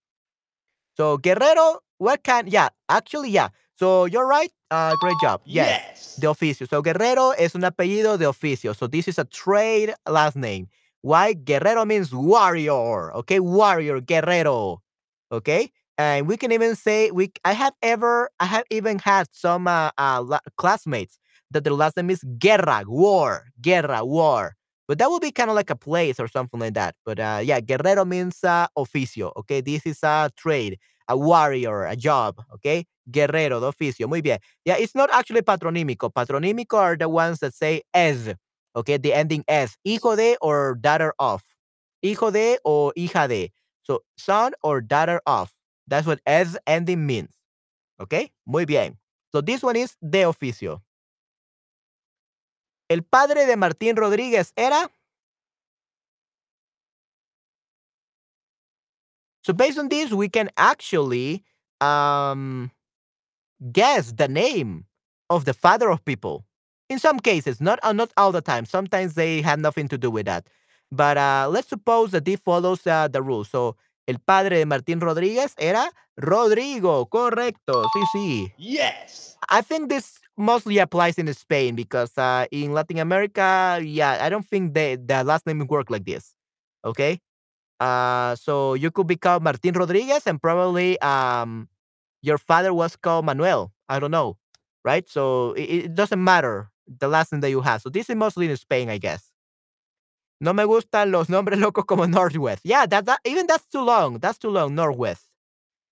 So 0.97 1.19
guerrero, 1.19 1.81
what 1.99 2.23
can? 2.23 2.47
Yeah, 2.47 2.69
actually, 2.89 3.31
yeah. 3.31 3.49
So 3.79 4.07
you're 4.07 4.27
right. 4.27 4.51
Uh, 4.71 4.97
great 4.97 5.17
job. 5.21 5.41
Yes. 5.45 5.81
Yes. 5.89 6.17
De 6.17 6.27
oficio. 6.27 6.69
So 6.69 6.83
guerrero 6.83 7.33
es 7.39 7.55
un 7.55 7.63
apellido 7.63 8.19
de 8.19 8.27
oficio. 8.27 8.75
So 8.75 8.87
this 8.87 9.07
is 9.09 9.19
a 9.19 9.25
trade 9.25 9.95
last 10.09 10.37
name. 10.37 10.69
Why? 11.03 11.35
Guerrero 11.35 11.85
means 11.85 12.13
warrior. 12.13 13.13
Okay, 13.15 13.39
warrior, 13.41 14.01
guerrero. 14.01 14.83
Okay 15.31 15.73
and 15.99 16.27
we 16.27 16.37
can 16.37 16.53
even 16.53 16.77
say 16.77 17.11
we 17.11 17.33
i 17.45 17.53
have 17.53 17.73
ever 17.83 18.31
i 18.41 18.45
have 18.45 18.65
even 18.71 18.99
had 18.99 19.27
some 19.33 19.67
uh, 19.67 19.91
uh, 19.99 20.39
classmates 20.57 21.19
that 21.51 21.65
their 21.65 21.73
last 21.73 21.97
name 21.97 22.11
is 22.11 22.23
guerra 22.39 22.85
war 22.87 23.47
guerra 23.61 24.05
war 24.05 24.57
but 24.89 24.99
that 24.99 25.11
would 25.11 25.23
be 25.23 25.31
kind 25.33 25.51
of 25.51 25.57
like 25.57 25.71
a 25.71 25.77
place 25.77 26.19
or 26.21 26.29
something 26.29 26.61
like 26.61 26.75
that 26.75 26.95
but 27.05 27.19
uh, 27.19 27.41
yeah 27.43 27.61
guerrero 27.61 28.05
means 28.05 28.43
uh, 28.45 28.67
oficio 28.77 29.33
okay 29.37 29.61
this 29.61 29.85
is 29.87 29.99
a 30.03 30.31
trade 30.37 30.79
a 31.09 31.17
warrior 31.17 31.85
a 31.85 31.97
job 31.97 32.41
okay 32.53 32.85
guerrero 33.11 33.61
de 33.61 33.67
oficio 33.67 34.09
muy 34.09 34.21
bien 34.21 34.39
yeah 34.65 34.77
it's 34.79 34.95
not 34.95 35.11
actually 35.13 35.43
patronímico 35.43 36.11
patronímico 36.13 36.75
are 36.79 36.97
the 36.97 37.09
ones 37.09 37.39
that 37.41 37.55
say 37.55 37.83
es 37.95 38.35
okay 38.75 38.97
the 38.97 39.13
ending 39.13 39.45
es 39.49 39.77
hijo 39.85 40.17
de 40.17 40.37
or 40.41 40.77
daughter 40.81 41.13
of 41.19 41.43
hijo 42.03 42.31
de 42.31 42.59
or 42.65 42.93
hija 42.97 43.29
de 43.29 43.53
so 43.83 44.01
son 44.17 44.53
or 44.63 44.81
daughter 44.81 45.21
of 45.27 45.53
that's 45.87 46.07
what 46.07 46.21
es 46.27 46.57
ending 46.67 47.07
means. 47.07 47.31
Okay? 48.01 48.31
Muy 48.47 48.65
bien. 48.65 48.99
So 49.33 49.41
this 49.41 49.63
one 49.63 49.77
is 49.77 49.97
de 50.01 50.23
oficio. 50.25 50.81
El 52.89 53.03
padre 53.03 53.47
de 53.47 53.57
Martín 53.57 53.97
Rodríguez 53.97 54.53
era. 54.57 54.91
So 59.43 59.53
based 59.53 59.79
on 59.79 59.89
this, 59.89 60.13
we 60.13 60.29
can 60.29 60.51
actually 60.57 61.45
um, 61.81 62.71
guess 63.73 64.13
the 64.13 64.29
name 64.29 64.87
of 65.31 65.45
the 65.45 65.55
father 65.55 65.91
of 65.91 66.05
people. 66.05 66.45
In 66.89 66.99
some 66.99 67.19
cases, 67.19 67.61
not 67.61 67.81
uh, 67.83 67.93
not 67.93 68.13
all 68.17 68.31
the 68.31 68.41
time. 68.41 68.65
Sometimes 68.65 69.15
they 69.15 69.43
have 69.43 69.59
nothing 69.59 69.89
to 69.89 69.99
do 69.99 70.11
with 70.11 70.27
that. 70.27 70.47
But 70.93 71.19
uh, 71.19 71.49
let's 71.51 71.69
suppose 71.69 72.13
that 72.13 72.25
this 72.25 72.39
follows 72.41 72.87
uh, 72.87 73.09
the 73.09 73.23
rule. 73.23 73.45
So 73.45 73.77
El 74.07 74.19
padre 74.21 74.59
de 74.59 74.67
Martín 74.67 75.01
Rodríguez 75.01 75.55
era 75.59 75.91
Rodrigo. 76.17 77.07
Correcto. 77.07 77.85
Sí, 77.93 78.03
sí. 78.13 78.53
Yes. 78.57 79.37
I 79.49 79.63
think 79.63 79.89
this 79.89 80.21
mostly 80.37 80.79
applies 80.79 81.19
in 81.19 81.33
Spain 81.35 81.75
because 81.75 82.17
uh, 82.19 82.47
in 82.51 82.73
Latin 82.73 82.99
America, 82.99 83.81
yeah, 83.83 84.19
I 84.21 84.29
don't 84.29 84.47
think 84.47 84.75
they, 84.75 84.97
the 84.97 85.25
last 85.25 85.47
name 85.47 85.67
work 85.67 85.91
like 85.91 86.05
this. 86.05 86.35
Okay. 86.85 87.21
Uh, 87.81 88.35
so 88.37 88.75
you 88.75 88.91
could 88.91 89.07
be 89.07 89.17
called 89.17 89.43
Martin 89.43 89.75
Rodriguez 89.75 90.27
and 90.27 90.41
probably 90.41 90.99
um, 91.01 91.69
your 92.23 92.39
father 92.39 92.73
was 92.73 92.97
called 92.97 93.25
Manuel. 93.25 93.73
I 93.89 93.99
don't 93.99 94.11
know. 94.11 94.37
Right. 94.85 95.09
So 95.09 95.53
it, 95.53 95.63
it 95.63 95.95
doesn't 95.95 96.23
matter 96.23 96.71
the 96.87 97.09
last 97.09 97.33
name 97.33 97.41
that 97.41 97.51
you 97.51 97.61
have. 97.61 97.83
So 97.83 97.91
this 97.91 98.09
is 98.09 98.17
mostly 98.17 98.49
in 98.49 98.57
Spain, 98.57 98.89
I 98.89 98.99
guess. 98.99 99.33
No 100.41 100.53
me 100.53 100.65
gustan 100.65 101.11
los 101.11 101.29
nombres 101.29 101.59
locos 101.61 101.85
como 101.87 102.07
Northwest. 102.07 102.61
Yeah, 102.65 102.87
that, 102.87 103.07
that, 103.07 103.21
even 103.25 103.47
that's 103.47 103.67
too 103.69 103.83
long. 103.83 104.19
That's 104.19 104.39
too 104.39 104.51
long, 104.51 104.75
Northwest. 104.75 105.23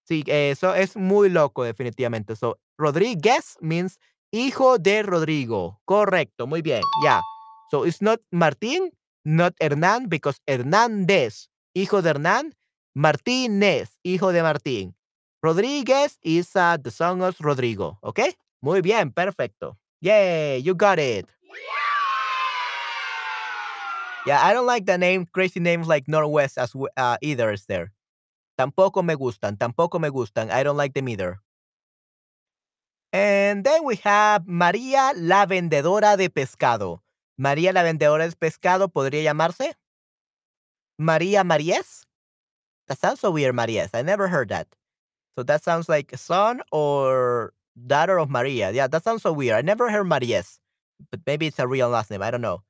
Sí, 0.09 0.23
eso 0.27 0.75
es 0.75 0.97
muy 0.97 1.31
loco, 1.31 1.65
definitivamente. 1.65 2.37
So, 2.37 2.59
Rodríguez 2.79 3.57
means 3.63 3.99
hijo 4.35 4.79
de 4.79 5.03
Rodrigo. 5.03 5.81
Correcto, 5.85 6.47
muy 6.47 6.61
bien. 6.61 6.83
Yeah. 7.03 7.21
So, 7.71 7.87
it's 7.87 8.03
not 8.03 8.21
Martín, 8.33 8.93
not 9.25 9.55
Hernán, 9.61 10.09
because 10.09 10.41
Hernández, 10.47 11.49
hijo 11.73 12.03
de 12.03 12.11
Hernán. 12.11 12.55
Martínez, 12.97 13.99
hijo 14.05 14.33
de 14.33 14.43
Martín. 14.43 14.95
Rodríguez 15.43 16.19
is 16.23 16.55
uh, 16.55 16.77
the 16.81 16.91
son 16.91 17.23
of 17.23 17.41
Rodrigo. 17.41 17.99
Okay? 18.03 18.35
Muy 18.61 18.81
bien, 18.83 19.13
perfecto. 19.13 19.77
Yay, 20.01 20.63
you 20.63 20.75
got 20.75 20.99
it. 20.99 21.27
Yeah, 24.27 24.41
I 24.43 24.55
don't 24.55 24.67
like 24.67 24.87
the 24.87 24.97
name, 24.97 25.27
crazy 25.27 25.61
names 25.61 25.87
like 25.87 26.09
Northwest 26.09 26.57
as 26.57 26.73
uh, 26.97 27.19
either 27.21 27.53
is 27.53 27.67
there. 27.67 27.93
Tampoco 28.57 29.03
me 29.05 29.15
gustan, 29.15 29.59
tampoco 29.59 30.01
me 30.01 30.09
gustan. 30.09 30.51
I 30.51 30.63
don't 30.63 30.79
like 30.79 30.95
them 30.95 31.09
either. 31.09 31.41
And 33.15 33.63
then 33.63 33.85
we 33.85 33.95
have 34.03 34.45
María 34.45 35.13
la 35.15 35.47
vendedora 35.47 36.17
de 36.17 36.31
pescado. 36.31 37.01
María 37.39 37.73
la 37.73 37.85
vendedora 37.85 38.27
de 38.29 38.35
pescado 38.35 38.89
podría 38.89 39.23
llamarse 39.23 39.75
María 40.99 41.45
Marías. 41.45 42.09
That 42.89 42.99
sounds 42.99 43.21
so 43.21 43.31
weird, 43.31 43.55
Marías. 43.55 43.91
I 43.95 44.03
never 44.03 44.27
heard 44.27 44.49
that. 44.49 44.67
So 45.37 45.45
that 45.45 45.63
sounds 45.63 45.89
like 45.89 46.17
son 46.17 46.61
or 46.73 47.55
daughter 47.87 48.19
of 48.19 48.31
Maria. 48.31 48.73
Yeah, 48.73 48.89
that 48.89 49.05
sounds 49.05 49.23
so 49.23 49.33
weird. 49.33 49.57
I 49.57 49.63
never 49.63 49.93
heard 49.93 50.07
Marías, 50.07 50.59
but 51.13 51.21
maybe 51.25 51.47
it's 51.47 51.61
a 51.61 51.69
real 51.69 51.91
last 51.91 52.11
name. 52.11 52.21
I 52.23 52.33
don't 52.33 52.43
know. 52.43 52.63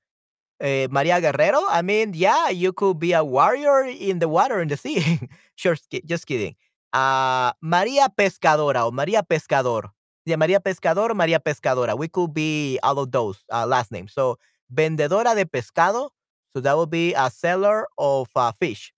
Uh, 0.61 0.89
Maria 0.91 1.23
Guerrero. 1.23 1.63
I 1.71 1.81
mean, 1.81 2.13
yeah, 2.15 2.51
you 2.51 2.75
could 2.75 2.99
be 2.99 3.15
a 3.15 3.25
warrior 3.25 3.85
in 3.85 4.19
the 4.19 4.29
water 4.29 4.61
in 4.61 4.69
the 4.69 4.77
sea. 4.77 5.21
sure, 5.57 5.77
just 6.05 6.27
kidding. 6.27 6.55
Uh, 6.93 7.53
Maria 7.63 8.09
Pescadora 8.15 8.85
or 8.85 8.93
Maria 8.93 9.23
Pescador. 9.23 9.91
Yeah, 10.27 10.37
Maria 10.37 10.61
Pescador, 10.61 11.15
Maria 11.15 11.39
Pescadora. 11.39 11.97
We 11.97 12.09
could 12.09 12.33
be 12.33 12.79
all 12.83 12.99
of 12.99 13.13
those 13.13 13.45
uh, 13.53 13.67
last 13.67 13.93
names. 13.93 14.13
So, 14.13 14.39
vendedora 14.71 15.35
de 15.35 15.45
pescado. 15.45 16.11
So 16.55 16.61
that 16.61 16.77
would 16.77 16.91
be 16.91 17.15
a 17.15 17.31
seller 17.31 17.87
of 17.99 18.29
uh, 18.37 18.53
fish. 18.53 18.93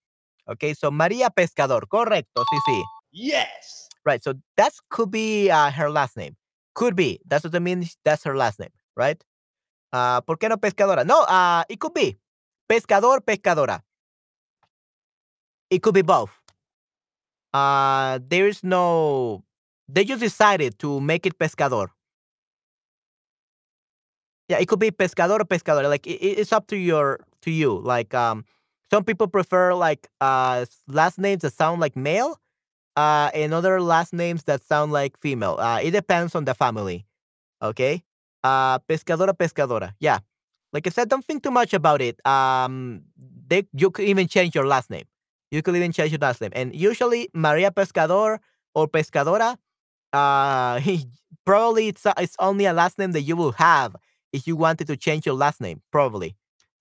Okay, 0.49 0.75
so 0.75 0.91
Maria 0.91 1.31
Pescador. 1.31 1.83
Correcto, 1.89 2.45
sí, 2.53 2.59
sí. 2.69 2.83
Yes. 3.13 3.89
Right. 4.05 4.23
So 4.23 4.35
that 4.57 4.73
could 4.91 5.11
be 5.11 5.51
uh, 5.51 5.71
her 5.71 5.91
last 5.91 6.17
name. 6.17 6.37
Could 6.75 6.95
be. 6.95 7.19
That's 7.27 7.45
what 7.45 7.55
I 7.55 7.59
mean. 7.59 7.89
That's 8.05 8.23
her 8.25 8.37
last 8.37 8.61
name, 8.61 8.71
right? 8.95 9.23
Uh, 9.93 10.21
¿Por 10.21 10.37
qué 10.37 10.49
no 10.49 10.59
pescadora? 10.59 11.05
No, 11.07 11.23
uh, 11.23 11.65
it 11.69 11.81
could 11.81 11.95
be 11.95 12.17
pescador, 12.69 13.21
pescadora. 13.21 13.81
It 15.71 15.83
could 15.83 15.95
be 15.95 16.03
both. 16.03 16.31
Uh, 17.55 18.21
there 18.29 18.47
is 18.47 18.63
no. 18.63 19.43
They 19.89 20.05
just 20.05 20.21
decided 20.21 20.79
to 20.81 21.01
make 21.01 21.27
it 21.27 21.39
pescador. 21.39 21.89
Yeah, 24.49 24.59
it 24.59 24.69
could 24.69 24.79
be 24.79 24.91
pescador 24.91 25.41
or 25.41 25.45
pescadora. 25.45 25.89
Like 25.89 26.07
it, 26.07 26.21
it's 26.23 26.53
up 26.53 26.67
to 26.69 26.77
your 26.77 27.21
to 27.43 27.51
you. 27.51 27.79
Like 27.79 28.15
um, 28.15 28.45
some 28.91 29.05
people 29.05 29.27
prefer 29.27 29.75
like 29.75 30.09
uh 30.21 30.67
last 30.89 31.19
names 31.19 31.43
that 31.43 31.53
sound 31.53 31.81
like 31.81 31.97
male, 31.97 32.39
uh, 32.97 33.31
and 33.35 33.55
other 33.55 33.81
last 33.81 34.13
names 34.13 34.45
that 34.45 34.63
sound 34.65 34.93
like 34.93 35.19
female. 35.19 35.57
Uh, 35.59 35.81
it 35.83 35.93
depends 35.93 36.35
on 36.35 36.45
the 36.45 36.55
family. 36.55 37.07
Okay. 37.63 38.05
Uh, 38.45 38.79
pescadora, 38.81 39.35
pescadora. 39.35 39.95
Yeah. 40.01 40.21
Like 40.73 40.87
I 40.87 40.91
said, 40.91 41.09
don't 41.09 41.25
think 41.25 41.43
too 41.43 41.51
much 41.53 41.75
about 41.75 42.03
it. 42.03 42.21
Um, 42.27 43.03
they 43.49 43.65
you 43.75 43.91
could 43.91 44.07
even 44.07 44.29
change 44.29 44.55
your 44.55 44.67
last 44.67 44.91
name. 44.91 45.05
You 45.51 45.63
could 45.63 45.77
even 45.77 45.93
change 45.93 46.13
your 46.13 46.21
last 46.21 46.41
name, 46.41 46.53
and 46.55 46.75
usually 46.75 47.31
Maria 47.35 47.71
Pescador 47.71 48.39
or 48.75 48.89
Pescadora. 48.89 49.57
Uh, 50.13 50.81
probably 51.47 51.89
it's 51.89 52.07
it's 52.19 52.37
only 52.39 52.67
a 52.67 52.73
last 52.73 52.99
name 52.99 53.13
that 53.13 53.23
you 53.23 53.37
will 53.37 53.53
have 53.53 53.97
if 54.33 54.47
you 54.47 54.57
wanted 54.57 54.87
to 54.89 54.97
change 54.97 55.27
your 55.27 55.35
last 55.35 55.61
name. 55.61 55.83
Probably. 55.93 56.37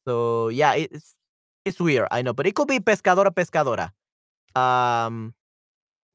So 0.07 0.49
yeah, 0.49 0.73
it's 0.75 1.15
it's 1.65 1.79
weird. 1.79 2.07
I 2.11 2.21
know, 2.21 2.33
but 2.33 2.47
it 2.47 2.55
could 2.55 2.67
be 2.67 2.79
Pescadora, 2.79 3.31
Pescadora. 3.31 3.91
Um, 4.59 5.33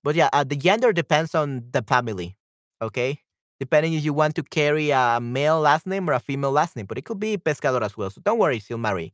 but 0.05 0.14
yeah, 0.14 0.31
uh, 0.33 0.44
the 0.44 0.57
gender 0.57 0.92
depends 0.92 1.35
on 1.35 1.64
the 1.73 1.83
family. 1.83 2.37
Okay 2.83 3.20
depending 3.61 3.92
if 3.92 4.03
you 4.03 4.14
want 4.14 4.35
to 4.35 4.42
carry 4.42 4.90
a 4.90 5.20
male 5.20 5.61
last 5.61 5.87
name 5.87 6.09
or 6.09 6.14
a 6.14 6.18
female 6.18 6.51
last 6.51 6.75
name, 6.75 6.87
but 6.87 6.96
it 6.96 7.05
could 7.05 7.20
be 7.20 7.37
pescadora 7.37 7.85
as 7.85 7.96
well. 7.96 8.09
So 8.11 8.20
don't 8.25 8.38
worry, 8.38 8.59
she'll 8.59 8.79
marry. 8.79 9.12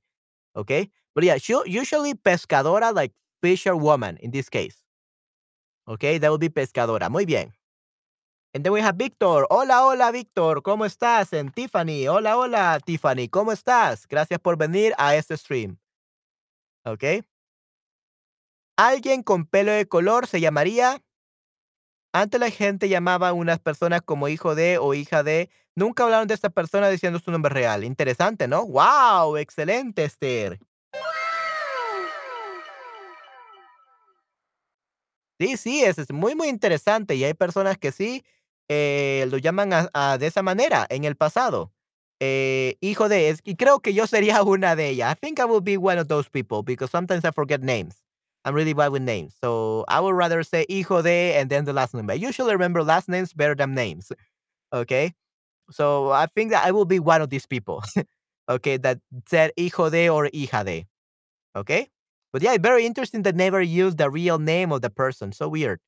Okay. 0.54 0.88
But 1.14 1.24
yeah, 1.24 1.38
she'll 1.38 1.66
usually 1.66 2.14
pescadora, 2.14 2.94
like 2.94 3.12
fisher 3.42 3.76
woman 3.76 4.16
in 4.18 4.30
this 4.30 4.48
case. 4.48 4.76
Okay, 5.88 6.18
that 6.18 6.30
would 6.30 6.40
be 6.40 6.48
pescadora. 6.48 7.10
Muy 7.10 7.24
bien. 7.24 7.52
And 8.56 8.64
then 8.64 8.72
we 8.72 8.80
have 8.80 8.96
Victor. 8.96 9.46
Hola, 9.50 9.84
hola, 9.84 10.10
Victor. 10.10 10.62
¿Cómo 10.62 10.86
estás? 10.86 11.34
And 11.34 11.52
Tiffany. 11.52 12.08
Hola, 12.08 12.38
hola, 12.38 12.80
Tiffany. 12.82 13.28
¿Cómo 13.28 13.52
estás? 13.52 14.08
Gracias 14.08 14.40
por 14.40 14.56
venir 14.56 14.94
a 14.96 15.14
este 15.14 15.36
stream. 15.36 15.76
Ok. 16.86 17.04
Alguien 18.78 19.22
con 19.22 19.44
pelo 19.44 19.72
de 19.72 19.86
color 19.86 20.26
se 20.26 20.40
llamaría 20.40 21.02
antes 22.14 22.40
la 22.40 22.48
gente 22.48 22.88
llamaba 22.88 23.28
a 23.28 23.32
unas 23.34 23.58
personas 23.58 24.00
como 24.00 24.26
hijo 24.26 24.54
de 24.54 24.78
o 24.78 24.94
hija 24.94 25.22
de. 25.22 25.50
Nunca 25.74 26.04
hablaron 26.04 26.26
de 26.26 26.32
esta 26.32 26.48
persona 26.48 26.88
diciendo 26.88 27.18
su 27.18 27.30
nombre 27.30 27.52
real. 27.52 27.84
Interesante, 27.84 28.48
¿no? 28.48 28.64
¡Wow! 28.64 29.36
Excelente, 29.36 30.04
Esther. 30.04 30.58
Sí, 35.38 35.58
sí, 35.58 35.84
es, 35.84 35.98
es 35.98 36.10
muy, 36.10 36.34
muy 36.34 36.48
interesante. 36.48 37.16
Y 37.16 37.24
hay 37.24 37.34
personas 37.34 37.76
que 37.76 37.92
sí 37.92 38.24
eh, 38.68 39.26
lo 39.30 39.38
llaman 39.38 39.70
a, 39.72 40.18
de 40.18 40.26
esa 40.26 40.42
manera 40.42 40.86
en 40.90 41.04
el 41.04 41.16
pasado. 41.16 41.72
Eh, 42.20 42.76
hijo 42.80 43.08
de, 43.08 43.36
y 43.44 43.56
creo 43.56 43.80
que 43.80 43.92
yo 43.92 44.06
sería 44.06 44.42
una 44.44 44.76
de 44.76 44.88
ellas. 44.90 45.12
I 45.12 45.14
think 45.20 45.38
I 45.38 45.44
will 45.44 45.62
be 45.62 45.76
one 45.76 45.98
of 45.98 46.08
those 46.08 46.28
people 46.30 46.62
because 46.62 46.90
sometimes 46.90 47.24
I 47.24 47.30
forget 47.32 47.62
names. 47.62 48.02
I'm 48.44 48.54
really 48.54 48.74
bad 48.74 48.92
with 48.92 49.02
names. 49.02 49.34
So 49.42 49.84
I 49.88 50.00
would 50.00 50.14
rather 50.14 50.42
say 50.44 50.66
hijo 50.68 51.02
de 51.02 51.34
and 51.34 51.50
then 51.50 51.64
the 51.64 51.72
last 51.72 51.94
name. 51.94 52.08
I 52.10 52.14
usually 52.14 52.52
remember 52.52 52.82
last 52.82 53.08
names 53.08 53.32
better 53.32 53.56
than 53.56 53.74
names. 53.74 54.12
Okay. 54.72 55.14
So 55.70 56.10
I 56.12 56.26
think 56.26 56.50
that 56.52 56.64
I 56.66 56.72
will 56.72 56.84
be 56.84 57.00
one 57.00 57.22
of 57.22 57.30
these 57.30 57.46
people. 57.46 57.82
okay. 58.48 58.76
That 58.78 59.00
said 59.28 59.52
hijo 59.58 59.90
de 59.90 60.08
or 60.08 60.28
hija 60.28 60.64
de. 60.64 60.86
Okay. 61.56 61.88
But 62.32 62.42
yeah, 62.42 62.56
very 62.58 62.86
interesting 62.86 63.22
that 63.22 63.34
never 63.34 63.60
used 63.62 63.98
the 63.98 64.10
real 64.10 64.38
name 64.38 64.72
of 64.72 64.82
the 64.82 64.90
person. 64.90 65.32
So 65.32 65.48
weird. 65.48 65.80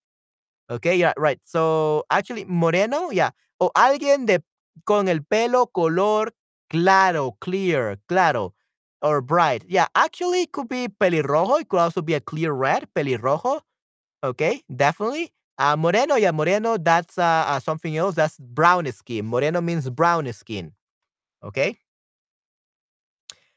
Okay. 0.70 0.96
Yeah. 0.96 1.12
Right. 1.16 1.40
So 1.44 2.04
actually, 2.10 2.44
moreno. 2.44 3.10
Yeah. 3.10 3.30
O 3.60 3.70
alguien 3.74 4.26
de 4.26 4.42
con 4.84 5.08
el 5.08 5.22
pelo 5.22 5.66
color 5.66 6.32
claro, 6.70 7.36
clear, 7.40 7.98
claro 8.08 8.54
or 9.02 9.20
bright. 9.20 9.64
Yeah, 9.68 9.86
actually, 9.94 10.42
it 10.42 10.52
could 10.52 10.68
be 10.68 10.88
pelirrojo. 10.88 11.60
It 11.60 11.68
could 11.68 11.80
also 11.80 12.02
be 12.02 12.14
a 12.14 12.20
clear 12.20 12.52
red, 12.52 12.86
pelirrojo. 12.94 13.60
Okay, 14.22 14.62
definitely. 14.74 15.32
Uh, 15.58 15.76
moreno, 15.76 16.16
yeah, 16.16 16.30
moreno, 16.30 16.78
that's 16.78 17.18
uh, 17.18 17.44
uh, 17.48 17.60
something 17.60 17.96
else. 17.96 18.14
That's 18.14 18.38
brown 18.38 18.90
skin. 18.92 19.26
Moreno 19.26 19.60
means 19.60 19.88
brown 19.90 20.32
skin. 20.32 20.72
Okay. 21.44 21.78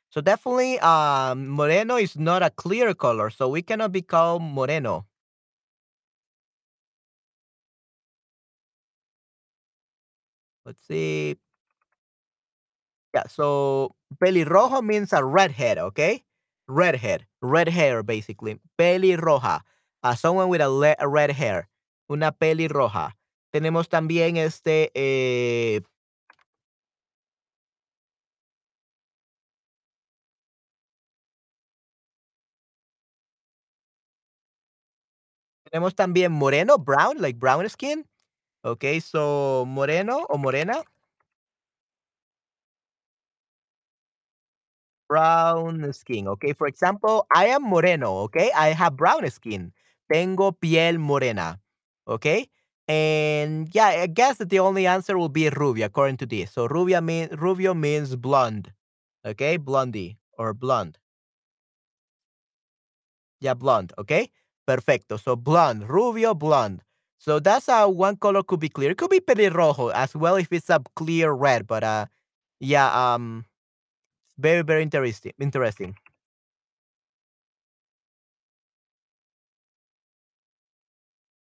So 0.10 0.20
definitely, 0.22 0.80
um, 0.80 1.48
moreno 1.48 1.96
is 1.96 2.18
not 2.18 2.44
a 2.44 2.50
clear 2.50 2.94
color, 2.94 3.30
so 3.30 3.48
we 3.48 3.62
cannot 3.62 3.92
be 3.94 4.02
called 4.02 4.42
moreno. 4.42 5.06
Let's 10.72 10.88
see. 10.88 11.36
Yeah, 13.14 13.28
so 13.28 13.94
pelirrojo 14.24 14.82
means 14.82 15.12
a 15.12 15.22
redhead, 15.22 15.78
okay? 15.78 16.24
Redhead, 16.66 17.28
red 17.42 17.68
hair, 17.68 18.04
basically. 18.04 18.58
Pelirroja, 18.80 19.60
uh, 20.02 20.16
someone 20.16 20.48
with 20.48 20.62
a, 20.62 20.96
red 21.06 21.32
hair. 21.32 21.68
Una 22.10 22.32
pelirroja. 22.32 23.12
Tenemos 23.54 23.90
también 23.90 24.38
este. 24.38 24.92
Eh, 24.96 25.82
tenemos 35.70 35.96
también 35.96 36.32
moreno, 36.32 36.78
brown, 36.78 37.18
like 37.18 37.38
brown 37.38 37.68
skin. 37.68 38.06
Okay, 38.66 39.00
so 39.00 39.66
moreno 39.66 40.26
or 40.30 40.38
morena 40.38 40.84
brown 45.10 45.92
skin, 45.94 46.28
okay? 46.28 46.54
For 46.54 46.68
example, 46.68 47.26
I 47.34 47.48
am 47.48 47.64
moreno, 47.64 48.24
okay? 48.30 48.52
I 48.56 48.70
have 48.74 48.96
brown 48.98 49.30
skin. 49.30 49.74
Tengo 50.12 50.52
piel 50.52 50.98
morena, 50.98 51.60
okay? 52.08 52.48
And 52.88 53.70
yeah, 53.74 54.04
I 54.04 54.08
guess 54.08 54.38
that 54.38 54.50
the 54.50 54.60
only 54.60 54.88
answer 54.88 55.18
will 55.18 55.30
be 55.30 55.50
rubia 55.50 55.86
according 55.86 56.18
to 56.18 56.26
this. 56.26 56.52
So 56.52 56.68
rubia 56.68 57.02
mean 57.02 57.30
rubio 57.36 57.74
means 57.74 58.16
blonde, 58.16 58.72
okay? 59.26 59.58
Blondie 59.58 60.18
or 60.38 60.54
blonde. 60.54 60.98
Yeah, 63.42 63.56
blonde, 63.56 63.92
okay? 63.98 64.32
Perfecto. 64.66 65.18
So 65.18 65.36
blonde, 65.36 65.90
rubio, 65.90 66.34
blonde. 66.34 66.84
So 67.22 67.40
that's 67.40 67.68
how 67.68 67.90
one 67.90 68.18
color 68.18 68.42
could 68.44 68.60
be 68.60 68.70
clear. 68.70 68.92
It 68.92 68.98
could 68.98 69.12
be 69.12 69.20
pelirrojo 69.20 69.94
as 69.94 70.16
well 70.16 70.36
if 70.38 70.52
it's 70.52 70.70
a 70.72 70.82
clear 70.96 71.32
red, 71.32 71.68
but 71.68 71.84
uh 71.84 72.06
yeah, 72.60 72.90
um 73.16 73.46
very, 74.40 74.64
very 74.64 74.84
interesting. 74.84 75.34
Interesting. 75.40 75.96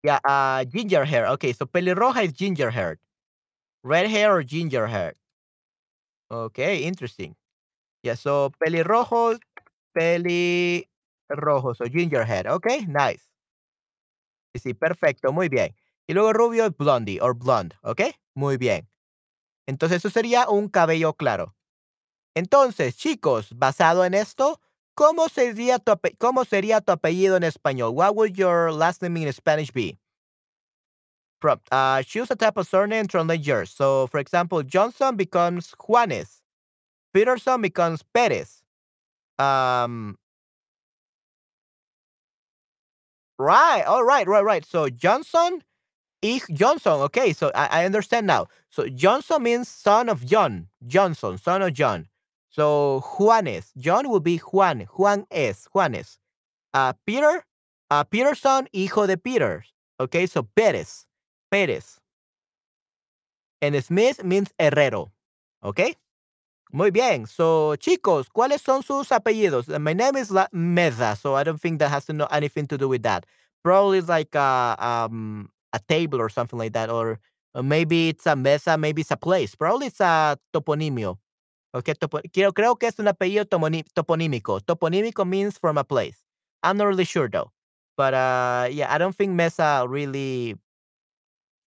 Yeah, 0.03 0.19
uh, 0.23 0.63
ginger 0.65 1.03
hair. 1.05 1.27
Okay, 1.35 1.51
so 1.53 1.65
pelirroja 1.65 2.23
is 2.25 2.33
ginger 2.33 2.71
hair. 2.71 2.97
Red 3.83 4.09
hair 4.09 4.33
or 4.35 4.43
ginger 4.43 4.87
hair. 4.87 5.15
Okay, 6.31 6.83
interesting. 6.83 7.35
Yeah, 8.03 8.15
so 8.15 8.51
pelirrojo, 8.61 9.39
pelirrojo, 9.97 11.75
so 11.75 11.85
ginger 11.87 12.25
hair. 12.25 12.43
Okay, 12.47 12.85
nice. 12.87 13.27
Sí, 14.55 14.73
perfecto, 14.73 15.31
muy 15.33 15.49
bien. 15.49 15.75
Y 16.07 16.13
luego 16.13 16.33
rubio 16.33 16.65
es 16.65 16.77
blondie 16.77 17.19
or 17.21 17.35
blonde, 17.35 17.75
¿ok? 17.81 18.01
Muy 18.35 18.57
bien. 18.57 18.87
Entonces 19.67 19.97
eso 19.97 20.09
sería 20.09 20.49
un 20.49 20.69
cabello 20.69 21.13
claro. 21.13 21.55
Entonces, 22.35 22.97
chicos, 22.97 23.49
basado 23.55 24.05
en 24.05 24.13
esto, 24.13 24.59
¿cómo 24.93 25.29
sería 25.29 25.79
tu, 25.79 25.93
cómo 26.19 26.45
sería 26.45 26.81
tu 26.81 26.91
apellido 26.91 27.37
en 27.37 27.43
español? 27.43 27.93
What 27.93 28.15
would 28.15 28.33
your 28.33 28.71
last 28.71 29.01
name 29.01 29.17
in 29.17 29.31
Spanish 29.33 29.71
be? 29.71 29.99
Prompt. 31.39 31.67
Uh, 31.71 32.01
choose 32.03 32.31
a 32.31 32.35
type 32.35 32.57
of 32.57 32.67
surname 32.67 33.07
translate 33.07 33.41
yours. 33.41 33.71
So, 33.71 34.07
for 34.07 34.19
example, 34.19 34.63
Johnson 34.63 35.15
becomes 35.15 35.73
Juanes. 35.79 36.41
Peterson 37.13 37.61
becomes 37.61 38.03
Perez. 38.13 38.63
Um, 39.39 40.17
right. 43.37 43.83
All 43.83 44.03
right. 44.03 44.27
Right. 44.27 44.43
Right. 44.43 44.65
So 44.65 44.89
Johnson 44.89 45.61
Ich 46.21 46.43
Johnson. 46.53 46.93
Okay. 46.93 47.33
So 47.33 47.51
I, 47.55 47.81
I 47.81 47.85
understand 47.85 48.27
now. 48.27 48.47
So 48.69 48.87
Johnson 48.87 49.43
means 49.43 49.67
son 49.67 50.09
of 50.09 50.25
John. 50.25 50.67
Johnson, 50.85 51.37
son 51.37 51.61
of 51.61 51.73
John. 51.73 52.07
So 52.49 53.03
Juanes, 53.05 53.71
John 53.77 54.09
will 54.09 54.21
be 54.21 54.37
Juan. 54.37 54.87
Juan 54.95 55.25
es 55.29 55.67
Juanes. 55.73 56.17
Uh, 56.73 56.93
Peter, 57.05 57.43
uh, 57.91 58.03
Peterson, 58.05 58.67
hijo 58.73 59.07
de 59.07 59.17
Peter. 59.17 59.65
Okay, 59.99 60.25
so 60.25 60.43
Pérez. 60.43 61.05
Pérez. 61.51 61.99
And 63.61 63.83
Smith 63.83 64.23
means 64.23 64.53
herrero. 64.59 65.11
Okay? 65.63 65.95
Muy 66.75 66.91
bien. 66.91 67.25
So, 67.25 67.77
chicos, 67.77 68.29
¿cuáles 68.29 68.61
son 68.61 68.83
sus 68.83 69.13
apellidos? 69.13 69.69
My 69.79 69.93
name 69.93 70.17
is 70.17 70.29
La 70.29 70.49
Meza, 70.51 71.15
so 71.15 71.33
I 71.37 71.45
don't 71.45 71.57
think 71.57 71.79
that 71.79 71.89
has 71.89 72.05
to 72.07 72.11
know 72.13 72.27
anything 72.29 72.67
to 72.67 72.77
do 72.77 72.89
with 72.89 73.01
that. 73.03 73.25
Probably 73.63 73.97
it's 73.99 74.09
like 74.09 74.35
a, 74.35 74.75
um, 74.77 75.49
a 75.71 75.79
table 75.79 76.19
or 76.19 76.27
something 76.27 76.59
like 76.59 76.73
that, 76.73 76.89
or, 76.89 77.19
or 77.53 77.63
maybe 77.63 78.09
it's 78.09 78.25
a 78.27 78.35
mesa, 78.35 78.77
maybe 78.77 79.03
it's 79.03 79.11
a 79.11 79.15
place. 79.15 79.55
Probably 79.55 79.87
it's 79.87 80.01
a 80.01 80.37
toponimio. 80.53 81.17
Okay, 81.73 81.93
topo- 81.93 82.21
creo, 82.33 82.51
creo 82.51 82.77
que 82.77 82.89
es 82.89 82.99
un 82.99 83.07
apellido 83.07 83.45
toponímico. 83.45 84.59
Toponímico 84.59 85.25
means 85.25 85.57
from 85.57 85.77
a 85.77 85.85
place. 85.85 86.25
I'm 86.61 86.75
not 86.75 86.87
really 86.87 87.05
sure 87.05 87.29
though. 87.29 87.51
But 87.95 88.13
uh, 88.13 88.67
yeah, 88.69 88.93
I 88.93 88.97
don't 88.97 89.15
think 89.15 89.31
mesa 89.31 89.85
really 89.87 90.55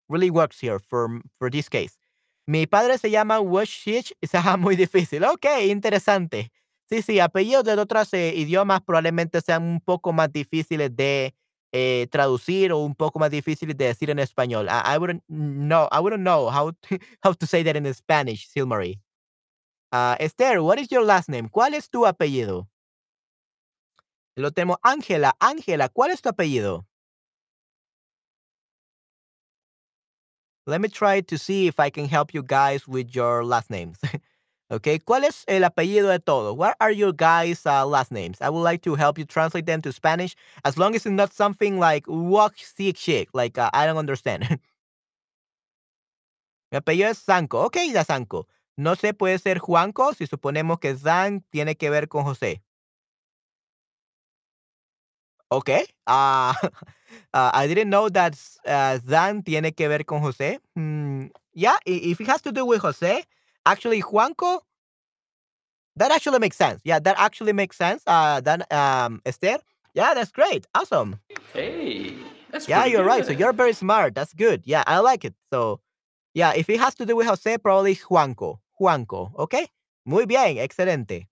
really 0.09 0.31
works 0.31 0.59
here 0.59 0.79
for, 0.79 1.21
for 1.37 1.51
this 1.51 1.69
case. 1.69 1.95
Mi 2.47 2.67
padre 2.67 2.97
se 2.97 3.09
llama 3.09 3.39
Washich 3.39 4.13
llama 4.21 4.57
muy 4.57 4.75
difícil. 4.75 5.23
Ok, 5.23 5.45
interesante. 5.67 6.51
Sí, 6.87 7.01
sí, 7.01 7.19
apellidos 7.19 7.63
de 7.63 7.73
otros 7.73 8.13
eh, 8.13 8.33
idiomas 8.35 8.81
probablemente 8.81 9.41
sean 9.41 9.63
un 9.63 9.81
poco 9.81 10.13
más 10.13 10.31
difíciles 10.31 10.95
de 10.95 11.33
eh, 11.71 12.07
traducir 12.11 12.71
o 12.71 12.77
un 12.79 12.93
poco 12.93 13.17
más 13.17 13.31
difíciles 13.31 13.75
de 13.75 13.85
decir 13.85 14.11
en 14.11 14.19
español. 14.19 14.67
I, 14.67 14.95
I 14.95 14.97
wouldn't 14.99 15.23
know, 15.27 15.87
I 15.91 15.99
wouldn't 15.99 16.21
know 16.21 16.49
how 16.49 16.71
to, 16.71 16.99
how 17.23 17.33
to 17.33 17.47
say 17.47 17.63
that 17.63 17.75
in 17.75 17.91
Spanish, 17.93 18.47
Silmarie. 18.47 18.99
Uh, 19.91 20.15
Esther, 20.19 20.61
what 20.61 20.77
is 20.77 20.89
your 20.91 21.03
last 21.03 21.29
name? 21.29 21.49
¿Cuál 21.49 21.73
es 21.73 21.89
tu 21.89 22.05
apellido? 22.05 22.67
Lo 24.35 24.51
tenemos. 24.51 24.77
Ángela, 24.83 25.35
Ángela, 25.39 25.89
¿cuál 25.89 26.11
es 26.11 26.21
tu 26.21 26.29
apellido? 26.29 26.85
Let 30.67 30.81
me 30.81 30.89
try 30.89 31.21
to 31.21 31.37
see 31.37 31.67
if 31.67 31.79
I 31.79 31.91
can 31.91 32.07
help 32.07 32.33
you 32.33 32.41
guys 32.41 32.87
with 32.87 33.15
your 33.15 33.45
last 33.45 33.69
names. 33.69 33.99
okay, 34.71 34.97
¿cuál 34.97 35.23
es 35.23 35.45
el 35.47 35.61
apellido 35.61 36.09
de 36.09 36.17
todo? 36.17 36.55
What 36.55 36.75
are 36.79 36.89
your 36.91 37.13
guys' 37.13 37.67
uh, 37.67 37.85
last 37.85 38.11
names? 38.11 38.41
I 38.41 38.49
would 38.49 38.63
like 38.63 38.81
to 38.81 38.95
help 38.95 39.19
you 39.19 39.25
translate 39.25 39.67
them 39.67 39.81
to 39.83 39.91
Spanish 39.91 40.35
as 40.63 40.77
long 40.77 40.95
as 40.95 41.05
it's 41.05 41.13
not 41.13 41.31
something 41.33 41.79
like 41.79 42.05
walk 42.07 42.55
sick 42.57 42.95
chick, 42.95 43.29
like 43.33 43.59
uh, 43.59 43.69
I 43.73 43.85
don't 43.85 43.97
understand. 43.97 44.59
Mi 46.71 46.79
apellido 46.79 47.09
es 47.09 47.19
Sanco. 47.19 47.63
Ok, 47.63 47.77
ya 47.93 48.03
Sanco. 48.03 48.47
No 48.75 48.95
sé, 48.95 49.13
puede 49.13 49.37
ser 49.39 49.59
Juanco 49.59 50.13
si 50.15 50.25
suponemos 50.25 50.79
que 50.79 50.95
Zan 50.95 51.41
tiene 51.51 51.75
que 51.75 51.91
ver 51.91 52.09
con 52.09 52.23
José. 52.23 52.63
Okay. 55.51 55.85
Uh, 56.07 56.53
uh, 57.33 57.51
I 57.53 57.67
didn't 57.67 57.89
know 57.89 58.09
that 58.09 58.37
uh, 58.65 58.99
Zan 59.07 59.43
tiene 59.43 59.71
que 59.75 59.87
ver 59.87 60.03
con 60.03 60.21
José. 60.21 60.57
Hmm, 60.75 61.27
yeah, 61.53 61.77
i- 61.87 62.01
if 62.11 62.19
it 62.21 62.27
has 62.27 62.41
to 62.41 62.51
do 62.51 62.65
with 62.65 62.81
José, 62.81 63.23
actually 63.65 64.01
Juanco, 64.01 64.61
that 65.95 66.11
actually 66.11 66.39
makes 66.39 66.57
sense. 66.57 66.81
Yeah, 66.83 66.99
that 66.99 67.15
actually 67.17 67.53
makes 67.53 67.77
sense. 67.77 68.03
Uh, 68.05 68.41
then 68.41 68.63
um, 68.71 69.21
Esther, 69.25 69.59
yeah, 69.93 70.13
that's 70.13 70.31
great. 70.31 70.67
Awesome. 70.75 71.19
Hey, 71.53 72.15
that's 72.51 72.67
Yeah, 72.67 72.81
pretty 72.81 72.91
you're 72.97 73.05
right. 73.05 73.23
So 73.25 73.31
good. 73.31 73.39
you're 73.39 73.53
very 73.53 73.73
smart. 73.73 74.13
That's 74.15 74.33
good. 74.33 74.63
Yeah, 74.65 74.83
I 74.87 74.99
like 74.99 75.23
it. 75.23 75.35
So, 75.53 75.79
yeah, 76.33 76.51
if 76.55 76.69
it 76.69 76.79
has 76.79 76.95
to 76.95 77.05
do 77.05 77.15
with 77.15 77.27
José, 77.27 77.61
probably 77.61 77.95
Juanco. 77.95 78.59
Juanco. 78.81 79.31
Okay. 79.39 79.67
Muy 80.05 80.25
bien. 80.25 80.57
Excelente. 80.57 81.27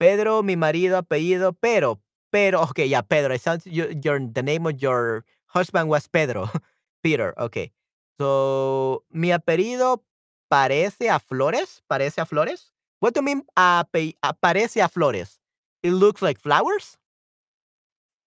Pedro, 0.00 0.42
mi 0.42 0.56
marido, 0.56 0.98
apellido, 0.98 1.52
pero, 1.58 2.00
pero, 2.34 2.62
okay, 2.66 2.86
yeah, 2.86 3.02
Pedro. 3.02 3.32
It 3.32 3.42
sounds 3.42 3.64
your, 3.64 3.92
your 4.02 4.18
the 4.18 4.42
name 4.42 4.66
of 4.66 4.82
your 4.82 5.24
husband 5.46 5.88
was 5.88 6.08
Pedro, 6.08 6.50
Peter. 7.04 7.32
Okay, 7.38 7.70
so 8.18 9.04
mi 9.12 9.30
apellido 9.30 10.02
parece 10.50 11.08
a 11.14 11.20
Flores. 11.20 11.80
Parece 11.88 12.18
a 12.18 12.26
Flores. 12.26 12.72
What 12.98 13.14
do 13.14 13.20
you 13.20 13.24
mean? 13.24 13.42
A- 13.56 13.86
parece 14.42 14.82
a 14.82 14.88
Flores. 14.88 15.38
It 15.84 15.92
looks 15.92 16.22
like 16.22 16.40
flowers. 16.40 16.98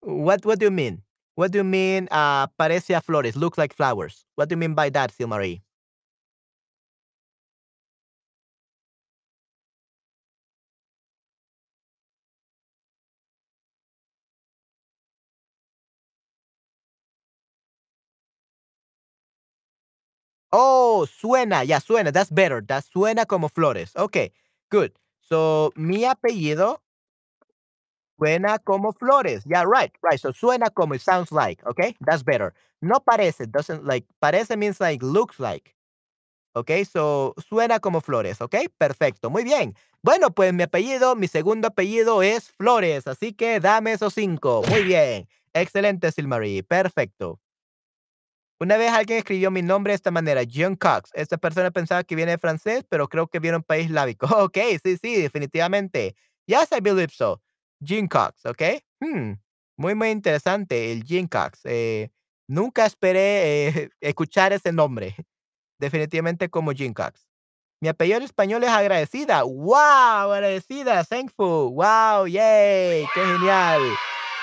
What 0.01 0.45
What 0.45 0.59
do 0.59 0.65
you 0.67 0.71
mean? 0.71 1.03
What 1.35 1.51
do 1.51 1.59
you 1.59 1.65
mean? 1.65 2.07
Uh, 2.09 2.47
parece 2.57 2.95
a 2.95 3.01
Flores. 3.01 3.35
Looks 3.35 3.57
like 3.57 3.73
flowers. 3.75 4.25
What 4.35 4.47
do 4.47 4.53
you 4.53 4.57
mean 4.57 4.73
by 4.73 4.89
that, 4.91 5.11
Silmarie? 5.11 5.61
Oh, 20.51 21.05
suena, 21.07 21.63
ya 21.63 21.79
suena. 21.79 22.11
That's 22.11 22.31
better. 22.31 22.61
That 22.65 22.85
suena 22.85 23.25
como 23.25 23.49
flores. 23.49 23.91
Okay, 23.95 24.31
good. 24.71 24.91
So, 25.21 25.71
mi 25.75 26.05
apellido 26.05 26.81
suena 28.17 28.59
como 28.59 28.93
flores. 28.93 29.43
Yeah, 29.45 29.63
right, 29.65 29.91
right. 30.01 30.19
So, 30.19 30.31
suena 30.31 30.69
como 30.73 30.95
it 30.95 31.01
sounds 31.01 31.31
like. 31.31 31.63
Okay, 31.67 31.95
that's 32.05 32.23
better. 32.23 32.53
No 32.81 32.99
parece. 32.99 33.45
Doesn't 33.51 33.85
like. 33.85 34.05
Parece 34.21 34.57
means 34.57 34.79
like 34.79 35.03
looks 35.03 35.39
like. 35.39 35.75
Okay, 36.55 36.85
so 36.85 37.35
suena 37.49 37.79
como 37.79 38.01
flores. 38.01 38.41
Okay, 38.41 38.67
perfecto. 38.79 39.29
Muy 39.29 39.43
bien. 39.43 39.75
Bueno, 40.03 40.31
pues 40.31 40.53
mi 40.53 40.63
apellido, 40.63 41.15
mi 41.15 41.27
segundo 41.27 41.67
apellido 41.69 42.23
es 42.23 42.51
Flores. 42.51 43.07
Así 43.07 43.33
que 43.33 43.59
dame 43.59 43.93
esos 43.93 44.13
cinco. 44.15 44.63
Muy 44.69 44.83
bien. 44.83 45.27
Excelente, 45.53 46.11
Silmarie. 46.11 46.63
Perfecto. 46.63 47.39
Una 48.59 48.77
vez 48.77 48.91
alguien 48.91 49.19
escribió 49.19 49.51
mi 49.51 49.61
nombre 49.61 49.91
de 49.91 49.95
esta 49.95 50.09
manera, 50.09 50.41
John 50.51 50.75
Cox. 50.75 51.11
Esta 51.13 51.37
persona 51.37 51.69
pensaba 51.69 52.03
que 52.03 52.15
viene 52.15 52.31
de 52.31 52.37
francés, 52.39 52.83
pero 52.89 53.07
creo 53.07 53.27
que 53.27 53.39
viene 53.39 53.53
de 53.53 53.57
un 53.57 53.63
país 53.63 53.85
islámico. 53.85 54.27
Ok, 54.47 54.57
sí, 54.83 54.97
sí, 54.97 55.21
definitivamente. 55.21 56.15
Yes, 56.47 56.69
I 56.71 56.79
believe 56.81 57.13
so. 57.13 57.41
Jim 57.83 58.07
Cox, 58.07 58.45
¿ok? 58.45 58.61
Hmm, 58.99 59.33
Muy, 59.77 59.93
muy 59.93 60.09
interesante 60.09 60.91
el 60.91 61.03
Jim 61.03 61.27
Cox. 61.27 61.59
Eh, 61.65 62.09
nunca 62.47 62.85
esperé 62.85 63.67
eh, 63.67 63.89
escuchar 64.01 64.53
ese 64.53 64.71
nombre. 64.71 65.15
Definitivamente 65.79 66.49
como 66.49 66.71
Jim 66.71 66.93
Cox. 66.93 67.27
Mi 67.79 67.89
apellido 67.89 68.17
en 68.17 68.23
español 68.23 68.63
es 68.63 68.69
agradecida. 68.69 69.43
¡Wow! 69.43 70.31
Agradecida, 70.33 71.03
thankful. 71.03 71.71
¡Wow! 71.73 72.25
¡Yay! 72.25 73.05
¡Qué 73.13 73.21
genial! 73.23 73.81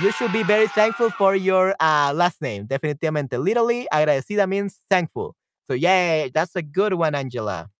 You 0.01 0.11
should 0.13 0.33
be 0.33 0.43
very 0.43 0.67
thankful 0.67 1.11
for 1.11 1.37
your 1.37 1.75
uh, 1.81 2.13
last 2.15 2.43
name. 2.43 2.67
Definitivamente. 2.67 3.39
Literally, 3.39 3.87
agradecida 3.93 4.49
means 4.49 4.81
thankful. 4.91 5.37
So, 5.71 5.75
yay! 5.75 6.31
That's 6.35 6.57
a 6.57 6.63
good 6.63 6.95
one, 6.95 7.15
Angela. 7.15 7.71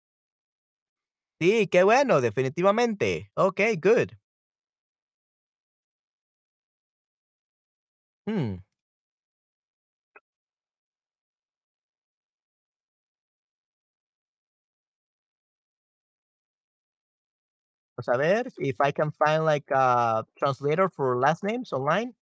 Sí, 1.41 1.67
qué 1.69 1.83
bueno, 1.85 2.21
definitivamente. 2.21 3.31
Okay, 3.37 3.77
good. 3.77 4.17
Hmm. 8.29 8.57
Pues 17.97 18.09
a 18.09 18.17
ver 18.17 18.53
if 18.59 18.77
I 18.81 18.93
can 18.93 19.13
find 19.13 19.45
like 19.45 19.71
a 19.71 20.25
translator 20.37 20.89
for 20.89 21.17
last 21.19 21.45
names 21.45 21.73
online. 21.73 22.15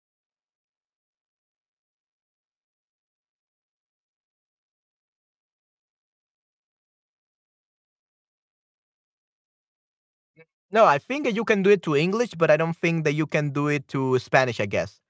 No, 10.71 10.85
I 10.87 10.99
think 10.99 11.25
that 11.25 11.35
you 11.35 11.45
can 11.45 11.63
do 11.63 11.71
it 11.71 11.83
to 11.83 11.97
English, 11.97 12.31
but 12.39 12.51
I 12.51 12.57
don't 12.57 12.77
think 12.77 13.05
that 13.05 13.15
you 13.15 13.27
can 13.27 13.51
do 13.51 13.69
it 13.69 13.89
to 13.89 14.19
Spanish, 14.19 14.61
I 14.61 14.67
guess. 14.67 15.01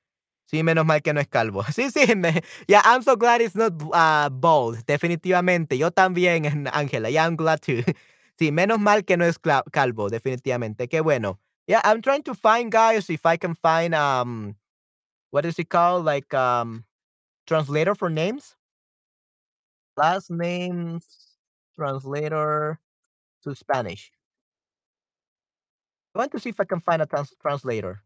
Sí, 0.51 0.63
menos 0.65 0.87
mal 0.87 1.03
que 1.03 1.13
no 1.15 1.21
es 1.21 1.29
calvo. 1.29 1.63
Sí, 1.73 1.91
sí, 1.91 2.17
me, 2.17 2.43
yeah, 2.69 2.83
I'm 2.85 3.03
so 3.03 3.17
glad 3.17 3.41
it's 3.43 3.55
not 3.57 3.75
uh, 3.93 4.31
bald. 4.31 4.85
Definitivamente. 4.87 5.79
Yo 5.79 5.91
también, 5.93 6.45
Ángela. 6.73 7.11
Yeah, 7.13 7.27
I'm 7.27 7.37
glad 7.37 7.63
too. 7.63 7.83
Sí, 8.41 8.53
menos 8.53 8.79
mal 8.81 9.05
que 9.05 9.19
no 9.19 9.27
es 9.27 9.39
calvo, 9.71 10.09
definitivamente. 10.09 10.89
Qué 10.89 11.03
bueno. 11.03 11.39
Yeah, 11.67 11.83
I'm 11.85 12.01
trying 12.01 12.23
to 12.23 12.35
find 12.35 12.73
guys 12.73 13.11
if 13.11 13.27
I 13.27 13.37
can 13.37 13.55
find 13.55 13.95
um 13.95 14.57
what 15.31 15.45
is 15.45 15.59
it 15.59 15.69
called? 15.69 16.07
Like 16.07 16.33
um 16.35 16.85
translator 17.47 17.95
for 17.95 18.11
names? 18.11 18.57
Last 19.97 20.31
names 20.31 21.37
translator 21.77 22.81
to 23.45 23.55
Spanish. 23.55 24.13
I 26.15 26.19
want 26.21 26.33
to 26.33 26.39
see 26.41 26.51
if 26.51 26.61
I 26.61 26.65
can 26.65 26.81
find 26.81 27.03
a 27.03 27.07
trans- 27.07 27.35
translator. 27.43 28.03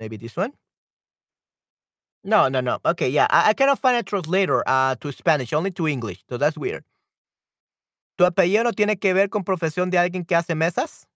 Maybe 0.00 0.16
this 0.16 0.36
one? 0.36 0.52
No, 2.24 2.48
no, 2.48 2.60
no. 2.60 2.78
Okay, 2.84 3.08
yeah, 3.08 3.26
I, 3.30 3.50
I 3.50 3.52
cannot 3.52 3.78
find 3.78 3.96
a 3.96 4.02
translator 4.02 4.62
uh, 4.66 4.94
to 4.96 5.12
Spanish, 5.12 5.52
only 5.52 5.70
to 5.72 5.86
English, 5.86 6.24
so 6.28 6.38
that's 6.38 6.56
weird. 6.56 6.84
¿Tu 8.16 8.24
apellido 8.24 8.64
no 8.64 8.72
tiene 8.72 8.96
que 8.98 9.12
ver 9.12 9.28
con 9.28 9.44
profesión 9.44 9.90
de 9.90 9.98
alguien 9.98 10.24
que 10.24 10.36
hace 10.36 10.54
mesas? 10.54 11.06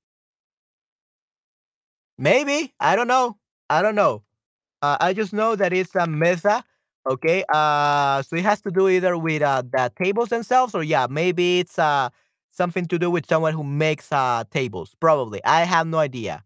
Maybe. 2.18 2.74
I 2.80 2.96
don't 2.96 3.08
know. 3.08 3.38
I 3.70 3.82
don't 3.82 3.94
know. 3.94 4.24
Uh, 4.82 4.98
I 5.00 5.14
just 5.14 5.34
know 5.34 5.56
that 5.56 5.72
it's 5.74 5.96
a 5.96 6.06
mesa. 6.06 6.64
Okay. 7.08 7.44
Uh, 7.52 8.22
so 8.22 8.36
it 8.36 8.44
has 8.44 8.62
to 8.62 8.72
do 8.72 8.88
either 8.88 9.18
with 9.18 9.42
uh, 9.42 9.62
the 9.62 9.92
tables 10.00 10.30
themselves, 10.30 10.74
or 10.74 10.84
yeah, 10.84 11.08
maybe 11.10 11.60
it's 11.60 11.78
uh 11.78 12.10
something 12.52 12.86
to 12.88 12.98
do 13.00 13.10
with 13.10 13.26
someone 13.28 13.54
who 13.54 13.64
makes 13.64 14.12
uh 14.12 14.44
tables. 14.52 14.96
Probably. 15.00 15.44
I 15.44 15.64
have 15.64 15.88
no 15.88 15.98
idea. 16.00 16.44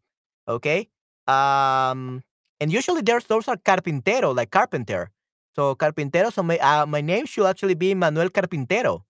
Okay. 0.48 0.88
Um, 1.26 2.22
and 2.60 2.72
usually 2.72 3.02
there's 3.02 3.24
those 3.26 3.48
are 3.48 3.56
carpintero, 3.56 4.34
like 4.34 4.50
carpenter. 4.50 5.10
So 5.56 5.74
carpintero. 5.74 6.32
So 6.32 6.42
my 6.42 6.58
uh, 6.58 6.86
my 6.86 7.00
name 7.00 7.26
should 7.26 7.46
actually 7.46 7.74
be 7.74 7.94
Manuel 7.94 8.30
Carpintero. 8.30 9.02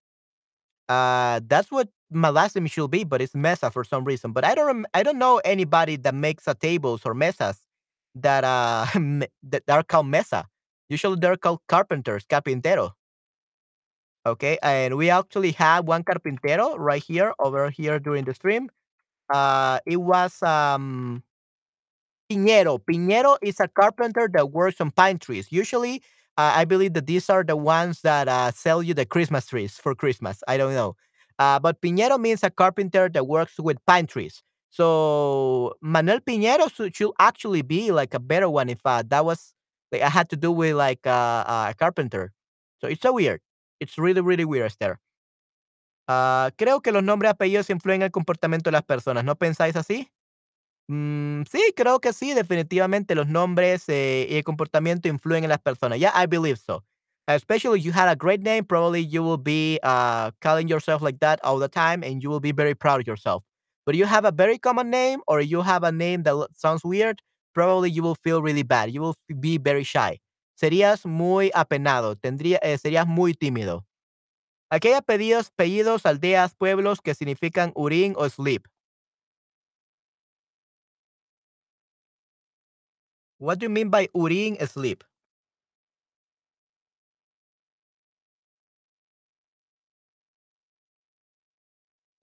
Uh, 0.89 1.41
that's 1.47 1.71
what 1.71 1.89
my 2.11 2.31
last 2.31 2.57
name 2.57 2.67
should 2.67 2.91
be, 2.91 3.05
but 3.05 3.23
it's 3.23 3.35
Mesa 3.35 3.71
for 3.71 3.85
some 3.85 4.05
reason. 4.05 4.33
But 4.33 4.45
I 4.45 4.55
don't 4.55 4.67
rem- 4.67 4.87
I 4.95 5.03
don't 5.03 5.19
know 5.19 5.41
anybody 5.45 5.97
that 5.97 6.15
makes 6.15 6.47
uh, 6.49 6.55
tables 6.55 7.03
or 7.05 7.15
mesas 7.15 7.59
that 8.17 8.45
uh 8.45 8.87
that 9.45 9.63
are 9.69 9.83
called 9.83 10.07
mesa. 10.09 10.47
Usually 10.89 11.17
they're 11.19 11.37
called 11.37 11.61
carpenters, 11.69 12.25
carpintero. 12.27 12.93
Okay, 14.25 14.57
and 14.63 14.97
we 14.97 15.11
actually 15.11 15.51
have 15.53 15.87
one 15.87 16.05
carpintero 16.05 16.77
right 16.79 17.03
here 17.03 17.35
over 17.41 17.71
here 17.71 17.99
during 17.99 18.25
the 18.25 18.35
stream. 18.35 18.71
Uh, 19.33 19.81
it 19.87 19.99
was 19.99 20.43
um 20.43 21.23
Piñero. 22.33 22.79
Piñero 22.79 23.37
is 23.43 23.61
a 23.61 23.69
carpenter 23.69 24.29
that 24.33 24.53
works 24.53 24.81
on 24.81 24.91
pine 24.91 25.19
trees. 25.19 25.49
Usually, 25.51 26.03
uh, 26.39 26.53
I 26.57 26.65
believe 26.65 26.95
that 26.95 27.07
these 27.07 27.29
are 27.29 27.45
the 27.45 27.57
ones 27.57 28.01
that 28.03 28.29
uh, 28.29 28.51
sell 28.53 28.83
you 28.83 28.95
the 28.95 29.05
Christmas 29.05 29.47
trees 29.47 29.77
for 29.77 29.95
Christmas. 29.95 30.43
I 30.49 30.57
don't 30.57 30.73
know. 30.73 30.97
Uh, 31.39 31.59
but 31.59 31.81
Piñero 31.83 32.19
means 32.19 32.43
a 32.43 32.51
carpenter 32.51 33.09
that 33.11 33.27
works 33.27 33.59
with 33.59 33.77
pine 33.87 34.07
trees. 34.07 34.43
So 34.71 35.75
Manuel 35.83 36.21
Piñero 36.21 36.73
should, 36.73 37.11
actually 37.19 37.63
be 37.63 37.91
like 37.91 38.15
a 38.15 38.19
better 38.19 38.49
one 38.49 38.71
if 38.71 38.81
uh, 38.87 39.03
that 39.09 39.25
was 39.25 39.53
like 39.91 40.01
I 40.01 40.09
had 40.09 40.31
to 40.31 40.37
do 40.37 40.51
with 40.51 40.75
like 40.75 41.07
uh, 41.07 41.45
a 41.71 41.75
carpenter. 41.79 42.33
So 42.81 42.89
it's 42.89 43.03
so 43.03 43.13
weird. 43.13 43.41
It's 43.81 43.99
really, 43.99 44.23
really 44.23 44.47
weird, 44.47 44.67
Esther. 44.67 44.99
Creo 46.09 46.83
que 46.83 46.93
los 46.93 47.03
nombres 47.03 47.29
y 47.29 47.33
apellidos 47.33 47.71
influyen 47.71 48.03
en 48.03 48.07
el 48.07 48.11
comportamiento 48.11 48.71
de 48.71 48.73
las 48.73 48.85
personas. 48.85 49.25
¿No 49.25 49.37
pensáis 49.37 49.77
así? 49.77 50.11
Mm, 50.93 51.45
sí, 51.51 51.73
creo 51.75 52.01
que 52.01 52.13
sí, 52.13 52.35
definitivamente 52.35 53.15
los 53.15 53.27
nombres 53.29 53.85
eh, 53.89 54.27
y 54.29 54.37
el 54.37 54.45
comportamiento 54.45 55.09
influyen 55.09 55.45
en 55.45 55.49
las 55.51 55.59
personas. 55.61 55.99
Yeah, 55.99 56.13
I 56.15 56.27
believe 56.27 56.59
so. 56.59 56.85
Especially 57.27 57.79
if 57.79 57.85
you 57.87 57.93
had 57.93 58.09
a 58.11 58.17
great 58.17 58.43
name, 58.43 58.65
probably 58.65 59.01
you 59.01 59.23
will 59.23 59.39
be 59.39 59.79
uh, 59.83 60.33
calling 60.43 60.69
yourself 60.69 61.01
like 61.03 61.19
that 61.21 61.41
all 61.45 61.59
the 61.59 61.69
time 61.69 62.03
and 62.03 62.23
you 62.23 62.29
will 62.29 62.41
be 62.41 62.53
very 62.53 62.75
proud 62.75 63.01
of 63.01 63.07
yourself. 63.07 63.43
But 63.87 63.95
you 63.95 64.05
have 64.07 64.25
a 64.27 64.33
very 64.33 64.59
common 64.59 64.91
name 64.91 65.21
or 65.27 65.41
you 65.41 65.63
have 65.63 65.83
a 65.83 65.93
name 65.93 66.25
that 66.25 66.49
sounds 66.55 66.85
weird, 66.85 67.23
probably 67.55 67.91
you 67.91 68.03
will 68.03 68.17
feel 68.17 68.43
really 68.43 68.63
bad. 68.65 68.91
You 68.93 69.01
will 69.03 69.15
be 69.41 69.57
very 69.59 69.85
shy. 69.85 70.21
Serías 70.61 71.07
muy 71.07 71.51
apenado, 71.55 72.17
tendría, 72.17 72.59
eh, 72.63 72.77
serías 72.77 73.07
muy 73.07 73.35
tímido. 73.35 73.85
Aquí 74.71 74.89
hay 74.89 74.95
apellidos, 74.95 76.07
aldeas, 76.07 76.55
pueblos 76.55 77.01
que 77.03 77.15
significan 77.15 77.73
urín 77.75 78.15
o 78.17 78.29
sleep. 78.29 78.67
What 83.43 83.59
do 83.59 83.65
you 83.67 83.71
mean 83.71 83.91
by 83.91 84.09
urín 84.15 84.57
sleep? 84.69 85.03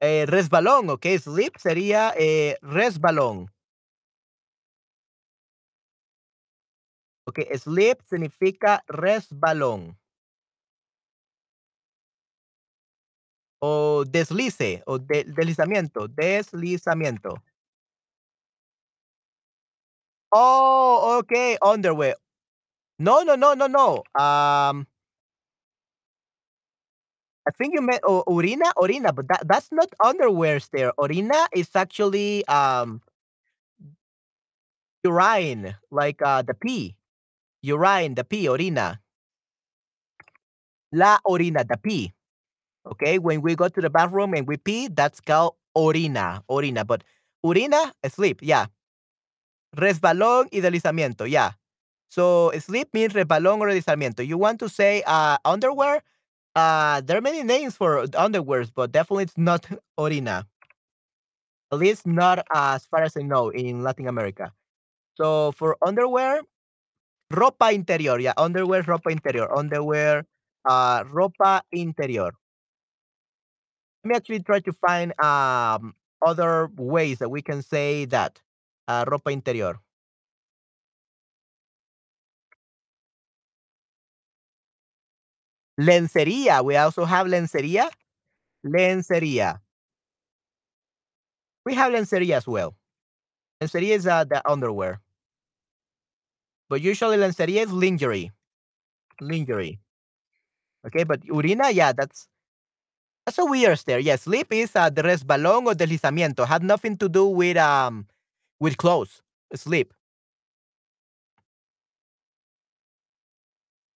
Eh, 0.01 0.25
resbalón, 0.27 0.89
¿ok? 0.89 1.05
Sleep 1.21 1.57
sería 1.57 2.13
eh, 2.17 2.57
resbalón. 2.61 3.49
Ok, 7.25 7.39
sleep 7.57 8.01
significa 8.03 8.83
resbalón. 8.87 9.97
O 13.61 14.03
deslice, 14.05 14.83
o 14.85 14.99
de- 14.99 15.25
deslizamiento, 15.25 16.07
deslizamiento. 16.07 17.41
Oh, 20.31 21.19
okay, 21.19 21.57
underwear. 21.61 22.15
No, 22.99 23.23
no, 23.23 23.35
no, 23.35 23.53
no, 23.55 23.67
no. 23.67 24.03
Um, 24.21 24.87
I 27.47 27.51
think 27.51 27.73
you 27.73 27.81
meant 27.81 28.01
o- 28.03 28.23
urina, 28.27 28.71
orina, 28.77 29.13
but 29.15 29.27
that, 29.27 29.47
that's 29.47 29.71
not 29.71 29.89
underwear 30.03 30.59
there. 30.71 30.91
Orina 30.99 31.47
is 31.53 31.69
actually 31.75 32.45
um 32.47 33.01
urine, 35.03 35.75
like 35.91 36.21
uh 36.21 36.41
the 36.41 36.53
pee. 36.53 36.95
Urine, 37.63 38.15
the 38.15 38.23
pee, 38.25 38.47
orina. 38.47 38.99
La 40.91 41.19
orina, 41.25 41.63
the 41.67 41.77
pee. 41.77 42.13
Okay, 42.85 43.19
when 43.19 43.41
we 43.41 43.55
go 43.55 43.67
to 43.69 43.81
the 43.81 43.89
bathroom 43.89 44.33
and 44.33 44.47
we 44.47 44.57
pee, 44.57 44.87
that's 44.89 45.21
called 45.21 45.55
orina, 45.77 46.43
orina. 46.49 46.85
But 46.87 47.03
urina, 47.45 47.93
sleep, 48.09 48.39
yeah. 48.43 48.67
Resbalón 49.73 50.47
y 50.51 50.61
deslizamiento, 50.61 51.25
yeah. 51.27 51.57
So 52.09 52.51
slip 52.59 52.89
means 52.93 53.13
resbalón 53.13 53.59
or 53.61 53.69
deslizamiento. 53.69 54.25
You 54.25 54.37
want 54.37 54.59
to 54.59 54.69
say 54.69 55.03
uh, 55.05 55.37
underwear? 55.45 56.03
Uh, 56.55 57.01
there 57.01 57.17
are 57.17 57.21
many 57.21 57.43
names 57.43 57.77
for 57.77 58.05
underwears, 58.07 58.71
but 58.73 58.91
definitely 58.91 59.25
it's 59.25 59.37
not 59.37 59.67
orina. 59.99 60.45
At 61.71 61.79
least 61.79 62.05
not 62.05 62.45
as 62.53 62.85
far 62.85 63.01
as 63.03 63.17
I 63.17 63.21
know 63.21 63.49
in 63.49 63.81
Latin 63.83 64.07
America. 64.07 64.53
So 65.15 65.51
for 65.53 65.77
underwear, 65.85 66.41
ropa 67.33 67.73
interior. 67.73 68.19
Yeah, 68.19 68.33
underwear, 68.37 68.83
ropa 68.83 69.11
interior. 69.11 69.51
Underwear, 69.55 70.25
uh, 70.65 71.03
ropa 71.05 71.61
interior. 71.71 72.31
Let 74.03 74.09
me 74.09 74.15
actually 74.15 74.39
try 74.43 74.59
to 74.61 74.73
find 74.73 75.13
um 75.21 75.95
other 76.25 76.69
ways 76.75 77.19
that 77.19 77.29
we 77.29 77.41
can 77.41 77.61
say 77.61 78.05
that. 78.05 78.41
Uh, 78.89 79.05
ropa 79.05 79.31
interior. 79.31 79.79
Lencería. 85.77 86.61
We 86.61 86.75
also 86.75 87.05
have 87.05 87.27
lencería. 87.27 87.89
Lencería. 88.63 89.61
We 91.65 91.75
have 91.75 91.91
lencería 91.93 92.37
as 92.37 92.47
well. 92.47 92.75
Lencería 93.61 93.95
is 93.95 94.07
uh, 94.07 94.25
the 94.25 94.41
underwear. 94.49 95.01
But 96.69 96.81
usually 96.81 97.17
lencería 97.17 97.63
is 97.63 97.71
lingerie. 97.71 98.31
Lingerie. 99.21 99.79
Okay, 100.85 101.03
but 101.03 101.21
urina, 101.27 101.73
yeah, 101.73 101.91
that's 101.93 102.27
that's 103.25 103.37
a 103.39 103.45
weird 103.45 103.79
there. 103.85 103.99
Yeah, 103.99 104.15
sleep 104.17 104.51
is 104.53 104.75
uh, 104.75 104.89
the 104.89 105.03
resbalón 105.03 105.67
or 105.67 105.75
deslizamiento. 105.75 106.47
Had 106.47 106.63
nothing 106.63 106.97
to 106.97 107.09
do 107.09 107.27
with 107.27 107.57
um 107.57 108.07
with 108.59 108.77
clothes. 108.77 109.21
Sleep. 109.55 109.93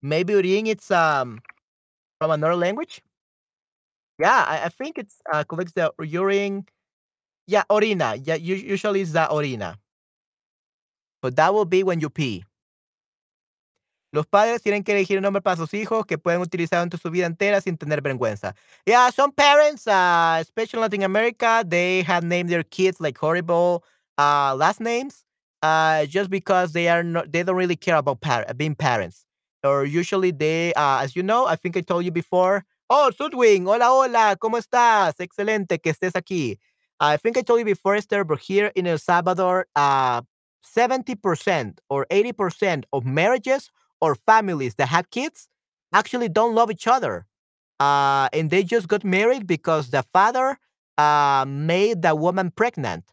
Maybe 0.01 0.33
urin 0.33 0.67
it's 0.67 0.91
um 0.91 1.39
from 2.19 2.31
another 2.31 2.55
language. 2.55 3.01
Yeah, 4.19 4.45
I, 4.47 4.65
I 4.65 4.69
think 4.69 4.97
it's 4.97 5.21
uh 5.31 5.43
collects 5.43 5.73
the 5.73 5.91
urine. 5.99 6.65
Yeah, 7.47 7.63
orina. 7.69 8.19
Yeah, 8.23 8.35
usually 8.35 9.01
it's 9.01 9.13
the 9.13 9.27
orina. 9.31 9.77
But 11.21 11.35
that 11.37 11.53
will 11.53 11.65
be 11.65 11.83
when 11.83 11.99
you 12.01 12.09
pee. 12.09 12.43
Los 14.11 14.27
padres 14.27 14.61
tienen 14.61 14.83
que 14.83 14.93
elegir 14.93 15.17
un 15.17 15.23
nombre 15.23 15.41
para 15.41 15.57
sus 15.57 15.73
hijos 15.73 16.05
que 16.05 16.19
pueden 16.19 16.39
utilizar 16.39 16.77
durante 16.79 16.97
su 16.99 17.09
vida 17.09 17.25
entera 17.25 17.61
sin 17.61 17.77
tener 17.77 18.01
vergüenza. 18.01 18.55
Yeah, 18.85 19.09
some 19.09 19.31
parents, 19.31 19.87
uh, 19.87 20.37
especially 20.39 20.77
in 20.77 20.81
Latin 20.81 21.03
America, 21.03 21.63
they 21.67 22.03
have 22.03 22.23
named 22.23 22.49
their 22.49 22.63
kids 22.63 22.99
like 23.01 23.17
horrible 23.17 23.83
uh, 24.17 24.55
last 24.55 24.79
names, 24.79 25.23
uh, 25.61 26.05
just 26.05 26.29
because 26.29 26.73
they 26.73 26.87
are 26.87 27.03
not, 27.03 27.31
they 27.31 27.43
don't 27.43 27.55
really 27.55 27.75
care 27.75 27.97
about 27.97 28.21
par- 28.21 28.45
being 28.55 28.75
parents. 28.75 29.25
Or 29.63 29.85
usually 29.85 30.31
they, 30.31 30.73
uh, 30.73 30.99
as 30.99 31.15
you 31.15 31.23
know, 31.23 31.45
I 31.45 31.55
think 31.55 31.77
I 31.77 31.81
told 31.81 32.05
you 32.05 32.11
before. 32.11 32.65
Oh, 32.89 33.11
Sudwing, 33.17 33.65
hola, 33.65 33.85
hola, 33.89 34.35
¿cómo 34.39 34.57
estás? 34.59 35.13
Excelente 35.19 35.81
que 35.81 35.93
estés 35.93 36.11
aquí. 36.13 36.57
I 36.99 37.17
think 37.17 37.37
I 37.37 37.41
told 37.41 37.59
you 37.59 37.65
before, 37.65 37.95
Esther, 37.95 38.23
but 38.23 38.39
here 38.39 38.71
in 38.75 38.87
El 38.87 38.97
Salvador, 38.97 39.67
uh, 39.75 40.21
70% 40.63 41.79
or 41.89 42.05
80% 42.09 42.85
of 42.93 43.05
marriages 43.05 43.71
or 44.01 44.15
families 44.15 44.75
that 44.75 44.87
have 44.89 45.09
kids 45.09 45.47
actually 45.93 46.29
don't 46.29 46.55
love 46.55 46.71
each 46.71 46.87
other. 46.87 47.25
Uh, 47.79 48.29
and 48.33 48.49
they 48.49 48.63
just 48.63 48.87
got 48.87 49.03
married 49.03 49.47
because 49.47 49.89
the 49.89 50.03
father 50.13 50.57
uh, 50.97 51.45
made 51.47 52.01
the 52.01 52.15
woman 52.15 52.51
pregnant. 52.51 53.03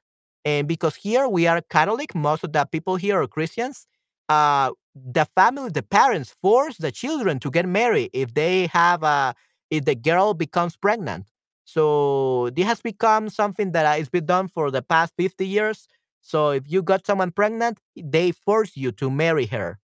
And 0.45 0.67
because 0.67 0.97
here 0.97 1.29
we 1.29 1.47
are 1.47 1.61
Catholic, 1.63 2.15
most 2.15 2.45
of 2.45 2.53
the 2.53 2.65
people 2.65 2.97
here 2.97 3.21
are 3.23 3.27
Christians. 3.27 3.87
Uh, 4.29 4.71
the 4.95 5.27
family, 5.37 5.71
the 5.71 5.83
parents 5.83 6.35
force 6.41 6.77
the 6.79 6.91
children 6.93 7.39
to 7.41 7.51
get 7.51 7.67
married 7.67 8.11
if 8.13 8.35
they 8.35 8.67
have 8.69 9.03
a 9.03 9.35
if 9.71 9.85
the 9.85 9.95
girl 9.95 10.35
becomes 10.35 10.77
pregnant. 10.77 11.27
So 11.65 12.51
this 12.51 12.65
has 12.67 12.81
become 12.81 13.29
something 13.29 13.73
that 13.73 13.87
has 13.87 14.09
been 14.09 14.27
done 14.27 14.49
for 14.49 14.71
the 14.71 14.83
past 14.83 15.13
50 15.17 15.47
years. 15.47 15.87
So 16.23 16.51
if 16.51 16.65
you 16.67 16.83
got 16.83 17.07
someone 17.07 17.31
pregnant, 17.31 17.79
they 17.97 18.33
force 18.33 18.77
you 18.77 18.93
to 18.93 19.11
marry 19.11 19.47
her, 19.47 19.79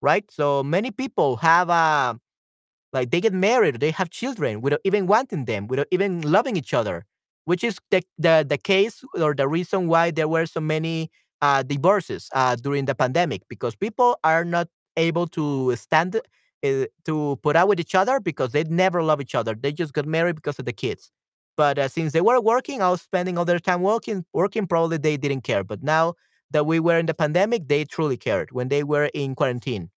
right? 0.00 0.24
So 0.30 0.62
many 0.62 0.90
people 0.90 1.36
have 1.36 1.68
a 1.70 2.18
like 2.92 3.10
they 3.10 3.20
get 3.20 3.32
married, 3.32 3.80
they 3.80 3.90
have 3.90 4.10
children 4.10 4.60
without 4.60 4.80
even 4.84 5.06
wanting 5.06 5.44
them, 5.46 5.66
without 5.66 5.86
even 5.90 6.20
loving 6.22 6.56
each 6.56 6.74
other, 6.74 7.06
which 7.44 7.64
is 7.64 7.78
the 7.90 8.02
the, 8.18 8.44
the 8.48 8.58
case 8.58 9.02
or 9.14 9.34
the 9.34 9.48
reason 9.48 9.88
why 9.88 10.10
there 10.10 10.28
were 10.28 10.46
so 10.46 10.60
many 10.60 11.10
uh, 11.40 11.62
divorces 11.62 12.28
uh, 12.34 12.56
during 12.56 12.84
the 12.84 12.94
pandemic 12.94 13.42
because 13.48 13.74
people 13.74 14.18
are 14.24 14.44
not 14.44 14.68
able 14.96 15.26
to 15.26 15.74
stand 15.76 16.16
uh, 16.16 16.84
to 17.04 17.36
put 17.42 17.56
out 17.56 17.68
with 17.68 17.80
each 17.80 17.94
other 17.94 18.20
because 18.20 18.52
they 18.52 18.64
never 18.64 19.02
love 19.02 19.20
each 19.20 19.34
other. 19.34 19.54
They 19.54 19.72
just 19.72 19.92
got 19.92 20.06
married 20.06 20.36
because 20.36 20.58
of 20.58 20.64
the 20.64 20.72
kids. 20.72 21.10
But 21.56 21.78
uh, 21.78 21.88
since 21.88 22.12
they 22.12 22.20
were 22.20 22.40
working, 22.40 22.80
I 22.80 22.90
was 22.90 23.02
spending 23.02 23.36
all 23.36 23.44
their 23.44 23.58
time 23.58 23.82
working. 23.82 24.24
Working, 24.32 24.66
probably 24.66 24.96
they 24.98 25.16
didn't 25.16 25.42
care. 25.42 25.64
But 25.64 25.82
now 25.82 26.14
that 26.50 26.64
we 26.66 26.80
were 26.80 26.98
in 26.98 27.06
the 27.06 27.14
pandemic, 27.14 27.68
they 27.68 27.84
truly 27.84 28.16
cared 28.16 28.52
when 28.52 28.68
they 28.68 28.84
were 28.84 29.10
in 29.12 29.34
quarantine. 29.34 29.90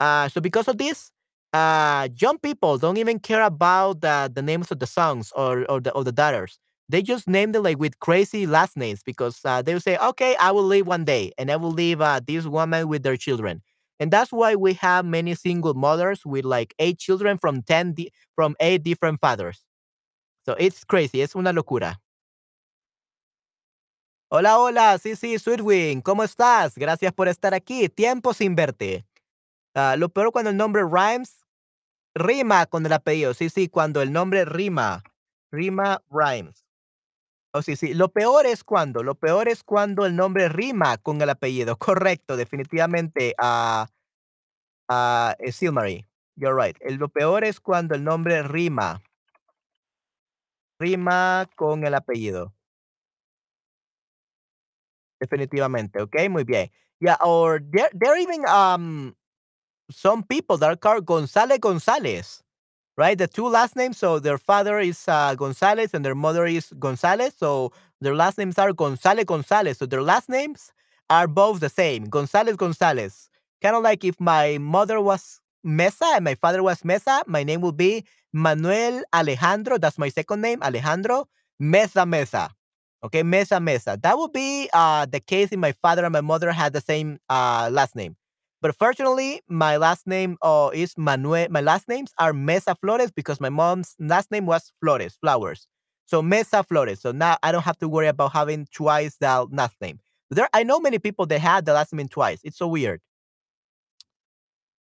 Uh, 0.00 0.28
so 0.28 0.40
because 0.40 0.68
of 0.68 0.78
this, 0.78 1.10
uh, 1.52 2.08
young 2.18 2.38
people 2.38 2.78
don't 2.78 2.96
even 2.98 3.18
care 3.18 3.42
about 3.42 4.00
the, 4.00 4.30
the 4.34 4.42
names 4.42 4.70
of 4.70 4.78
the 4.78 4.86
songs 4.86 5.32
or 5.36 5.64
or 5.70 5.80
the 5.80 5.92
or 5.92 6.04
the 6.04 6.12
daughters. 6.12 6.58
They 6.88 7.02
just 7.02 7.28
name 7.28 7.52
them 7.52 7.62
like 7.62 7.78
with 7.78 7.98
crazy 8.00 8.46
last 8.46 8.76
names 8.76 9.02
because 9.04 9.40
uh, 9.44 9.62
they 9.62 9.74
will 9.74 9.80
say, 9.80 9.96
"Okay, 9.98 10.36
I 10.40 10.50
will 10.52 10.64
leave 10.64 10.86
one 10.86 11.04
day, 11.04 11.32
and 11.38 11.50
I 11.50 11.56
will 11.56 11.70
leave 11.72 12.00
uh, 12.00 12.20
this 12.26 12.46
woman 12.46 12.88
with 12.88 13.02
their 13.02 13.16
children." 13.16 13.62
And 14.00 14.10
that's 14.10 14.32
why 14.32 14.56
we 14.56 14.74
have 14.74 15.04
many 15.04 15.34
single 15.34 15.74
mothers 15.74 16.26
with 16.26 16.44
like 16.44 16.74
eight 16.78 16.98
children 16.98 17.38
from 17.38 17.62
ten 17.62 17.92
di- 17.94 18.10
from 18.34 18.56
eight 18.60 18.82
different 18.82 19.20
fathers. 19.20 19.62
So 20.46 20.54
it's 20.58 20.84
crazy. 20.84 21.22
Es 21.22 21.34
una 21.36 21.52
locura. 21.52 21.96
Hola, 24.30 24.58
hola, 24.58 24.98
sí, 24.98 25.14
sí, 25.14 25.38
Sweetwing, 25.38 26.00
¿cómo 26.00 26.24
estás? 26.24 26.74
Gracias 26.76 27.12
por 27.12 27.28
estar 27.28 27.52
aquí. 27.52 27.88
Tiempo 27.90 28.32
sin 28.32 28.54
verte. 28.56 29.04
Ah, 29.74 29.96
lo 29.98 30.08
peor 30.10 30.32
cuando 30.32 30.50
el 30.50 30.56
nombre 30.56 30.82
rhymes, 30.84 31.41
rima 32.14 32.66
con 32.66 32.86
el 32.86 32.92
apellido. 32.92 33.34
Sí, 33.34 33.48
sí, 33.50 33.68
cuando 33.68 34.02
el 34.02 34.12
nombre 34.12 34.44
rima. 34.44 35.02
Rima, 35.52 36.02
rhymes. 36.10 36.64
Oh, 37.54 37.62
sí, 37.62 37.76
sí. 37.76 37.94
Lo 37.94 38.10
peor 38.10 38.46
es 38.46 38.64
cuando, 38.64 39.02
lo 39.02 39.14
peor 39.16 39.48
es 39.48 39.62
cuando 39.64 40.06
el 40.06 40.16
nombre 40.16 40.48
rima 40.48 40.98
con 40.98 41.20
el 41.22 41.30
apellido. 41.30 41.76
Correcto, 41.78 42.36
definitivamente. 42.36 43.34
Ah, 43.38 43.88
ah, 44.88 45.34
eh, 45.38 45.52
Silmarie. 45.52 46.06
You're 46.36 46.54
right. 46.54 46.76
El- 46.80 46.96
lo 46.96 47.08
peor 47.08 47.44
es 47.44 47.60
cuando 47.60 47.94
el 47.94 48.04
nombre 48.04 48.42
rima, 48.42 49.02
rima 50.78 51.48
con 51.56 51.82
el 51.86 51.94
apellido. 51.94 52.52
Definitivamente. 55.20 56.00
Ok, 56.02 56.16
muy 56.30 56.44
bien. 56.44 56.70
Yeah, 57.00 57.16
or 57.24 57.60
there, 57.60 57.90
there 57.94 58.16
even 58.20 58.44
um 58.46 59.14
some 59.90 60.22
people 60.22 60.56
that 60.58 60.70
are 60.70 60.76
called 60.76 61.06
González 61.06 61.58
González. 61.58 62.40
right? 62.96 63.18
The 63.18 63.26
two 63.28 63.48
last 63.48 63.76
names. 63.76 63.98
So 63.98 64.18
their 64.18 64.38
father 64.38 64.80
is 64.80 65.04
uh, 65.08 65.34
Gonzalez 65.34 65.94
and 65.94 66.04
their 66.04 66.14
mother 66.14 66.46
is 66.46 66.72
Gonzalez. 66.78 67.34
So 67.38 67.72
their 68.00 68.14
last 68.14 68.38
names 68.38 68.58
are 68.58 68.72
Gonzalez 68.72 69.24
Gonzalez. 69.24 69.78
So 69.78 69.86
their 69.86 70.02
last 70.02 70.28
names 70.28 70.72
are 71.10 71.26
both 71.28 71.60
the 71.60 71.68
same 71.68 72.04
Gonzalez 72.06 72.56
Gonzalez. 72.56 73.28
Kind 73.62 73.76
of 73.76 73.82
like 73.82 74.04
if 74.04 74.20
my 74.20 74.58
mother 74.58 75.00
was 75.00 75.40
Mesa 75.64 76.06
and 76.16 76.24
my 76.24 76.34
father 76.34 76.62
was 76.62 76.84
Mesa, 76.84 77.22
my 77.26 77.44
name 77.44 77.60
would 77.62 77.76
be 77.76 78.04
Manuel 78.32 79.02
Alejandro. 79.14 79.78
That's 79.78 79.98
my 79.98 80.08
second 80.08 80.40
name, 80.42 80.62
Alejandro 80.62 81.28
Mesa 81.60 82.04
Mesa. 82.06 82.50
Okay, 83.04 83.22
Mesa 83.22 83.60
Mesa. 83.60 83.98
That 84.02 84.16
would 84.18 84.32
be 84.32 84.68
uh, 84.72 85.06
the 85.06 85.20
case 85.20 85.50
if 85.52 85.58
my 85.58 85.72
father 85.72 86.04
and 86.04 86.12
my 86.12 86.20
mother 86.20 86.52
had 86.52 86.72
the 86.72 86.80
same 86.80 87.18
uh, 87.28 87.68
last 87.72 87.96
name. 87.96 88.16
But 88.62 88.76
fortunately, 88.76 89.42
my 89.48 89.76
last 89.76 90.06
name 90.06 90.38
uh, 90.40 90.70
is 90.72 90.96
Manuel. 90.96 91.48
My 91.50 91.60
last 91.60 91.88
names 91.88 92.12
are 92.16 92.32
Mesa 92.32 92.76
Flores 92.80 93.10
because 93.10 93.40
my 93.40 93.48
mom's 93.48 93.96
last 93.98 94.30
name 94.30 94.46
was 94.46 94.72
Flores, 94.80 95.18
flowers. 95.20 95.66
So 96.06 96.22
Mesa 96.22 96.62
Flores. 96.62 97.00
So 97.00 97.10
now 97.10 97.38
I 97.42 97.50
don't 97.50 97.64
have 97.64 97.78
to 97.78 97.88
worry 97.88 98.06
about 98.06 98.32
having 98.32 98.68
twice 98.72 99.16
the 99.18 99.48
last 99.50 99.74
name. 99.80 99.98
There, 100.30 100.48
I 100.54 100.62
know 100.62 100.78
many 100.78 101.00
people 101.00 101.26
that 101.26 101.40
had 101.40 101.66
the 101.66 101.72
last 101.72 101.92
name 101.92 102.06
twice. 102.06 102.38
It's 102.44 102.56
so 102.56 102.68
weird. 102.68 103.00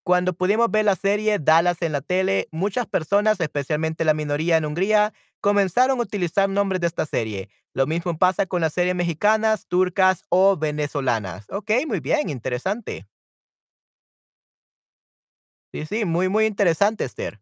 Cuando 0.05 0.35
pudimos 0.35 0.70
ver 0.70 0.85
la 0.85 0.95
serie 0.95 1.39
Dallas 1.41 1.83
en 1.83 1.93
la 1.93 2.01
tele, 2.01 2.47
muchas 2.53 2.87
personas, 2.87 3.41
especialmente 3.41 4.05
la 4.05 4.14
minoría 4.14 4.57
en 4.57 4.66
Hungría, 4.66 5.12
comenzaron 5.41 5.99
a 5.99 6.03
utilizar 6.03 6.49
nombres 6.49 6.81
de 6.81 6.87
esta 6.87 7.07
serie. 7.07 7.49
Lo 7.72 7.87
mismo 7.87 8.16
pasa 8.16 8.47
con 8.47 8.61
las 8.61 8.75
series 8.75 8.95
mexicanas, 8.95 9.66
turcas 9.66 10.22
o 10.29 10.57
venezolanas. 10.57 11.47
Ok, 11.49 11.72
muy 11.89 12.01
bien, 12.01 12.29
interesante. 12.29 13.07
Sí, 15.75 15.87
sí, 15.87 16.05
muy, 16.05 16.29
muy 16.29 16.47
interesante, 16.47 17.05
Esther. 17.05 17.41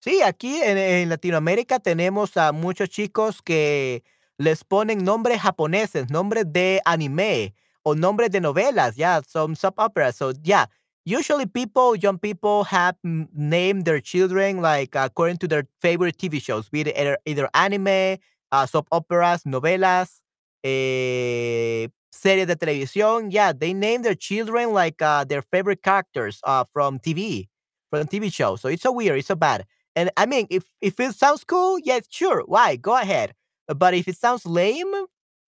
Sí, 0.00 0.22
aquí 0.22 0.60
en, 0.62 1.08
Latinoamérica 1.08 1.80
tenemos 1.80 2.36
a 2.36 2.52
muchos 2.52 2.88
chicos 2.90 3.42
que 3.42 4.04
les 4.38 4.62
ponen 4.62 5.02
nombres 5.04 5.40
japoneses, 5.40 6.10
nombres 6.10 6.44
de 6.52 6.80
anime 6.84 7.54
o 7.82 7.94
nombres 7.96 8.30
de 8.30 8.40
novelas, 8.40 8.94
yeah, 8.94 9.20
some 9.26 9.56
soap 9.56 9.78
operas. 9.80 10.14
So 10.16 10.32
yeah, 10.44 10.66
usually 11.04 11.46
people, 11.46 11.96
young 11.96 12.18
people, 12.18 12.62
have 12.70 12.96
named 13.02 13.84
their 13.84 14.00
children 14.00 14.62
like 14.62 14.94
according 14.94 15.38
to 15.38 15.48
their 15.48 15.66
favorite 15.80 16.16
TV 16.18 16.40
shows, 16.40 16.68
be 16.68 16.82
it 16.82 16.96
either, 16.96 17.18
either 17.26 17.48
anime, 17.54 18.18
uh, 18.52 18.66
soap 18.66 18.86
operas, 18.92 19.44
novelas, 19.44 20.22
eh, 20.66 21.88
series 22.10 22.46
de 22.46 22.56
televisión. 22.56 23.30
Yeah, 23.30 23.52
they 23.52 23.74
name 23.74 24.02
their 24.02 24.14
children 24.16 24.72
like 24.72 25.00
uh, 25.02 25.24
their 25.24 25.42
favorite 25.42 25.82
characters 25.82 26.40
uh, 26.44 26.64
from 26.72 26.98
TV, 26.98 27.48
from 27.90 28.06
TV 28.08 28.30
shows. 28.30 28.60
So 28.60 28.68
it's 28.68 28.82
so 28.82 28.92
weird, 28.92 29.18
it's 29.18 29.28
so 29.28 29.36
bad. 29.36 29.64
And 29.94 30.10
I 30.16 30.26
mean, 30.26 30.46
if 30.50 30.64
if 30.80 31.00
it 31.00 31.14
sounds 31.14 31.44
cool, 31.44 31.78
yes, 31.78 32.04
sure, 32.10 32.42
why? 32.46 32.76
Go 32.76 32.96
ahead. 32.96 33.32
But 33.68 33.94
if 33.94 34.08
it 34.08 34.16
sounds 34.16 34.46
lame, 34.46 34.92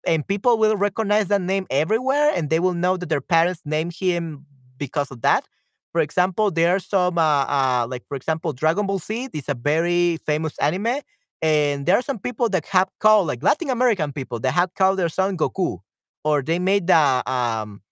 and 0.07 0.27
people 0.27 0.59
will 0.59 0.77
recognize 0.77 1.29
that 1.29 1.43
name 1.43 1.67
everywhere, 1.71 2.33
and 2.35 2.51
they 2.51 2.61
will 2.61 2.75
know 2.75 2.97
that 2.97 3.09
their 3.09 3.21
parents 3.21 3.61
named 3.65 3.95
him 3.99 4.47
because 4.79 5.11
of 5.11 5.23
that. 5.23 5.47
For 5.93 6.01
example, 6.01 6.51
there 6.51 6.75
are 6.77 6.79
some, 6.79 7.19
uh, 7.19 7.45
uh, 7.45 7.87
like 7.91 8.05
for 8.09 8.17
example, 8.17 8.53
Dragon 8.53 8.87
Ball 8.87 8.99
Z 8.99 9.31
is 9.33 9.49
a 9.49 9.55
very 9.55 10.19
famous 10.27 10.57
anime, 10.59 11.01
and 11.43 11.87
there 11.87 11.97
are 11.99 12.03
some 12.03 12.19
people 12.19 12.49
that 12.51 12.67
have 12.67 12.89
called, 13.01 13.29
like 13.29 13.43
Latin 13.43 13.71
American 13.71 14.13
people, 14.13 14.41
that 14.41 14.53
have 14.53 14.75
called 14.75 14.99
their 14.99 15.09
son 15.09 15.37
Goku, 15.37 15.79
or 16.25 16.43
they 16.43 16.59
made 16.59 16.87
the 16.89 17.23
um 17.31 17.83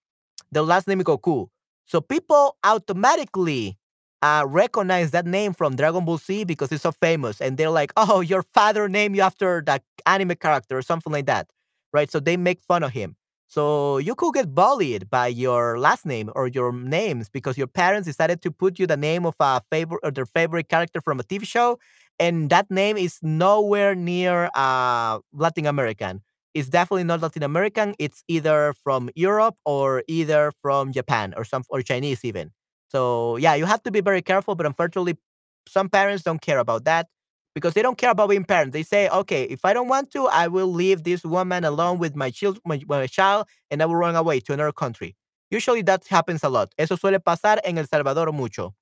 the 0.51 0.63
last 0.63 0.87
name 0.87 1.01
Goku. 1.01 1.47
So 1.85 2.01
people 2.01 2.57
automatically 2.63 3.77
uh, 4.21 4.43
recognize 4.47 5.11
that 5.11 5.25
name 5.25 5.53
from 5.53 5.75
Dragon 5.75 6.05
Ball 6.05 6.17
Z 6.17 6.43
because 6.45 6.71
it's 6.71 6.83
so 6.83 6.91
famous, 6.91 7.41
and 7.41 7.57
they're 7.57 7.69
like, 7.69 7.93
"Oh, 7.97 8.21
your 8.21 8.43
father 8.53 8.89
named 8.89 9.15
you 9.15 9.21
after 9.21 9.63
that 9.67 9.83
anime 10.05 10.35
character 10.35 10.77
or 10.77 10.81
something 10.81 11.13
like 11.13 11.27
that," 11.27 11.47
right? 11.93 12.11
So 12.11 12.19
they 12.19 12.37
make 12.37 12.61
fun 12.61 12.83
of 12.83 12.91
him. 12.93 13.15
So 13.47 13.97
you 13.97 14.13
could 14.15 14.33
get 14.33 14.53
bullied 14.53 15.09
by 15.09 15.27
your 15.27 15.79
last 15.79 16.05
name 16.05 16.31
or 16.35 16.47
your 16.47 16.71
names 16.73 17.29
because 17.29 17.57
your 17.57 17.67
parents 17.67 18.05
decided 18.05 18.41
to 18.41 18.51
put 18.51 18.77
you 18.77 18.87
the 18.87 18.97
name 18.97 19.25
of 19.25 19.35
a 19.39 19.61
favorite 19.71 20.01
or 20.03 20.11
their 20.11 20.25
favorite 20.25 20.67
character 20.69 20.99
from 21.01 21.19
a 21.19 21.23
TV 21.23 21.45
show, 21.45 21.79
and 22.19 22.49
that 22.49 22.69
name 22.69 22.97
is 22.97 23.19
nowhere 23.21 23.95
near 23.95 24.49
uh, 24.53 25.19
Latin 25.31 25.65
American. 25.65 26.21
It's 26.53 26.67
definitely 26.69 27.05
not 27.05 27.21
Latin 27.21 27.43
American. 27.43 27.95
It's 27.99 28.23
either 28.27 28.73
from 28.83 29.09
Europe 29.15 29.55
or 29.65 30.03
either 30.07 30.51
from 30.61 30.91
Japan 30.91 31.33
or 31.37 31.45
some 31.45 31.63
or 31.69 31.81
Chinese 31.81 32.25
even. 32.25 32.51
So 32.91 33.37
yeah, 33.37 33.53
you 33.55 33.65
have 33.65 33.83
to 33.83 33.91
be 33.91 34.01
very 34.01 34.21
careful. 34.21 34.55
But 34.55 34.65
unfortunately, 34.65 35.15
some 35.67 35.89
parents 35.89 36.23
don't 36.23 36.41
care 36.41 36.59
about 36.59 36.85
that 36.85 37.07
because 37.57 37.73
they 37.73 37.81
don't 37.81 37.97
care 37.97 38.11
about 38.11 38.29
being 38.29 38.43
parents. 38.43 38.73
They 38.73 38.83
say, 38.83 39.09
okay, 39.09 39.45
if 39.45 39.65
I 39.65 39.73
don't 39.73 39.87
want 39.87 40.11
to, 40.11 40.27
I 40.27 40.47
will 40.47 40.71
leave 40.71 41.03
this 41.03 41.23
woman 41.25 41.63
alone 41.63 41.97
with 41.97 42.15
my 42.15 42.29
child, 42.29 42.59
my, 42.63 42.79
my 42.87 43.07
child, 43.07 43.47
and 43.71 43.81
I 43.81 43.87
will 43.87 43.95
run 43.95 44.15
away 44.15 44.39
to 44.41 44.53
another 44.53 44.71
country. 44.71 45.15
Usually 45.49 45.81
that 45.81 46.05
happens 46.07 46.43
a 46.43 46.49
lot. 46.49 46.71
Eso 46.77 46.95
suele 46.97 47.17
pasar 47.19 47.57
en 47.63 47.79
El 47.79 47.87
Salvador 47.87 48.31
mucho. 48.31 48.75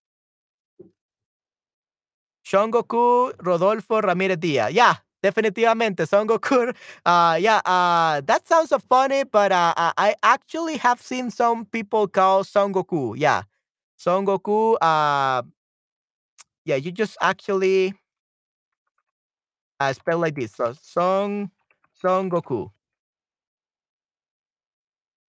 Son 2.43 2.69
Goku, 2.69 3.31
Rodolfo 3.39 4.01
Ramírez 4.01 4.37
Díaz. 4.37 4.73
Yeah, 4.73 4.95
definitivamente. 5.23 6.05
Son 6.05 6.27
Goku. 6.27 6.75
Uh, 7.05 7.37
yeah, 7.39 7.61
uh, 7.65 8.19
that 8.25 8.45
sounds 8.45 8.69
so 8.69 8.79
funny, 8.79 9.23
but 9.23 9.53
uh, 9.53 9.73
uh, 9.77 9.93
I 9.97 10.15
actually 10.21 10.75
have 10.77 10.99
seen 11.01 11.31
some 11.31 11.65
people 11.65 12.07
call 12.09 12.43
Son 12.43 12.73
Goku. 12.73 13.15
Yeah. 13.17 13.43
Son 13.95 14.25
Goku. 14.25 14.75
Uh, 14.81 15.43
yeah, 16.65 16.75
you 16.75 16.91
just 16.91 17.15
actually 17.21 17.93
uh, 19.79 19.93
spell 19.93 20.19
like 20.19 20.35
this. 20.35 20.53
So 20.53 20.73
Son, 20.81 21.51
Son 21.93 22.29
Goku. 22.29 22.69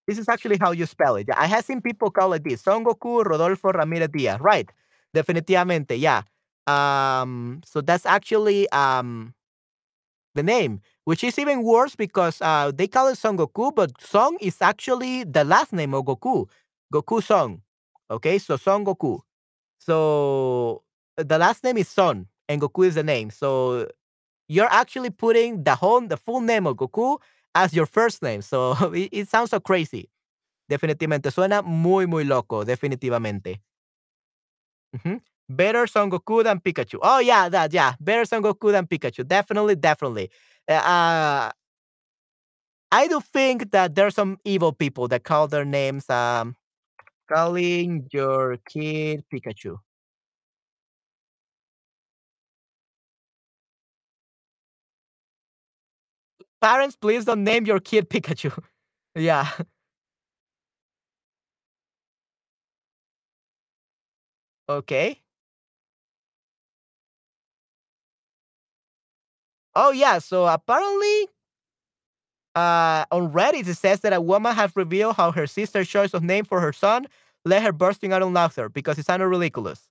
This 0.07 0.19
is 0.19 0.29
actually 0.29 0.57
how 0.59 0.71
you 0.71 0.85
spell 0.85 1.15
it. 1.15 1.27
I 1.35 1.47
have 1.47 1.65
seen 1.65 1.81
people 1.81 2.11
call 2.11 2.33
it 2.33 2.43
this. 2.43 2.61
Son 2.61 2.83
Goku 2.85 3.25
Rodolfo 3.25 3.69
Ramirez 3.71 4.09
Diaz. 4.09 4.39
Right. 4.39 4.69
Definitivamente. 5.15 5.97
Yeah. 5.99 6.21
Um, 6.67 7.61
so 7.65 7.81
that's 7.81 8.05
actually 8.05 8.69
um 8.69 9.33
the 10.35 10.43
name, 10.43 10.81
which 11.05 11.23
is 11.23 11.39
even 11.39 11.63
worse 11.63 11.95
because 11.95 12.41
uh 12.41 12.71
they 12.73 12.87
call 12.87 13.07
it 13.07 13.17
Son 13.17 13.37
Goku, 13.37 13.73
but 13.73 13.91
Son 14.01 14.37
is 14.41 14.61
actually 14.61 15.23
the 15.23 15.43
last 15.43 15.73
name 15.73 15.93
of 15.93 16.05
Goku. 16.05 16.47
Goku 16.93 17.23
Son. 17.23 17.61
Okay, 18.11 18.37
so 18.37 18.57
Son 18.57 18.85
Goku. 18.85 19.19
So 19.79 20.83
the 21.17 21.37
last 21.37 21.63
name 21.63 21.77
is 21.77 21.87
Son 21.87 22.27
and 22.49 22.61
Goku 22.61 22.87
is 22.87 22.95
the 22.95 23.03
name. 23.03 23.29
So 23.31 23.89
you're 24.47 24.71
actually 24.71 25.09
putting 25.09 25.63
the 25.63 25.75
whole 25.75 26.01
the 26.01 26.17
full 26.17 26.41
name 26.41 26.67
of 26.67 26.77
Goku 26.77 27.17
as 27.55 27.73
your 27.73 27.85
first 27.85 28.21
name. 28.23 28.41
So 28.41 28.73
it, 28.93 29.09
it 29.11 29.27
sounds 29.29 29.51
so 29.51 29.59
crazy. 29.59 30.09
Definitivamente. 30.69 31.31
Suena 31.31 31.63
muy, 31.63 32.07
muy 32.07 32.23
loco. 32.25 32.63
Definitivamente. 32.65 33.59
Mhm. 34.93 35.21
Better 35.49 35.87
Son 35.87 36.09
Goku 36.09 36.43
than 36.43 36.59
Pikachu. 36.59 36.99
Oh 37.01 37.19
yeah, 37.19 37.49
that 37.49 37.73
yeah. 37.73 37.93
Better 37.99 38.25
Son 38.25 38.41
Goku 38.41 38.71
than 38.71 38.87
Pikachu. 38.87 39.27
Definitely, 39.27 39.75
definitely. 39.75 40.29
Uh, 40.67 40.73
uh, 40.73 41.51
I 42.91 43.07
do 43.07 43.19
think 43.21 43.71
that 43.71 43.95
there's 43.95 44.15
some 44.15 44.37
evil 44.45 44.71
people 44.71 45.07
that 45.09 45.23
call 45.23 45.47
their 45.47 45.65
names 45.65 46.09
um 46.09 46.55
calling 47.31 48.07
your 48.13 48.57
kid 48.69 49.25
Pikachu. 49.33 49.77
Parents, 56.61 56.95
please 56.95 57.25
don't 57.25 57.43
name 57.43 57.65
your 57.65 57.79
kid 57.79 58.09
Pikachu. 58.09 58.57
yeah. 59.15 59.49
Okay. 64.69 65.21
Oh 69.75 69.91
yeah. 69.91 70.19
So 70.19 70.45
apparently, 70.47 71.27
uh, 72.55 73.05
on 73.11 73.31
Reddit 73.31 73.67
it 73.67 73.75
says 73.75 73.99
that 74.01 74.13
a 74.13 74.21
woman 74.21 74.55
has 74.55 74.71
revealed 74.75 75.15
how 75.15 75.31
her 75.31 75.47
sister's 75.47 75.87
choice 75.87 76.13
of 76.13 76.23
name 76.23 76.45
for 76.45 76.61
her 76.61 76.71
son 76.73 77.05
led 77.43 77.63
her 77.63 77.71
bursting 77.71 78.13
out 78.13 78.21
in 78.21 78.33
laughter 78.33 78.69
because 78.69 78.97
it 78.97 79.05
sounded 79.05 79.27
ridiculous. 79.27 79.87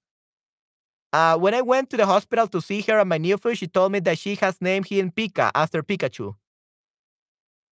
Uh, 1.14 1.38
when 1.38 1.54
I 1.54 1.62
went 1.62 1.90
to 1.90 1.98
the 1.98 2.06
hospital 2.06 2.48
to 2.48 2.60
see 2.60 2.82
her 2.82 2.98
and 2.98 3.08
my 3.08 3.18
nephew, 3.18 3.54
she 3.54 3.68
told 3.68 3.92
me 3.92 4.00
that 4.00 4.18
she 4.18 4.36
has 4.36 4.60
named 4.60 4.88
him 4.88 5.12
Pika 5.12 5.52
after 5.54 5.82
Pikachu. 5.82 6.34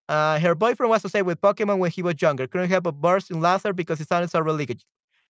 Uh, 0.09 0.39
her 0.39 0.53
boyfriend 0.53 0.89
was 0.89 1.01
to 1.01 1.09
say 1.09 1.21
with 1.21 1.39
Pokemon 1.41 1.79
when 1.79 1.91
he 1.91 2.03
was 2.03 2.21
younger. 2.21 2.45
Couldn't 2.47 2.69
help 2.69 2.83
but 2.83 2.99
burst 3.01 3.31
in 3.31 3.41
laughter 3.41 3.73
because 3.73 3.99
he 3.99 4.05
sounded 4.05 4.29
so 4.29 4.39
religious. 4.41 4.83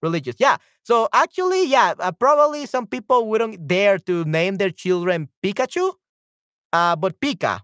Religious, 0.03 0.35
yeah. 0.39 0.57
So 0.83 1.09
actually, 1.13 1.67
yeah, 1.69 1.95
uh, 2.01 2.11
probably 2.11 2.67
some 2.67 2.87
people 2.87 3.29
wouldn't 3.29 3.69
dare 3.69 3.99
to 4.01 4.25
name 4.25 4.57
their 4.57 4.71
children 4.71 5.29
Pikachu, 5.45 5.93
uh, 6.73 6.97
but 6.97 7.21
Pika. 7.21 7.61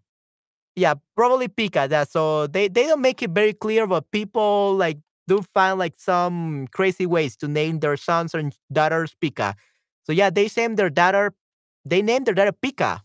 Yeah, 0.76 0.94
probably 1.16 1.48
Pika. 1.48 1.88
That 1.88 2.10
so 2.10 2.46
they 2.48 2.68
they 2.68 2.86
don't 2.86 3.02
make 3.02 3.22
it 3.22 3.30
very 3.30 3.52
clear, 3.54 3.86
but 3.86 4.10
people 4.12 4.76
like 4.76 4.98
do 5.28 5.42
find 5.54 5.78
like 5.78 5.94
some 5.98 6.68
crazy 6.72 7.06
ways 7.06 7.36
to 7.38 7.48
name 7.48 7.80
their 7.80 7.96
sons 7.96 8.34
and 8.34 8.54
daughters 8.72 9.16
Pika. 9.22 9.54
So 10.08 10.12
yeah, 10.14 10.30
they 10.30 10.48
named 10.56 10.78
their 10.78 10.88
daughter. 10.88 11.34
They 11.84 12.00
named 12.00 12.26
their 12.26 12.34
daughter 12.34 12.52
Pika. 12.52 13.02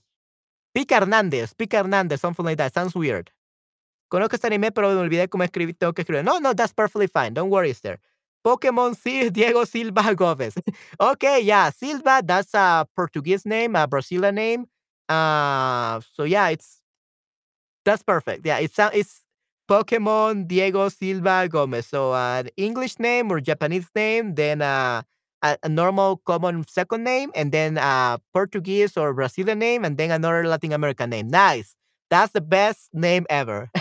Pika 0.76 1.00
Hernandez. 1.02 1.54
Pika 1.54 1.84
Hernandez. 1.84 2.22
Something 2.22 2.46
like 2.46 2.58
that. 2.58 2.74
Sounds 2.74 2.96
weird. 2.96 3.30
Conozco 4.10 4.36
este 4.36 4.46
anime, 4.46 4.72
pero 4.72 4.90
me 4.94 5.02
olvidé 5.02 5.28
cómo 5.28 5.44
escribir, 5.44 5.76
tengo 5.78 5.92
que 5.94 6.04
escribir. 6.04 6.24
No, 6.24 6.40
no, 6.40 6.54
that's 6.54 6.72
perfectly 6.72 7.08
fine. 7.08 7.34
Don't 7.34 7.50
worry, 7.50 7.72
Esther. 7.72 8.00
Pokemon 8.46 8.96
Sil 9.02 9.32
Diego 9.34 9.66
Silva 9.66 10.14
Gomez. 10.16 10.54
okay, 11.00 11.42
yeah, 11.42 11.72
Silva, 11.72 12.22
that's 12.24 12.54
a 12.54 12.88
Portuguese 12.96 13.46
name, 13.46 13.76
a 13.76 13.88
Brazilian 13.88 14.36
name. 14.36 14.66
Uh, 15.10 16.00
so 16.14 16.24
yeah, 16.24 16.50
it's 16.50 16.80
that's 17.84 18.04
perfect. 18.04 18.46
Yeah, 18.46 18.60
it's 18.60 18.78
it's 18.94 19.22
Pokemon 19.70 20.48
Diego 20.48 20.88
Silva 20.90 21.48
Gomez. 21.50 21.88
So 21.88 22.14
uh, 22.14 22.44
an 22.46 22.50
English 22.56 23.00
name 23.00 23.32
or 23.32 23.42
Japanese 23.42 23.88
name, 23.96 24.36
then 24.36 24.62
uh, 24.62 25.02
a, 25.44 25.58
a 25.64 25.70
normal 25.70 26.18
common 26.26 26.66
second 26.68 27.04
name, 27.04 27.32
and 27.36 27.52
then 27.52 27.78
a 27.78 28.20
Portuguese 28.34 28.98
or 28.98 29.14
Brazilian 29.14 29.60
name, 29.60 29.86
and 29.86 29.98
then 29.98 30.12
another 30.12 30.46
Latin 30.48 30.72
American 30.74 31.10
name. 31.12 31.28
Nice. 31.28 31.76
That's 32.10 32.32
the 32.34 32.42
best 32.42 32.90
name 32.94 33.26
ever. 33.30 33.70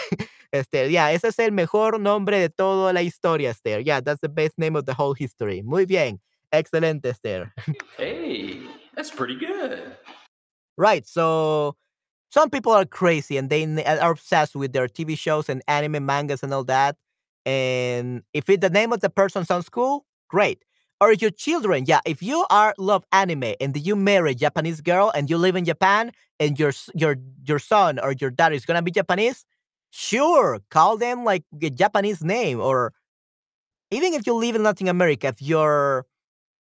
Este, 0.55 0.91
yeah, 0.91 1.09
ese 1.09 1.25
es 1.25 1.39
el 1.39 1.51
mejor 1.51 1.99
nombre 1.99 2.39
de 2.39 2.51
toda 2.51 2.93
la 2.93 3.01
historia, 3.01 3.49
Esther. 3.49 3.81
Yeah, 3.81 4.01
that's 4.03 4.21
the 4.21 4.29
best 4.29 4.59
name 4.59 4.77
of 4.77 4.85
the 4.85 4.93
whole 4.93 5.15
history. 5.15 5.63
Muy 5.63 5.87
bien. 5.87 6.21
Excelente, 6.53 7.07
Esther. 7.07 7.55
Hey, 7.97 8.61
that's 8.95 9.11
pretty 9.11 9.35
good. 9.39 9.97
right. 10.77 11.07
So 11.07 11.77
some 12.31 12.51
people 12.51 12.73
are 12.73 12.85
crazy 12.85 13.37
and 13.39 13.49
they 13.49 13.65
are 13.85 14.11
obsessed 14.11 14.55
with 14.55 14.73
their 14.73 14.89
TV 14.89 15.17
shows 15.17 15.49
and 15.49 15.63
anime 15.69 16.05
mangas 16.05 16.43
and 16.43 16.53
all 16.53 16.65
that. 16.65 16.97
And 17.47 18.23
if 18.35 18.49
it, 18.51 18.61
the 18.61 18.71
name 18.71 18.93
of 18.93 19.01
the 19.01 19.11
person 19.11 19.45
sounds 19.45 19.69
cool, 19.71 20.05
great. 20.29 20.65
Or 21.03 21.13
your 21.13 21.31
children, 21.33 21.87
yeah. 21.89 22.01
If 22.07 22.23
you 22.23 22.47
are 22.49 22.75
love 22.79 23.05
anime 23.11 23.55
and 23.61 23.77
you 23.77 23.97
marry 23.97 24.33
a 24.33 24.35
Japanese 24.37 24.81
girl 24.81 25.11
and 25.17 25.29
you 25.29 25.37
live 25.37 25.57
in 25.57 25.65
Japan 25.65 26.13
and 26.39 26.57
your 26.61 26.73
your 26.95 27.17
your 27.45 27.59
son 27.59 27.99
or 27.99 28.15
your 28.21 28.31
daughter 28.31 28.55
is 28.55 28.65
gonna 28.65 28.83
be 28.83 28.93
Japanese, 28.93 29.45
sure, 29.91 30.61
call 30.71 30.97
them 30.97 31.25
like 31.25 31.43
a 31.61 31.71
Japanese 31.71 32.23
name. 32.23 32.61
Or 32.61 32.93
even 33.91 34.15
if 34.15 34.27
you 34.27 34.35
live 34.35 34.57
in 34.57 34.63
Latin 34.63 34.89
America, 34.89 35.29
if 35.29 35.43
your 35.43 36.07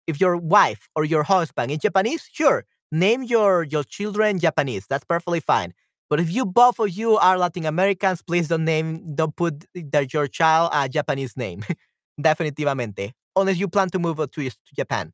if 0.07 0.20
your 0.20 0.36
wife 0.36 0.88
or 0.97 1.05
your 1.05 1.24
husband 1.24 1.70
is 1.72 1.78
Japanese, 1.78 2.28
sure, 2.32 2.64
name 2.93 3.22
your 3.24 3.64
your 3.64 3.84
children 3.84 4.38
Japanese. 4.40 4.86
That's 4.88 5.05
perfectly 5.05 5.40
fine. 5.40 5.74
But 6.11 6.20
if 6.20 6.30
you 6.32 6.47
both 6.47 6.80
of 6.80 6.90
you 6.90 7.18
are 7.18 7.38
Latin 7.38 7.66
Americans, 7.66 8.22
please 8.22 8.49
don't 8.49 8.64
name 8.64 9.14
don't 9.16 9.36
put 9.36 9.66
that 9.74 10.12
your 10.14 10.28
child 10.28 10.70
a 10.74 10.88
Japanese 10.88 11.36
name. 11.36 11.64
Definitivamente. 12.20 13.14
Unless 13.35 13.59
you 13.59 13.68
plan 13.68 13.89
to 13.91 13.99
move 13.99 14.18
to, 14.18 14.26
to 14.26 14.74
Japan. 14.76 15.12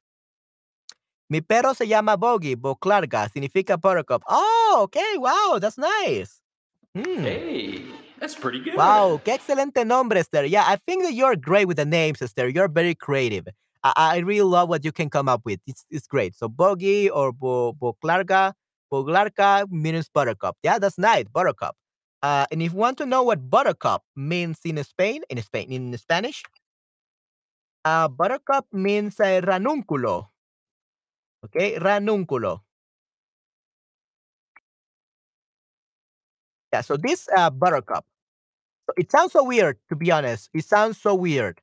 Mi 1.30 1.40
perro 1.40 1.74
se 1.74 1.86
llama 1.86 2.16
Boggy, 2.16 2.56
Boclarga, 2.56 3.28
significa 3.28 3.78
buttercup. 3.78 4.22
Oh, 4.28 4.80
okay, 4.84 5.18
wow, 5.18 5.58
that's 5.60 5.76
nice. 5.76 6.40
Hmm. 6.96 7.22
Hey, 7.22 7.84
that's 8.18 8.34
pretty 8.34 8.60
good. 8.60 8.76
Wow, 8.76 9.20
qué 9.22 9.34
excelente 9.34 9.84
nombre, 9.86 10.18
Esther. 10.18 10.46
Yeah, 10.46 10.64
I 10.66 10.76
think 10.76 11.04
that 11.04 11.12
you're 11.12 11.36
great 11.36 11.68
with 11.68 11.76
the 11.76 11.84
names, 11.84 12.22
Esther. 12.22 12.48
You're 12.48 12.68
very 12.68 12.94
creative. 12.94 13.46
I, 13.84 13.92
I 13.96 14.18
really 14.18 14.48
love 14.48 14.70
what 14.70 14.84
you 14.84 14.90
can 14.90 15.10
come 15.10 15.28
up 15.28 15.42
with. 15.44 15.60
It's, 15.66 15.84
it's 15.90 16.06
great. 16.06 16.34
So 16.34 16.48
Boggy 16.48 17.10
or 17.10 17.32
Bo, 17.32 17.74
Boclarga, 17.74 18.54
Boglárka 18.90 19.70
means 19.70 20.08
buttercup. 20.08 20.56
Yeah, 20.62 20.78
that's 20.78 20.98
nice, 20.98 21.26
buttercup. 21.32 21.76
Uh, 22.22 22.46
and 22.50 22.62
if 22.62 22.72
you 22.72 22.78
want 22.78 22.98
to 22.98 23.06
know 23.06 23.22
what 23.22 23.50
buttercup 23.50 24.02
means 24.16 24.58
in 24.64 24.82
Spain, 24.82 25.22
in 25.28 25.40
Spain, 25.42 25.70
in 25.70 25.96
Spanish, 25.98 26.42
uh, 27.88 28.08
buttercup 28.08 28.66
means 28.72 29.20
uh, 29.20 29.40
ranúnculo. 29.40 30.28
Okay, 31.44 31.78
ranúnculo. 31.78 32.62
Yeah, 36.72 36.82
so 36.82 36.96
this 36.96 37.28
uh, 37.36 37.50
buttercup 37.50 38.04
So 38.88 38.94
it 38.98 39.10
sounds 39.12 39.32
so 39.32 39.44
weird, 39.44 39.78
to 39.90 39.96
be 39.96 40.10
honest. 40.12 40.50
It 40.54 40.64
sounds 40.64 40.98
so 41.00 41.14
weird. 41.14 41.60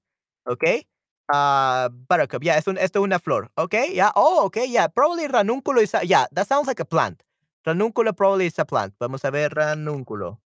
Okay. 0.48 0.86
Uh, 1.34 1.90
buttercup. 1.90 2.44
Yeah, 2.44 2.58
es 2.58 2.68
un, 2.68 2.78
esto 2.78 3.00
es 3.02 3.04
una 3.04 3.20
flor. 3.20 3.50
Okay. 3.58 3.94
Yeah. 3.96 4.12
Oh, 4.16 4.46
okay. 4.48 4.66
Yeah. 4.68 4.88
Probably 4.88 5.28
ranúnculo 5.28 5.82
is 5.82 5.94
a, 5.96 6.06
yeah, 6.06 6.28
that 6.34 6.48
sounds 6.48 6.68
like 6.68 6.80
a 6.80 6.86
plant. 6.86 7.24
Ranúnculo 7.68 8.16
probably 8.16 8.48
is 8.48 8.60
a 8.60 8.66
plant. 8.66 8.94
Vamos 9.02 9.26
a 9.26 9.32
ver 9.32 9.50
ranúnculo. 9.50 10.40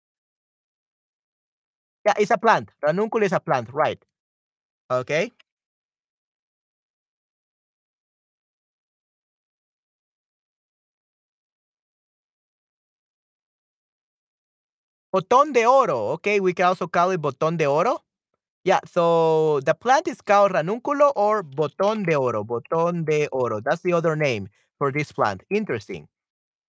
Yeah, 2.06 2.14
it's 2.18 2.30
a 2.30 2.38
plant. 2.38 2.70
Ranúnculo 2.84 3.24
is 3.24 3.32
a 3.32 3.40
plant, 3.40 3.70
right? 3.72 4.02
Okay. 4.90 5.32
Botón 15.14 15.52
de 15.52 15.66
oro. 15.66 16.12
Okay, 16.12 16.40
we 16.40 16.52
can 16.52 16.66
also 16.66 16.86
call 16.86 17.10
it 17.12 17.20
botón 17.20 17.56
de 17.56 17.66
oro. 17.66 18.04
Yeah, 18.64 18.80
so 18.86 19.60
the 19.60 19.74
plant 19.74 20.08
is 20.08 20.20
called 20.20 20.52
ranúnculo 20.52 21.12
or 21.16 21.42
botón 21.42 22.06
de 22.06 22.14
oro. 22.16 22.44
Botón 22.44 23.06
de 23.06 23.28
oro. 23.32 23.60
That's 23.60 23.82
the 23.82 23.94
other 23.94 24.16
name 24.16 24.48
for 24.78 24.92
this 24.92 25.12
plant. 25.12 25.42
Interesting. 25.50 26.08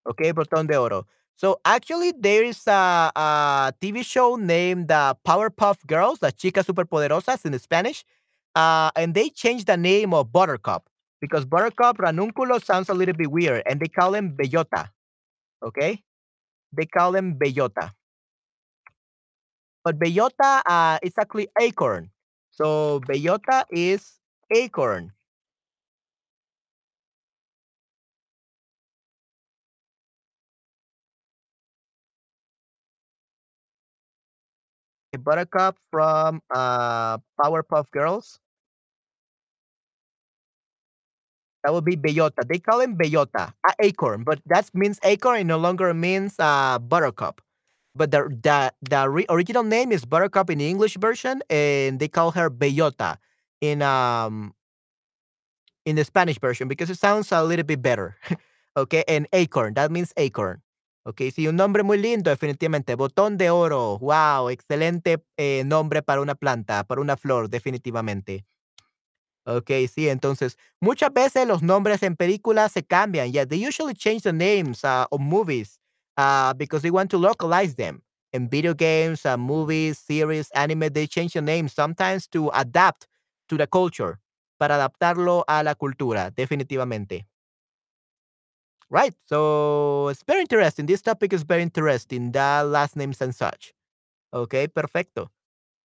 Okay, 0.10 0.34
Botón 0.34 0.68
de 0.68 0.78
Oro. 0.78 1.06
So 1.36 1.60
actually, 1.64 2.14
there 2.18 2.44
is 2.44 2.68
a, 2.68 3.12
a 3.16 3.74
TV 3.82 4.04
show 4.04 4.36
named 4.36 4.92
uh, 4.92 5.14
Powerpuff 5.26 5.86
Girls, 5.88 6.22
las 6.22 6.34
chicas 6.34 6.66
superpoderosas 6.66 7.46
in 7.46 7.58
Spanish, 7.60 8.04
uh, 8.56 8.92
and 8.96 9.14
they 9.14 9.30
changed 9.30 9.68
the 9.68 9.78
name 9.78 10.14
of 10.14 10.32
Buttercup 10.32 10.90
because 11.22 11.46
Buttercup 11.46 11.98
Ranunculo 11.98 12.64
sounds 12.64 12.90
a 12.90 12.94
little 12.94 13.16
bit 13.16 13.32
weird, 13.32 13.64
and 13.66 13.80
they 13.80 13.88
call 13.88 14.16
him 14.16 14.36
Bellota. 14.36 14.90
Okay, 15.64 16.04
they 16.76 16.86
call 16.86 17.16
him 17.16 17.36
Bellota. 17.36 17.92
But 19.86 19.98
bellota, 20.00 20.62
uh, 20.68 21.00
is 21.02 21.14
actually 21.18 21.48
acorn. 21.60 22.12
So 22.52 23.00
bellota 23.08 23.64
is 23.72 24.20
acorn. 24.52 25.14
A 35.14 35.18
buttercup 35.20 35.78
from, 35.92 36.42
uh, 36.50 37.18
Powerpuff 37.40 37.90
Girls. 37.92 38.40
That 41.64 41.74
would 41.74 41.84
be 41.86 41.96
bellota. 41.98 42.48
They 42.48 42.60
call 42.60 42.80
him 42.82 42.98
bellota, 42.98 43.54
uh, 43.68 43.74
acorn, 43.80 44.24
but 44.24 44.40
that 44.46 44.70
means 44.74 45.00
acorn, 45.04 45.40
it 45.42 45.44
no 45.44 45.58
longer 45.58 45.94
means, 45.94 46.36
uh, 46.40 46.80
buttercup. 46.80 47.42
But 47.96 48.12
the 48.12 48.30
the 48.30 48.74
the 48.82 49.26
original 49.30 49.64
name 49.64 49.92
is 49.92 50.06
Buttercup 50.06 50.50
in 50.50 50.60
the 50.60 50.70
English 50.70 50.98
version, 50.98 51.42
and 51.50 52.00
they 52.00 52.08
call 52.08 52.32
her 52.32 52.50
Bellota 52.50 53.18
in, 53.62 53.82
um 53.82 54.54
in 55.86 55.96
the 55.96 56.04
Spanish 56.04 56.40
version 56.40 56.68
because 56.68 56.90
it 56.90 56.98
sounds 57.00 57.32
a 57.32 57.44
little 57.44 57.66
bit 57.66 57.82
better. 57.82 58.16
okay, 58.78 59.04
and 59.08 59.28
acorn, 59.34 59.74
that 59.76 59.92
means 59.92 60.14
acorn. 60.18 60.62
Ok, 61.06 61.22
sí, 61.34 61.48
un 61.48 61.56
nombre 61.56 61.82
muy 61.84 61.98
lindo, 61.98 62.30
definitivamente. 62.30 62.96
Botón 62.96 63.38
de 63.38 63.50
oro, 63.50 63.98
Wow, 64.00 64.50
excelente, 64.50 65.24
eh, 65.38 65.64
nombre 65.66 66.04
para 66.04 66.22
una 66.22 66.36
planta, 66.36 66.84
para 66.84 67.02
una 67.02 67.18
flor, 67.18 67.50
definitivamente. 67.50 68.46
Ok, 69.46 69.72
sí, 69.92 70.10
entonces, 70.10 70.58
muchas 70.80 71.12
veces 71.14 71.48
los 71.48 71.64
nombres 71.64 72.04
en 72.04 72.16
películas 72.16 72.72
se 72.74 72.84
cambian. 72.84 73.32
Yeah, 73.32 73.46
they 73.46 73.66
usually 73.66 73.94
change 73.96 74.22
the 74.24 74.34
names, 74.34 74.84
uh, 74.84 75.06
of 75.10 75.20
movies, 75.22 75.80
uh, 76.20 76.54
because 76.54 76.84
they 76.84 76.92
want 76.92 77.10
to 77.12 77.18
localize 77.18 77.76
them. 77.76 78.04
In 78.36 78.50
video 78.50 78.76
games, 78.76 79.26
uh, 79.26 79.38
movies, 79.38 79.98
series, 79.98 80.52
anime, 80.52 80.90
they 80.92 81.08
change 81.08 81.34
the 81.34 81.42
name 81.42 81.70
sometimes 81.70 82.28
to 82.36 82.52
adapt 82.54 83.08
to 83.50 83.58
the 83.58 83.68
culture, 83.68 84.20
para 84.60 84.76
adaptarlo 84.76 85.44
a 85.48 85.64
la 85.64 85.74
cultura, 85.74 86.30
definitivamente. 86.36 87.26
Right, 88.92 89.14
so 89.26 90.08
it's 90.10 90.24
very 90.24 90.42
interesting. 90.42 90.88
This 90.88 91.02
topic 91.02 91.32
is 91.32 91.44
very 91.44 91.62
interesting, 91.62 92.32
the 92.32 92.64
last 92.66 92.96
names 92.96 93.22
and 93.22 93.36
such. 93.36 93.74
Okay, 94.34 94.68
perfecto. 94.68 95.30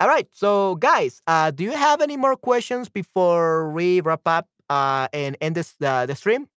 Alright, 0.01 0.29
so 0.33 0.75
guys, 0.75 1.21
uh, 1.27 1.51
do 1.51 1.63
you 1.63 1.71
have 1.73 2.01
any 2.01 2.17
more 2.17 2.35
questions 2.37 2.89
before 2.89 3.71
we 3.71 4.01
wrap 4.01 4.21
up, 4.27 4.47
uh, 4.69 5.07
and 5.13 5.37
end 5.41 5.55
this 5.55 5.75
the 5.79 6.05
the 6.07 6.15
stream? 6.15 6.47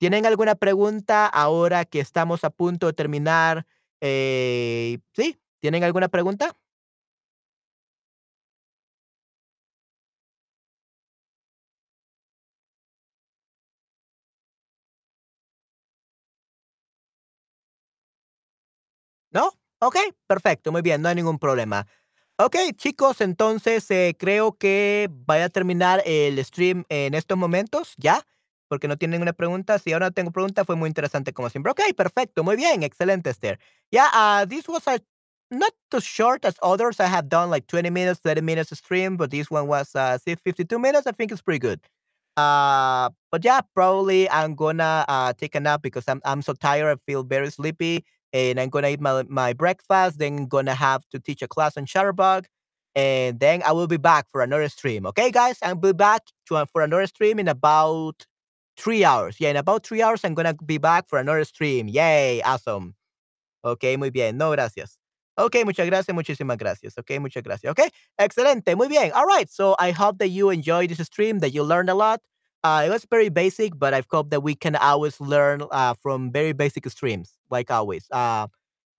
¿Tienen 0.00 0.26
alguna 0.26 0.54
pregunta 0.56 1.26
ahora 1.26 1.84
que 1.84 2.00
estamos 2.00 2.44
a 2.44 2.50
punto 2.50 2.86
de 2.86 2.92
terminar? 2.92 3.66
Eh, 4.00 4.98
¿sí? 5.12 5.38
¿Tienen 5.60 5.84
alguna 5.84 6.08
pregunta? 6.08 6.54
¿No? 19.32 19.50
Okey, 19.80 20.12
perfecto, 20.26 20.72
muy 20.72 20.82
bien, 20.82 21.02
no 21.02 21.08
hay 21.08 21.14
ningún 21.14 21.38
problema. 21.38 21.86
Okey, 22.38 22.72
chicos, 22.72 23.20
entonces, 23.20 23.90
eh, 23.90 24.16
creo 24.18 24.56
que 24.58 25.08
voy 25.10 25.38
a 25.38 25.48
terminar 25.50 26.02
el 26.06 26.42
stream 26.44 26.84
en 26.88 27.14
estos 27.14 27.38
momentos, 27.38 27.94
¿ya? 27.98 28.22
Porque 28.68 28.88
no 28.88 28.96
tienen 28.96 29.12
ninguna 29.20 29.32
pregunta. 29.34 29.78
Si 29.78 29.92
ahora 29.92 30.10
tengo 30.10 30.30
pregunta, 30.32 30.64
fue 30.64 30.76
muy 30.76 30.88
interesante 30.88 31.32
como 31.32 31.50
siempre. 31.50 31.72
Okey, 31.72 31.92
perfecto, 31.94 32.42
muy 32.44 32.56
bien, 32.56 32.82
excelente, 32.82 33.30
Esther. 33.30 33.58
Yeah, 33.90 34.08
uh, 34.14 34.46
this 34.46 34.68
was 34.68 34.86
a 34.88 34.98
not 35.50 35.72
too 35.90 36.00
short 36.00 36.44
as 36.44 36.56
others. 36.62 36.98
I 37.00 37.06
have 37.06 37.28
done 37.28 37.50
like 37.50 37.66
20 37.66 37.90
minutes, 37.90 38.20
30 38.20 38.40
minutes 38.40 38.76
stream, 38.76 39.16
but 39.16 39.30
this 39.30 39.50
one 39.50 39.68
was, 39.68 39.94
uh, 39.94 40.18
52 40.18 40.78
minutes. 40.78 41.06
I 41.06 41.12
think 41.12 41.30
it's 41.32 41.42
pretty 41.42 41.58
good. 41.60 41.80
Uh, 42.36 43.10
but 43.30 43.44
yeah, 43.44 43.60
probably 43.74 44.28
I'm 44.30 44.54
gonna, 44.56 45.04
uh, 45.08 45.32
take 45.34 45.54
a 45.54 45.60
nap 45.60 45.82
because 45.82 46.04
I'm 46.08 46.20
I'm 46.24 46.42
so 46.42 46.52
tired. 46.54 46.98
I 46.98 47.00
feel 47.10 47.22
very 47.22 47.50
sleepy, 47.50 48.04
and 48.32 48.58
I'm 48.58 48.70
gonna 48.70 48.88
eat 48.88 49.00
my 49.00 49.22
my 49.28 49.52
breakfast, 49.52 50.18
then 50.18 50.38
I'm 50.38 50.46
gonna 50.48 50.74
have 50.74 51.04
to 51.10 51.20
teach 51.20 51.42
a 51.42 51.48
class 51.48 51.76
on 51.76 51.86
Shutterbug, 51.86 52.46
and 52.96 53.38
then 53.40 53.62
I 53.64 53.72
will 53.72 53.86
be 53.86 53.98
back 53.98 54.26
for 54.30 54.42
another 54.42 54.68
stream. 54.68 55.06
Okay, 55.06 55.30
guys? 55.30 55.58
I'll 55.62 55.76
be 55.76 55.92
back 55.92 56.22
to 56.48 56.56
uh, 56.56 56.64
for 56.72 56.82
another 56.82 57.06
stream 57.06 57.38
in 57.38 57.46
about 57.48 58.26
3 58.76 59.04
hours. 59.04 59.36
Yeah, 59.40 59.50
in 59.50 59.56
about 59.56 59.86
3 59.86 60.02
hours, 60.02 60.24
I'm 60.24 60.34
gonna 60.34 60.54
be 60.54 60.78
back 60.78 61.08
for 61.08 61.18
another 61.18 61.44
stream. 61.44 61.88
Yay, 61.88 62.42
awesome. 62.42 62.94
Ok, 63.64 63.84
muy 63.98 64.10
bien. 64.10 64.36
No, 64.38 64.50
gracias. 64.52 64.98
Ok, 65.36 65.56
muchas 65.64 65.86
gracias, 65.86 66.14
muchísimas 66.14 66.58
gracias. 66.58 66.96
Ok, 66.98 67.18
muchas 67.20 67.42
gracias. 67.42 67.70
Ok, 67.72 67.80
excelente, 68.18 68.76
muy 68.76 68.88
bien. 68.88 69.12
Alright, 69.12 69.50
so 69.50 69.74
I 69.80 69.90
hope 69.92 70.18
that 70.18 70.28
you 70.28 70.50
enjoyed 70.50 70.90
this 70.90 71.04
stream, 71.06 71.40
that 71.40 71.52
you 71.52 71.64
learned 71.64 71.90
a 71.90 71.94
lot. 71.94 72.20
Uh, 72.62 72.84
it 72.86 72.90
was 72.90 73.06
very 73.10 73.28
basic, 73.30 73.78
but 73.78 73.94
I 73.94 74.02
hope 74.10 74.30
that 74.30 74.42
we 74.42 74.54
can 74.54 74.76
always 74.76 75.20
learn, 75.20 75.62
uh, 75.72 75.94
from 76.02 76.32
very 76.32 76.52
basic 76.52 76.88
streams, 76.90 77.32
like 77.50 77.70
always. 77.70 78.06
Uh, 78.12 78.46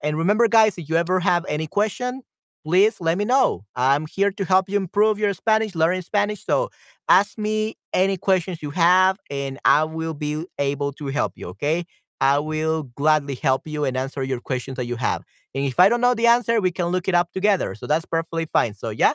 and 0.02 0.18
remember, 0.18 0.48
guys, 0.48 0.78
if 0.78 0.88
you 0.88 0.96
ever 0.96 1.20
have 1.20 1.44
any 1.48 1.66
question, 1.66 2.22
please 2.66 3.00
let 3.00 3.18
me 3.18 3.24
know. 3.24 3.64
I'm 3.76 4.06
here 4.06 4.32
to 4.32 4.44
help 4.44 4.68
you 4.68 4.76
improve 4.76 5.18
your 5.18 5.32
Spanish, 5.34 5.74
learning 5.76 6.02
Spanish, 6.02 6.44
so 6.44 6.70
ask 7.08 7.38
me 7.38 7.76
any 7.92 8.16
questions 8.16 8.62
you 8.62 8.70
have, 8.72 9.18
and 9.30 9.58
I 9.64 9.84
will 9.84 10.14
be 10.14 10.46
able 10.58 10.92
to 10.94 11.06
help 11.08 11.34
you, 11.36 11.48
okay? 11.48 11.86
I 12.20 12.38
will 12.40 12.84
gladly 12.84 13.36
help 13.36 13.66
you 13.66 13.84
and 13.84 13.96
answer 13.96 14.22
your 14.24 14.40
questions 14.40 14.76
that 14.78 14.86
you 14.86 14.96
have. 14.96 15.22
And 15.54 15.64
if 15.64 15.78
I 15.78 15.88
don't 15.88 16.00
know 16.00 16.14
the 16.14 16.26
answer, 16.26 16.60
we 16.60 16.72
can 16.72 16.86
look 16.86 17.08
it 17.08 17.14
up 17.14 17.32
together, 17.32 17.74
so 17.76 17.86
that's 17.86 18.06
perfectly 18.06 18.46
fine. 18.52 18.74
So 18.74 18.90
yeah, 18.90 19.14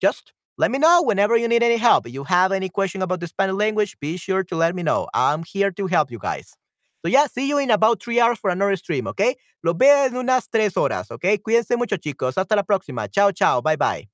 just 0.00 0.32
let 0.58 0.70
me 0.70 0.78
know 0.78 1.02
whenever 1.02 1.36
you 1.36 1.48
need 1.48 1.62
any 1.62 1.78
help. 1.78 2.06
If 2.06 2.12
you 2.12 2.24
have 2.24 2.52
any 2.52 2.68
question 2.68 3.02
about 3.02 3.20
the 3.20 3.28
Spanish 3.28 3.54
language, 3.56 3.96
be 4.00 4.16
sure 4.18 4.44
to 4.44 4.56
let 4.56 4.74
me 4.74 4.82
know. 4.82 5.08
I'm 5.14 5.44
here 5.44 5.70
to 5.72 5.86
help 5.86 6.10
you 6.10 6.18
guys. 6.18 6.54
So 7.04 7.08
yeah, 7.08 7.26
see 7.26 7.48
you 7.48 7.58
in 7.58 7.70
about 7.70 8.02
3 8.02 8.20
hours 8.20 8.38
for 8.38 8.50
another 8.50 8.76
stream, 8.76 9.06
¿okey? 9.06 9.36
Los 9.62 9.76
veo 9.76 10.06
en 10.06 10.16
unas 10.16 10.48
3 10.50 10.76
horas, 10.76 11.10
¿okey? 11.10 11.38
Cuídense 11.38 11.76
mucho, 11.76 11.96
chicos. 11.96 12.36
Hasta 12.38 12.56
la 12.56 12.62
próxima. 12.62 13.08
Chao, 13.08 13.32
chao. 13.32 13.62
Bye, 13.62 13.76
bye. 13.76 14.08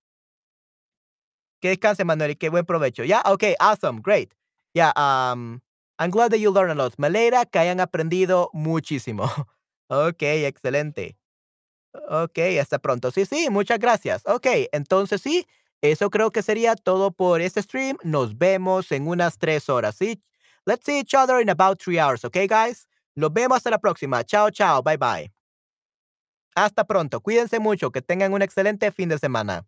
Que 1.62 1.68
descanse, 1.70 2.05
Manuel, 2.05 2.32
y 2.32 2.37
que 2.37 2.49
buen 2.51 2.66
provecho. 2.66 3.05
Yeah, 3.05 3.22
okay, 3.26 3.55
awesome, 3.61 4.01
great. 4.03 4.32
Yeah, 4.74 4.93
um, 4.97 5.61
I'm 5.99 6.11
glad 6.11 6.30
that 6.32 6.39
you 6.39 6.51
learned 6.51 6.72
a 6.72 6.74
lot. 6.82 6.95
Me 6.99 7.07
alegra 7.09 7.47
que 7.47 7.59
hayan 7.61 7.80
aprendido 7.80 8.51
muchísimo. 8.53 9.24
Okey, 9.91 10.45
excelente. 10.45 11.16
Okey, 12.11 12.59
hasta 12.59 12.78
pronto. 12.78 13.11
Sí, 13.11 13.26
sí, 13.26 13.49
muchas 13.51 13.78
gracias. 13.78 14.22
Okey, 14.26 14.68
entonces 14.72 15.22
sí, 15.22 15.47
eso 15.82 16.11
creo 16.11 16.30
que 16.32 16.43
sería 16.43 16.76
todo 16.76 17.12
por 17.12 17.41
este 17.41 17.62
stream. 17.62 17.97
Nos 18.05 18.39
vemos 18.39 18.93
en 18.93 19.09
unas 19.09 19.39
3 19.39 19.68
horas, 19.68 19.97
¿sí? 19.97 20.22
Let's 20.67 20.85
see 20.85 20.99
each 20.99 21.14
other 21.14 21.41
in 21.41 21.49
about 21.49 21.81
3 21.81 21.99
hours, 21.99 22.25
okay, 22.25 22.47
guys? 22.49 22.87
Nos 23.14 23.33
vemos 23.33 23.57
hasta 23.59 23.71
la 23.71 23.79
próxima. 23.79 24.25
Chao, 24.25 24.51
chao. 24.51 24.83
Bye, 24.83 24.97
bye. 24.97 25.31
Hasta 26.57 26.85
pronto. 26.85 27.21
Cuídense 27.21 27.61
mucho. 27.61 27.91
Que 27.91 28.03
tengan 28.03 28.33
un 28.33 28.43
excelente 28.43 28.91
fin 28.91 29.09
de 29.09 29.19
semana. 29.19 29.64